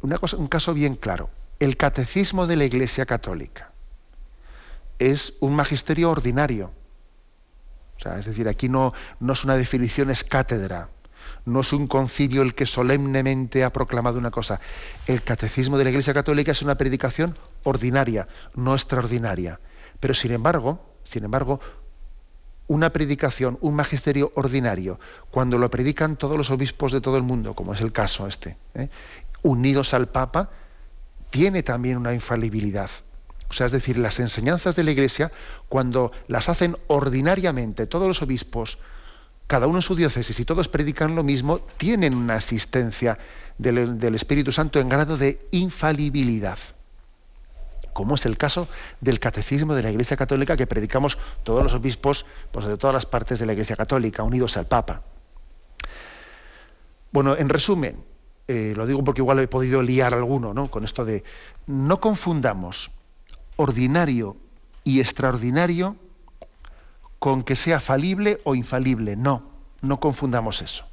un 0.00 0.46
caso 0.48 0.72
bien 0.72 0.96
claro. 0.96 1.28
El 1.60 1.76
catecismo 1.76 2.46
de 2.46 2.56
la 2.56 2.64
Iglesia 2.64 3.04
Católica 3.04 3.72
es 4.98 5.34
un 5.40 5.54
magisterio 5.54 6.10
ordinario. 6.10 6.72
es 8.16 8.24
decir, 8.24 8.48
aquí 8.48 8.70
no, 8.70 8.94
no 9.20 9.34
es 9.34 9.44
una 9.44 9.56
definición, 9.56 10.10
es 10.10 10.24
cátedra. 10.24 10.88
No 11.44 11.60
es 11.60 11.74
un 11.74 11.86
concilio 11.86 12.40
el 12.40 12.54
que 12.54 12.64
solemnemente 12.64 13.64
ha 13.64 13.72
proclamado 13.72 14.18
una 14.18 14.30
cosa. 14.30 14.60
El 15.06 15.22
catecismo 15.22 15.76
de 15.76 15.84
la 15.84 15.90
Iglesia 15.90 16.14
Católica 16.14 16.52
es 16.52 16.62
una 16.62 16.78
predicación 16.78 17.36
ordinaria, 17.64 18.28
no 18.54 18.74
extraordinaria. 18.74 19.60
Pero 20.02 20.14
sin 20.14 20.32
embargo, 20.32 20.80
sin 21.04 21.22
embargo, 21.22 21.60
una 22.66 22.90
predicación, 22.90 23.56
un 23.60 23.76
magisterio 23.76 24.32
ordinario, 24.34 24.98
cuando 25.30 25.58
lo 25.58 25.70
predican 25.70 26.16
todos 26.16 26.36
los 26.36 26.50
obispos 26.50 26.90
de 26.90 27.00
todo 27.00 27.16
el 27.16 27.22
mundo, 27.22 27.54
como 27.54 27.72
es 27.72 27.80
el 27.80 27.92
caso 27.92 28.26
este, 28.26 28.56
¿eh? 28.74 28.88
unidos 29.42 29.94
al 29.94 30.08
Papa, 30.08 30.50
tiene 31.30 31.62
también 31.62 31.98
una 31.98 32.14
infalibilidad. 32.14 32.90
O 33.48 33.52
sea, 33.52 33.66
es 33.66 33.72
decir, 33.72 33.96
las 33.96 34.18
enseñanzas 34.18 34.74
de 34.74 34.82
la 34.82 34.90
Iglesia, 34.90 35.30
cuando 35.68 36.10
las 36.26 36.48
hacen 36.48 36.76
ordinariamente 36.88 37.86
todos 37.86 38.08
los 38.08 38.22
obispos, 38.22 38.78
cada 39.46 39.68
uno 39.68 39.78
en 39.78 39.82
su 39.82 39.94
diócesis 39.94 40.40
y 40.40 40.44
todos 40.44 40.66
predican 40.66 41.14
lo 41.14 41.22
mismo, 41.22 41.60
tienen 41.76 42.16
una 42.16 42.34
asistencia 42.34 43.18
del, 43.56 44.00
del 44.00 44.16
Espíritu 44.16 44.50
Santo 44.50 44.80
en 44.80 44.88
grado 44.88 45.16
de 45.16 45.46
infalibilidad 45.52 46.58
como 47.92 48.14
es 48.14 48.26
el 48.26 48.38
caso 48.38 48.68
del 49.00 49.20
catecismo 49.20 49.74
de 49.74 49.82
la 49.82 49.90
Iglesia 49.90 50.16
Católica 50.16 50.56
que 50.56 50.66
predicamos 50.66 51.18
todos 51.42 51.62
los 51.62 51.74
obispos 51.74 52.26
pues, 52.50 52.66
de 52.66 52.76
todas 52.76 52.94
las 52.94 53.06
partes 53.06 53.38
de 53.38 53.46
la 53.46 53.52
Iglesia 53.52 53.76
Católica, 53.76 54.22
unidos 54.22 54.56
al 54.56 54.66
Papa. 54.66 55.02
Bueno, 57.12 57.36
en 57.36 57.48
resumen, 57.48 58.04
eh, 58.48 58.72
lo 58.76 58.86
digo 58.86 59.04
porque 59.04 59.20
igual 59.20 59.38
he 59.38 59.48
podido 59.48 59.82
liar 59.82 60.14
alguno 60.14 60.54
¿no? 60.54 60.70
con 60.70 60.84
esto 60.84 61.04
de 61.04 61.24
no 61.66 62.00
confundamos 62.00 62.90
ordinario 63.56 64.36
y 64.84 65.00
extraordinario 65.00 65.96
con 67.18 67.44
que 67.44 67.54
sea 67.54 67.80
falible 67.80 68.40
o 68.44 68.54
infalible. 68.54 69.14
No, 69.14 69.44
no 69.80 70.00
confundamos 70.00 70.62
eso. 70.62 70.86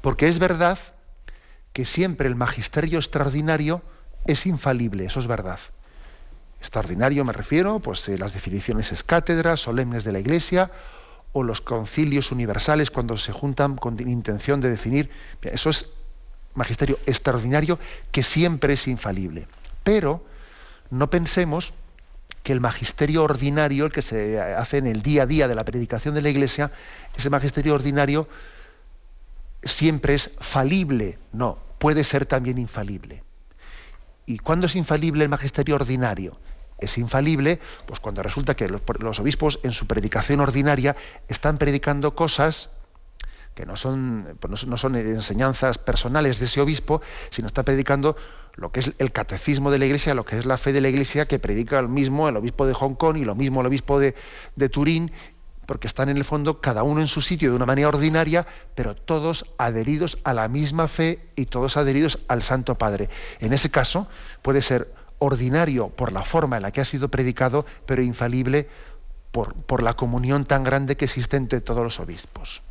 Porque 0.00 0.28
es 0.28 0.38
verdad 0.38 0.78
que 1.72 1.84
siempre 1.84 2.28
el 2.28 2.34
magisterio 2.34 2.98
extraordinario 2.98 3.82
es 4.26 4.46
infalible, 4.46 5.04
eso 5.04 5.20
es 5.20 5.26
verdad. 5.26 5.60
Extraordinario 6.60 7.24
me 7.24 7.32
refiero, 7.32 7.78
pues 7.80 8.08
eh, 8.08 8.18
las 8.18 8.34
definiciones 8.34 8.92
es 8.92 9.02
cátedras, 9.02 9.60
solemnes 9.60 10.04
de 10.04 10.12
la 10.12 10.18
Iglesia, 10.18 10.70
o 11.32 11.42
los 11.42 11.60
concilios 11.60 12.32
universales 12.32 12.90
cuando 12.90 13.16
se 13.16 13.32
juntan 13.32 13.76
con 13.76 14.00
intención 14.00 14.60
de 14.60 14.70
definir. 14.70 15.10
Eso 15.42 15.70
es 15.70 15.86
magisterio 16.54 16.98
extraordinario 17.06 17.78
que 18.10 18.22
siempre 18.22 18.74
es 18.74 18.88
infalible. 18.88 19.46
Pero 19.84 20.24
no 20.90 21.10
pensemos 21.10 21.74
que 22.42 22.52
el 22.52 22.60
magisterio 22.60 23.24
ordinario, 23.24 23.86
el 23.86 23.92
que 23.92 24.02
se 24.02 24.40
hace 24.40 24.78
en 24.78 24.86
el 24.86 25.02
día 25.02 25.24
a 25.24 25.26
día 25.26 25.48
de 25.48 25.54
la 25.54 25.64
predicación 25.64 26.14
de 26.14 26.22
la 26.22 26.30
Iglesia, 26.30 26.72
ese 27.16 27.30
magisterio 27.30 27.74
ordinario 27.74 28.28
siempre 29.62 30.14
es 30.14 30.30
falible. 30.40 31.18
No, 31.32 31.58
puede 31.78 32.04
ser 32.04 32.26
también 32.26 32.58
infalible. 32.58 33.22
¿Y 34.26 34.38
cuándo 34.38 34.66
es 34.66 34.76
infalible 34.76 35.24
el 35.24 35.30
magisterio 35.30 35.74
ordinario? 35.74 36.38
Es 36.78 36.98
infalible 36.98 37.60
pues 37.86 38.00
cuando 38.00 38.22
resulta 38.22 38.54
que 38.54 38.68
los 38.68 39.20
obispos 39.20 39.60
en 39.62 39.72
su 39.72 39.86
predicación 39.86 40.40
ordinaria 40.40 40.96
están 41.28 41.58
predicando 41.58 42.14
cosas 42.14 42.70
que 43.54 43.66
no 43.66 43.76
son, 43.76 44.36
pues 44.38 44.68
no 44.68 44.76
son 44.76 44.94
enseñanzas 44.94 45.78
personales 45.78 46.38
de 46.38 46.44
ese 46.44 46.60
obispo, 46.60 47.02
sino 47.30 47.48
está 47.48 47.64
predicando 47.64 48.16
lo 48.54 48.70
que 48.70 48.78
es 48.78 48.92
el 48.98 49.10
catecismo 49.10 49.72
de 49.72 49.80
la 49.80 49.86
Iglesia, 49.86 50.14
lo 50.14 50.24
que 50.24 50.38
es 50.38 50.46
la 50.46 50.56
fe 50.56 50.72
de 50.72 50.80
la 50.80 50.88
Iglesia, 50.88 51.26
que 51.26 51.40
predica 51.40 51.78
el 51.80 51.88
mismo 51.88 52.28
el 52.28 52.36
obispo 52.36 52.66
de 52.66 52.74
Hong 52.74 52.94
Kong 52.94 53.16
y 53.16 53.24
lo 53.24 53.34
mismo 53.34 53.60
el 53.60 53.66
obispo 53.66 53.98
de, 53.98 54.14
de 54.54 54.68
Turín, 54.68 55.10
porque 55.66 55.86
están 55.86 56.08
en 56.08 56.16
el 56.16 56.24
fondo 56.24 56.60
cada 56.60 56.84
uno 56.84 57.00
en 57.00 57.08
su 57.08 57.20
sitio 57.20 57.50
de 57.50 57.56
una 57.56 57.66
manera 57.66 57.88
ordinaria, 57.88 58.46
pero 58.76 58.94
todos 58.94 59.44
adheridos 59.58 60.18
a 60.22 60.34
la 60.34 60.46
misma 60.46 60.86
fe 60.86 61.28
y 61.34 61.46
todos 61.46 61.76
adheridos 61.76 62.20
al 62.28 62.42
Santo 62.42 62.76
Padre. 62.76 63.10
En 63.40 63.52
ese 63.52 63.70
caso 63.70 64.06
puede 64.40 64.62
ser 64.62 64.92
ordinario 65.18 65.88
por 65.88 66.12
la 66.12 66.24
forma 66.24 66.56
en 66.56 66.62
la 66.62 66.70
que 66.70 66.80
ha 66.80 66.84
sido 66.84 67.08
predicado, 67.08 67.66
pero 67.86 68.02
infalible 68.02 68.68
por, 69.32 69.54
por 69.54 69.82
la 69.82 69.94
comunión 69.94 70.44
tan 70.44 70.64
grande 70.64 70.96
que 70.96 71.04
existe 71.04 71.36
entre 71.36 71.60
todos 71.60 71.82
los 71.82 72.00
obispos. 72.00 72.62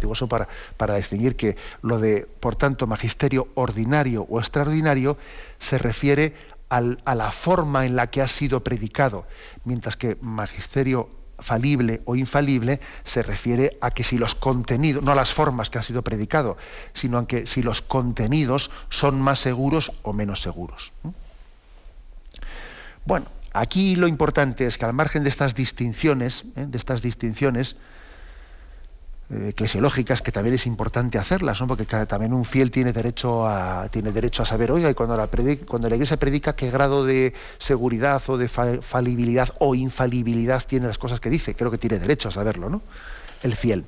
Digo 0.00 0.14
eso 0.14 0.26
para, 0.26 0.48
para 0.76 0.96
distinguir 0.96 1.36
que 1.36 1.56
lo 1.82 1.98
de, 1.98 2.26
por 2.40 2.56
tanto, 2.56 2.86
magisterio 2.86 3.48
ordinario 3.54 4.26
o 4.30 4.40
extraordinario 4.40 5.18
se 5.58 5.76
refiere 5.76 6.34
a 6.68 7.14
la 7.14 7.30
forma 7.30 7.86
en 7.86 7.94
la 7.94 8.08
que 8.08 8.22
ha 8.22 8.26
sido 8.26 8.64
predicado, 8.64 9.24
mientras 9.64 9.96
que 9.96 10.16
magisterio 10.20 11.08
falible 11.38 12.02
o 12.04 12.16
infalible 12.16 12.80
se 13.04 13.22
refiere 13.22 13.76
a 13.80 13.90
que 13.90 14.04
si 14.04 14.18
los 14.18 14.34
contenidos, 14.34 15.02
no 15.02 15.12
a 15.12 15.14
las 15.14 15.32
formas 15.32 15.70
que 15.70 15.78
ha 15.78 15.82
sido 15.82 16.02
predicado, 16.02 16.56
sino 16.92 17.18
a 17.18 17.26
que 17.26 17.46
si 17.46 17.62
los 17.62 17.82
contenidos 17.82 18.70
son 18.88 19.20
más 19.20 19.38
seguros 19.38 19.92
o 20.02 20.12
menos 20.12 20.42
seguros. 20.42 20.92
Bueno, 23.04 23.26
aquí 23.52 23.96
lo 23.96 24.08
importante 24.08 24.66
es 24.66 24.78
que 24.78 24.84
al 24.84 24.92
margen 24.92 25.22
de 25.22 25.28
estas 25.28 25.54
distinciones, 25.54 26.44
¿eh? 26.56 26.66
de 26.66 26.78
estas 26.78 27.02
distinciones, 27.02 27.76
eclesiológicas 29.28 30.22
que 30.22 30.30
también 30.30 30.54
es 30.54 30.66
importante 30.66 31.18
hacerlas, 31.18 31.60
¿no? 31.60 31.66
porque 31.66 31.84
también 31.84 32.32
un 32.32 32.44
fiel 32.44 32.70
tiene 32.70 32.92
derecho 32.92 33.46
a, 33.46 33.88
tiene 33.88 34.12
derecho 34.12 34.42
a 34.42 34.46
saber, 34.46 34.70
oiga, 34.70 34.88
y 34.88 34.94
cuando 34.94 35.16
la, 35.16 35.28
cuando 35.66 35.88
la 35.88 35.96
iglesia 35.96 36.16
predica 36.16 36.54
qué 36.54 36.70
grado 36.70 37.04
de 37.04 37.34
seguridad 37.58 38.22
o 38.28 38.36
de 38.36 38.48
falibilidad 38.48 39.52
o 39.58 39.74
infalibilidad 39.74 40.64
tiene 40.64 40.86
las 40.86 40.98
cosas 40.98 41.18
que 41.18 41.30
dice, 41.30 41.56
creo 41.56 41.70
que 41.70 41.78
tiene 41.78 41.98
derecho 41.98 42.28
a 42.28 42.32
saberlo, 42.32 42.70
¿no? 42.70 42.82
El 43.42 43.56
fiel. 43.56 43.84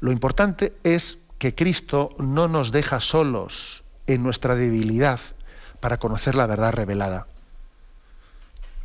Lo 0.00 0.12
importante 0.12 0.74
es 0.82 1.18
que 1.38 1.54
Cristo 1.54 2.14
no 2.18 2.48
nos 2.48 2.72
deja 2.72 3.00
solos 3.00 3.84
en 4.06 4.22
nuestra 4.22 4.54
debilidad 4.54 5.20
para 5.80 5.98
conocer 5.98 6.34
la 6.34 6.46
verdad 6.46 6.72
revelada. 6.72 7.26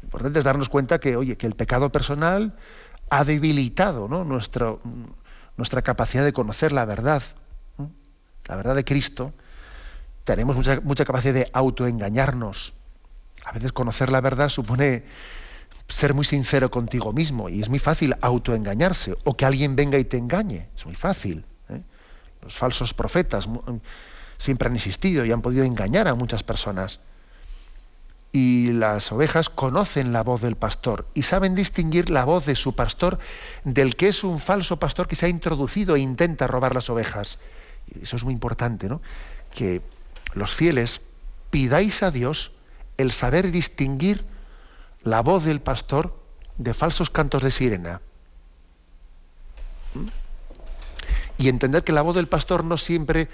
Lo 0.02 0.08
importante 0.08 0.40
es 0.40 0.46
darnos 0.46 0.70
cuenta 0.70 1.00
que, 1.00 1.16
oye, 1.16 1.38
que 1.38 1.48
el 1.48 1.56
pecado 1.56 1.90
personal 1.90 2.54
ha 3.10 3.24
debilitado 3.24 4.08
¿no? 4.08 4.24
nuestro, 4.24 4.82
nuestra 5.58 5.82
capacidad 5.82 6.24
de 6.24 6.34
conocer 6.34 6.72
la 6.72 6.86
verdad, 6.86 7.24
la 8.46 8.56
verdad 8.56 8.76
de 8.76 8.84
Cristo, 8.84 9.34
tenemos 10.24 10.56
mucha, 10.56 10.80
mucha 10.82 11.06
capacidad 11.06 11.34
de 11.34 11.50
autoengañarnos. 11.54 12.74
A 13.46 13.52
veces 13.52 13.72
conocer 13.72 14.10
la 14.10 14.22
verdad 14.22 14.50
supone 14.50 15.04
ser 15.88 16.14
muy 16.14 16.26
sincero 16.26 16.72
contigo 16.72 17.14
mismo 17.14 17.50
y 17.50 17.62
es 17.62 17.70
muy 17.70 17.80
fácil 17.80 18.16
autoengañarse 18.22 19.16
o 19.26 19.36
que 19.36 19.46
alguien 19.46 19.76
venga 19.76 19.98
y 19.98 20.06
te 20.06 20.18
engañe, 20.18 20.70
es 20.76 20.86
muy 20.86 20.96
fácil. 20.96 21.46
¿eh? 21.70 21.82
Los 22.42 22.56
falsos 22.56 22.94
profetas 22.94 23.48
siempre 24.38 24.70
han 24.70 24.76
existido 24.76 25.26
y 25.26 25.32
han 25.32 25.42
podido 25.42 25.64
engañar 25.64 26.08
a 26.08 26.16
muchas 26.16 26.44
personas 26.44 27.00
y 28.36 28.72
las 28.74 29.12
ovejas 29.12 29.52
conocen 29.52 30.12
la 30.12 30.24
voz 30.24 30.42
del 30.42 30.56
pastor 30.56 31.06
y 31.14 31.22
saben 31.22 31.54
distinguir 31.54 32.10
la 32.10 32.26
voz 32.26 32.48
de 32.48 32.56
su 32.56 32.76
pastor 32.76 33.20
del 33.64 33.96
que 33.96 34.08
es 34.08 34.24
un 34.24 34.40
falso 34.40 34.78
pastor 34.78 35.08
que 35.08 35.16
se 35.16 35.28
ha 35.28 35.30
introducido 35.30 35.96
e 35.96 36.00
intenta 36.00 36.48
robar 36.48 36.74
las 36.74 36.90
ovejas. 36.90 37.38
Eso 38.02 38.16
es 38.16 38.24
muy 38.24 38.34
importante, 38.34 38.90
¿no? 38.90 39.02
Que 39.54 39.84
los 40.34 40.52
fieles 40.52 41.00
pidáis 41.52 42.02
a 42.02 42.10
Dios 42.10 42.52
el 42.98 43.12
saber 43.12 43.52
distinguir 43.52 44.26
la 45.04 45.22
voz 45.22 45.46
del 45.46 45.62
pastor 45.62 46.20
de 46.58 46.74
falsos 46.74 47.12
cantos 47.12 47.44
de 47.44 47.52
sirena. 47.52 48.02
¿Mm? 49.94 50.08
Y 51.38 51.50
entender 51.50 51.84
que 51.84 51.94
la 51.94 52.02
voz 52.02 52.16
del 52.16 52.28
pastor 52.28 52.64
no 52.64 52.78
siempre, 52.78 53.30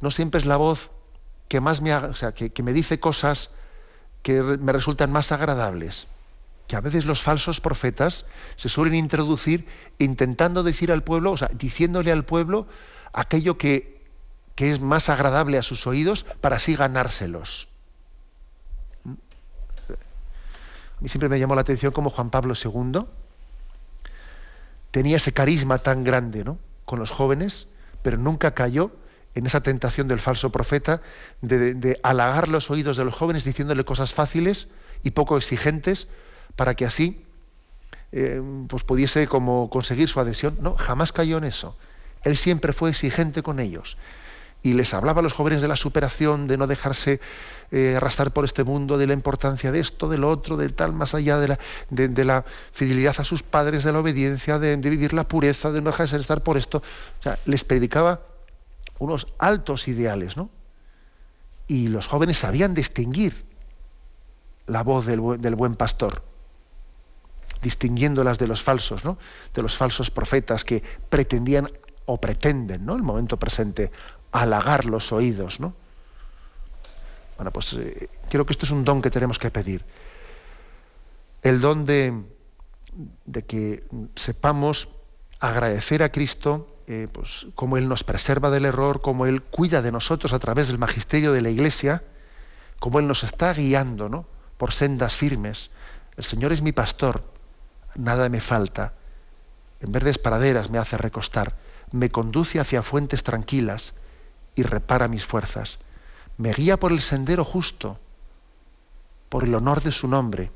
no 0.00 0.10
siempre 0.10 0.40
es 0.40 0.46
la 0.46 0.56
voz 0.56 0.90
que 1.48 1.60
más 1.60 1.82
me 1.82 1.94
o 1.94 2.14
sea, 2.14 2.32
que 2.32 2.62
me 2.62 2.72
dice 2.72 2.98
cosas 2.98 3.50
que 4.28 4.42
me 4.42 4.72
resultan 4.72 5.10
más 5.10 5.32
agradables, 5.32 6.06
que 6.66 6.76
a 6.76 6.82
veces 6.82 7.06
los 7.06 7.22
falsos 7.22 7.62
profetas 7.62 8.26
se 8.56 8.68
suelen 8.68 8.94
introducir 8.94 9.66
intentando 9.96 10.62
decir 10.62 10.92
al 10.92 11.02
pueblo, 11.02 11.32
o 11.32 11.36
sea, 11.38 11.48
diciéndole 11.54 12.12
al 12.12 12.26
pueblo 12.26 12.66
aquello 13.14 13.56
que, 13.56 14.04
que 14.54 14.70
es 14.70 14.82
más 14.82 15.08
agradable 15.08 15.56
a 15.56 15.62
sus 15.62 15.86
oídos 15.86 16.24
para 16.42 16.56
así 16.56 16.76
ganárselos. 16.76 17.70
¿Mm? 19.04 19.12
A 19.12 21.00
mí 21.00 21.08
siempre 21.08 21.30
me 21.30 21.38
llamó 21.38 21.54
la 21.54 21.62
atención 21.62 21.92
como 21.92 22.10
Juan 22.10 22.28
Pablo 22.28 22.52
II 22.52 23.06
tenía 24.90 25.16
ese 25.16 25.32
carisma 25.32 25.78
tan 25.78 26.04
grande 26.04 26.44
¿no? 26.44 26.58
con 26.84 26.98
los 26.98 27.10
jóvenes, 27.10 27.66
pero 28.02 28.18
nunca 28.18 28.52
cayó 28.52 28.90
en 29.34 29.46
esa 29.46 29.60
tentación 29.60 30.08
del 30.08 30.20
falso 30.20 30.50
profeta 30.50 31.00
de, 31.42 32.00
halagar 32.02 32.48
los 32.48 32.70
oídos 32.70 32.96
de 32.96 33.04
los 33.04 33.14
jóvenes 33.14 33.44
diciéndole 33.44 33.84
cosas 33.84 34.12
fáciles 34.12 34.68
y 35.02 35.10
poco 35.12 35.36
exigentes 35.36 36.08
para 36.56 36.74
que 36.74 36.84
así 36.84 37.24
eh, 38.12 38.42
pues 38.68 38.84
pudiese 38.84 39.28
como 39.28 39.70
conseguir 39.70 40.08
su 40.08 40.20
adhesión. 40.20 40.56
No, 40.60 40.76
jamás 40.76 41.12
cayó 41.12 41.38
en 41.38 41.44
eso. 41.44 41.76
Él 42.24 42.36
siempre 42.36 42.72
fue 42.72 42.90
exigente 42.90 43.42
con 43.42 43.60
ellos 43.60 43.96
y 44.62 44.72
les 44.72 44.92
hablaba 44.92 45.20
a 45.20 45.22
los 45.22 45.32
jóvenes 45.32 45.62
de 45.62 45.68
la 45.68 45.76
superación, 45.76 46.48
de 46.48 46.56
no 46.56 46.66
dejarse 46.66 47.20
eh, 47.70 47.94
arrastrar 47.96 48.32
por 48.32 48.44
este 48.44 48.64
mundo, 48.64 48.98
de 48.98 49.06
la 49.06 49.12
importancia 49.12 49.70
de 49.70 49.80
esto, 49.80 50.08
de 50.08 50.18
lo 50.18 50.28
otro, 50.28 50.56
de 50.56 50.68
tal, 50.70 50.92
más 50.92 51.14
allá 51.14 51.38
de 51.38 51.48
la, 51.48 51.58
de, 51.90 52.24
la 52.24 52.44
fidelidad 52.72 53.14
a 53.18 53.24
sus 53.24 53.42
padres, 53.42 53.84
de 53.84 53.92
la 53.92 54.00
obediencia, 54.00 54.58
de, 54.58 54.76
vivir 54.76 55.12
la 55.12 55.24
pureza, 55.24 55.70
de 55.70 55.80
no 55.80 55.90
dejarse 55.90 56.16
estar 56.16 56.42
por 56.42 56.56
esto. 56.56 56.78
O 56.78 57.22
sea, 57.22 57.38
les 57.44 57.62
predicaba 57.62 58.20
unos 58.98 59.28
altos 59.38 59.88
ideales, 59.88 60.36
¿no? 60.36 60.50
Y 61.66 61.88
los 61.88 62.06
jóvenes 62.06 62.38
sabían 62.38 62.74
distinguir 62.74 63.44
la 64.66 64.82
voz 64.82 65.06
del, 65.06 65.20
buen 65.20 65.74
pastor, 65.74 66.22
distinguiéndolas 67.62 68.38
de 68.38 68.46
los 68.46 68.62
falsos, 68.62 69.04
¿no? 69.04 69.18
De 69.54 69.62
los 69.62 69.76
falsos 69.76 70.10
profetas 70.10 70.64
que 70.64 70.82
pretendían 71.08 71.70
o 72.06 72.20
pretenden, 72.20 72.84
¿no? 72.84 72.96
El 72.96 73.02
momento 73.02 73.38
presente, 73.38 73.90
halagar 74.32 74.84
los 74.84 75.12
oídos, 75.12 75.60
¿no? 75.60 75.74
Bueno, 77.36 77.52
pues 77.52 77.72
eh, 77.74 78.08
creo 78.28 78.44
que 78.44 78.52
esto 78.52 78.66
es 78.66 78.72
un 78.72 78.84
don 78.84 79.00
que 79.00 79.10
tenemos 79.10 79.38
que 79.38 79.50
pedir. 79.50 79.84
El 81.42 81.60
don 81.60 81.86
de, 81.86 82.24
de 83.26 83.44
que 83.44 83.84
sepamos 84.16 84.88
agradecer 85.38 86.02
a 86.02 86.10
Cristo 86.10 86.77
eh, 86.90 87.06
pues, 87.12 87.46
cómo 87.54 87.76
Él 87.76 87.86
nos 87.86 88.02
preserva 88.02 88.48
del 88.48 88.64
error, 88.64 89.02
cómo 89.02 89.26
Él 89.26 89.42
cuida 89.42 89.82
de 89.82 89.92
nosotros 89.92 90.32
a 90.32 90.38
través 90.38 90.68
del 90.68 90.78
magisterio 90.78 91.34
de 91.34 91.42
la 91.42 91.50
Iglesia, 91.50 92.02
cómo 92.80 92.98
Él 92.98 93.06
nos 93.06 93.24
está 93.24 93.52
guiando 93.52 94.08
¿no? 94.08 94.24
por 94.56 94.72
sendas 94.72 95.14
firmes. 95.14 95.70
El 96.16 96.24
Señor 96.24 96.50
es 96.50 96.62
mi 96.62 96.72
pastor, 96.72 97.22
nada 97.94 98.30
me 98.30 98.40
falta. 98.40 98.94
En 99.80 99.92
verdes 99.92 100.16
praderas 100.16 100.70
me 100.70 100.78
hace 100.78 100.96
recostar, 100.96 101.56
me 101.92 102.08
conduce 102.08 102.58
hacia 102.58 102.82
fuentes 102.82 103.22
tranquilas 103.22 103.92
y 104.54 104.62
repara 104.62 105.08
mis 105.08 105.26
fuerzas. 105.26 105.80
Me 106.38 106.54
guía 106.54 106.80
por 106.80 106.92
el 106.92 107.00
sendero 107.00 107.44
justo, 107.44 108.00
por 109.28 109.44
el 109.44 109.54
honor 109.54 109.82
de 109.82 109.92
su 109.92 110.08
nombre. 110.08 110.50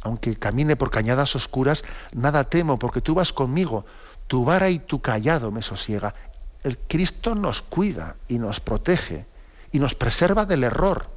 Aunque 0.00 0.34
camine 0.36 0.76
por 0.76 0.90
cañadas 0.90 1.36
oscuras, 1.36 1.84
nada 2.12 2.44
temo, 2.44 2.78
porque 2.78 3.02
tú 3.02 3.14
vas 3.14 3.34
conmigo 3.34 3.84
tu 4.26 4.44
vara 4.44 4.70
y 4.70 4.78
tu 4.78 5.00
callado 5.00 5.50
me 5.50 5.62
sosiega. 5.62 6.14
El 6.62 6.78
Cristo 6.78 7.34
nos 7.34 7.62
cuida 7.62 8.16
y 8.28 8.38
nos 8.38 8.60
protege 8.60 9.26
y 9.72 9.78
nos 9.78 9.94
preserva 9.94 10.46
del 10.46 10.64
error 10.64 11.10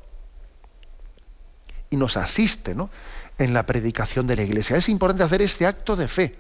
y 1.90 1.96
nos 1.96 2.18
asiste 2.18 2.76
¿no? 2.76 2.90
en 3.38 3.54
la 3.54 3.66
predicación 3.66 4.28
de 4.28 4.36
la 4.36 4.44
iglesia. 4.44 4.78
Es 4.78 4.90
importante 4.90 5.24
hacer 5.24 5.42
este 5.42 5.66
acto 5.66 5.96
de 5.96 6.08
fe, 6.08 6.36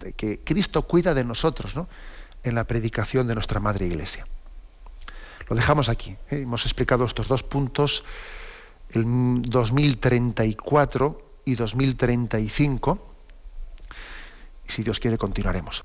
de 0.00 0.12
que 0.12 0.40
Cristo 0.40 0.82
cuida 0.82 1.14
de 1.14 1.24
nosotros 1.24 1.74
¿no? 1.74 1.88
en 2.42 2.54
la 2.54 2.64
predicación 2.64 3.26
de 3.26 3.34
nuestra 3.34 3.60
Madre 3.60 3.86
Iglesia. 3.86 4.26
Lo 5.48 5.56
dejamos 5.56 5.88
aquí. 5.88 6.16
¿eh? 6.30 6.42
Hemos 6.42 6.64
explicado 6.64 7.04
estos 7.04 7.28
dos 7.28 7.42
puntos, 7.42 8.04
el 8.90 9.42
2034 9.42 11.22
y 11.44 11.54
2035, 11.54 12.98
y 14.66 14.72
si 14.72 14.82
Dios 14.82 15.00
quiere 15.00 15.18
continuaremos. 15.18 15.84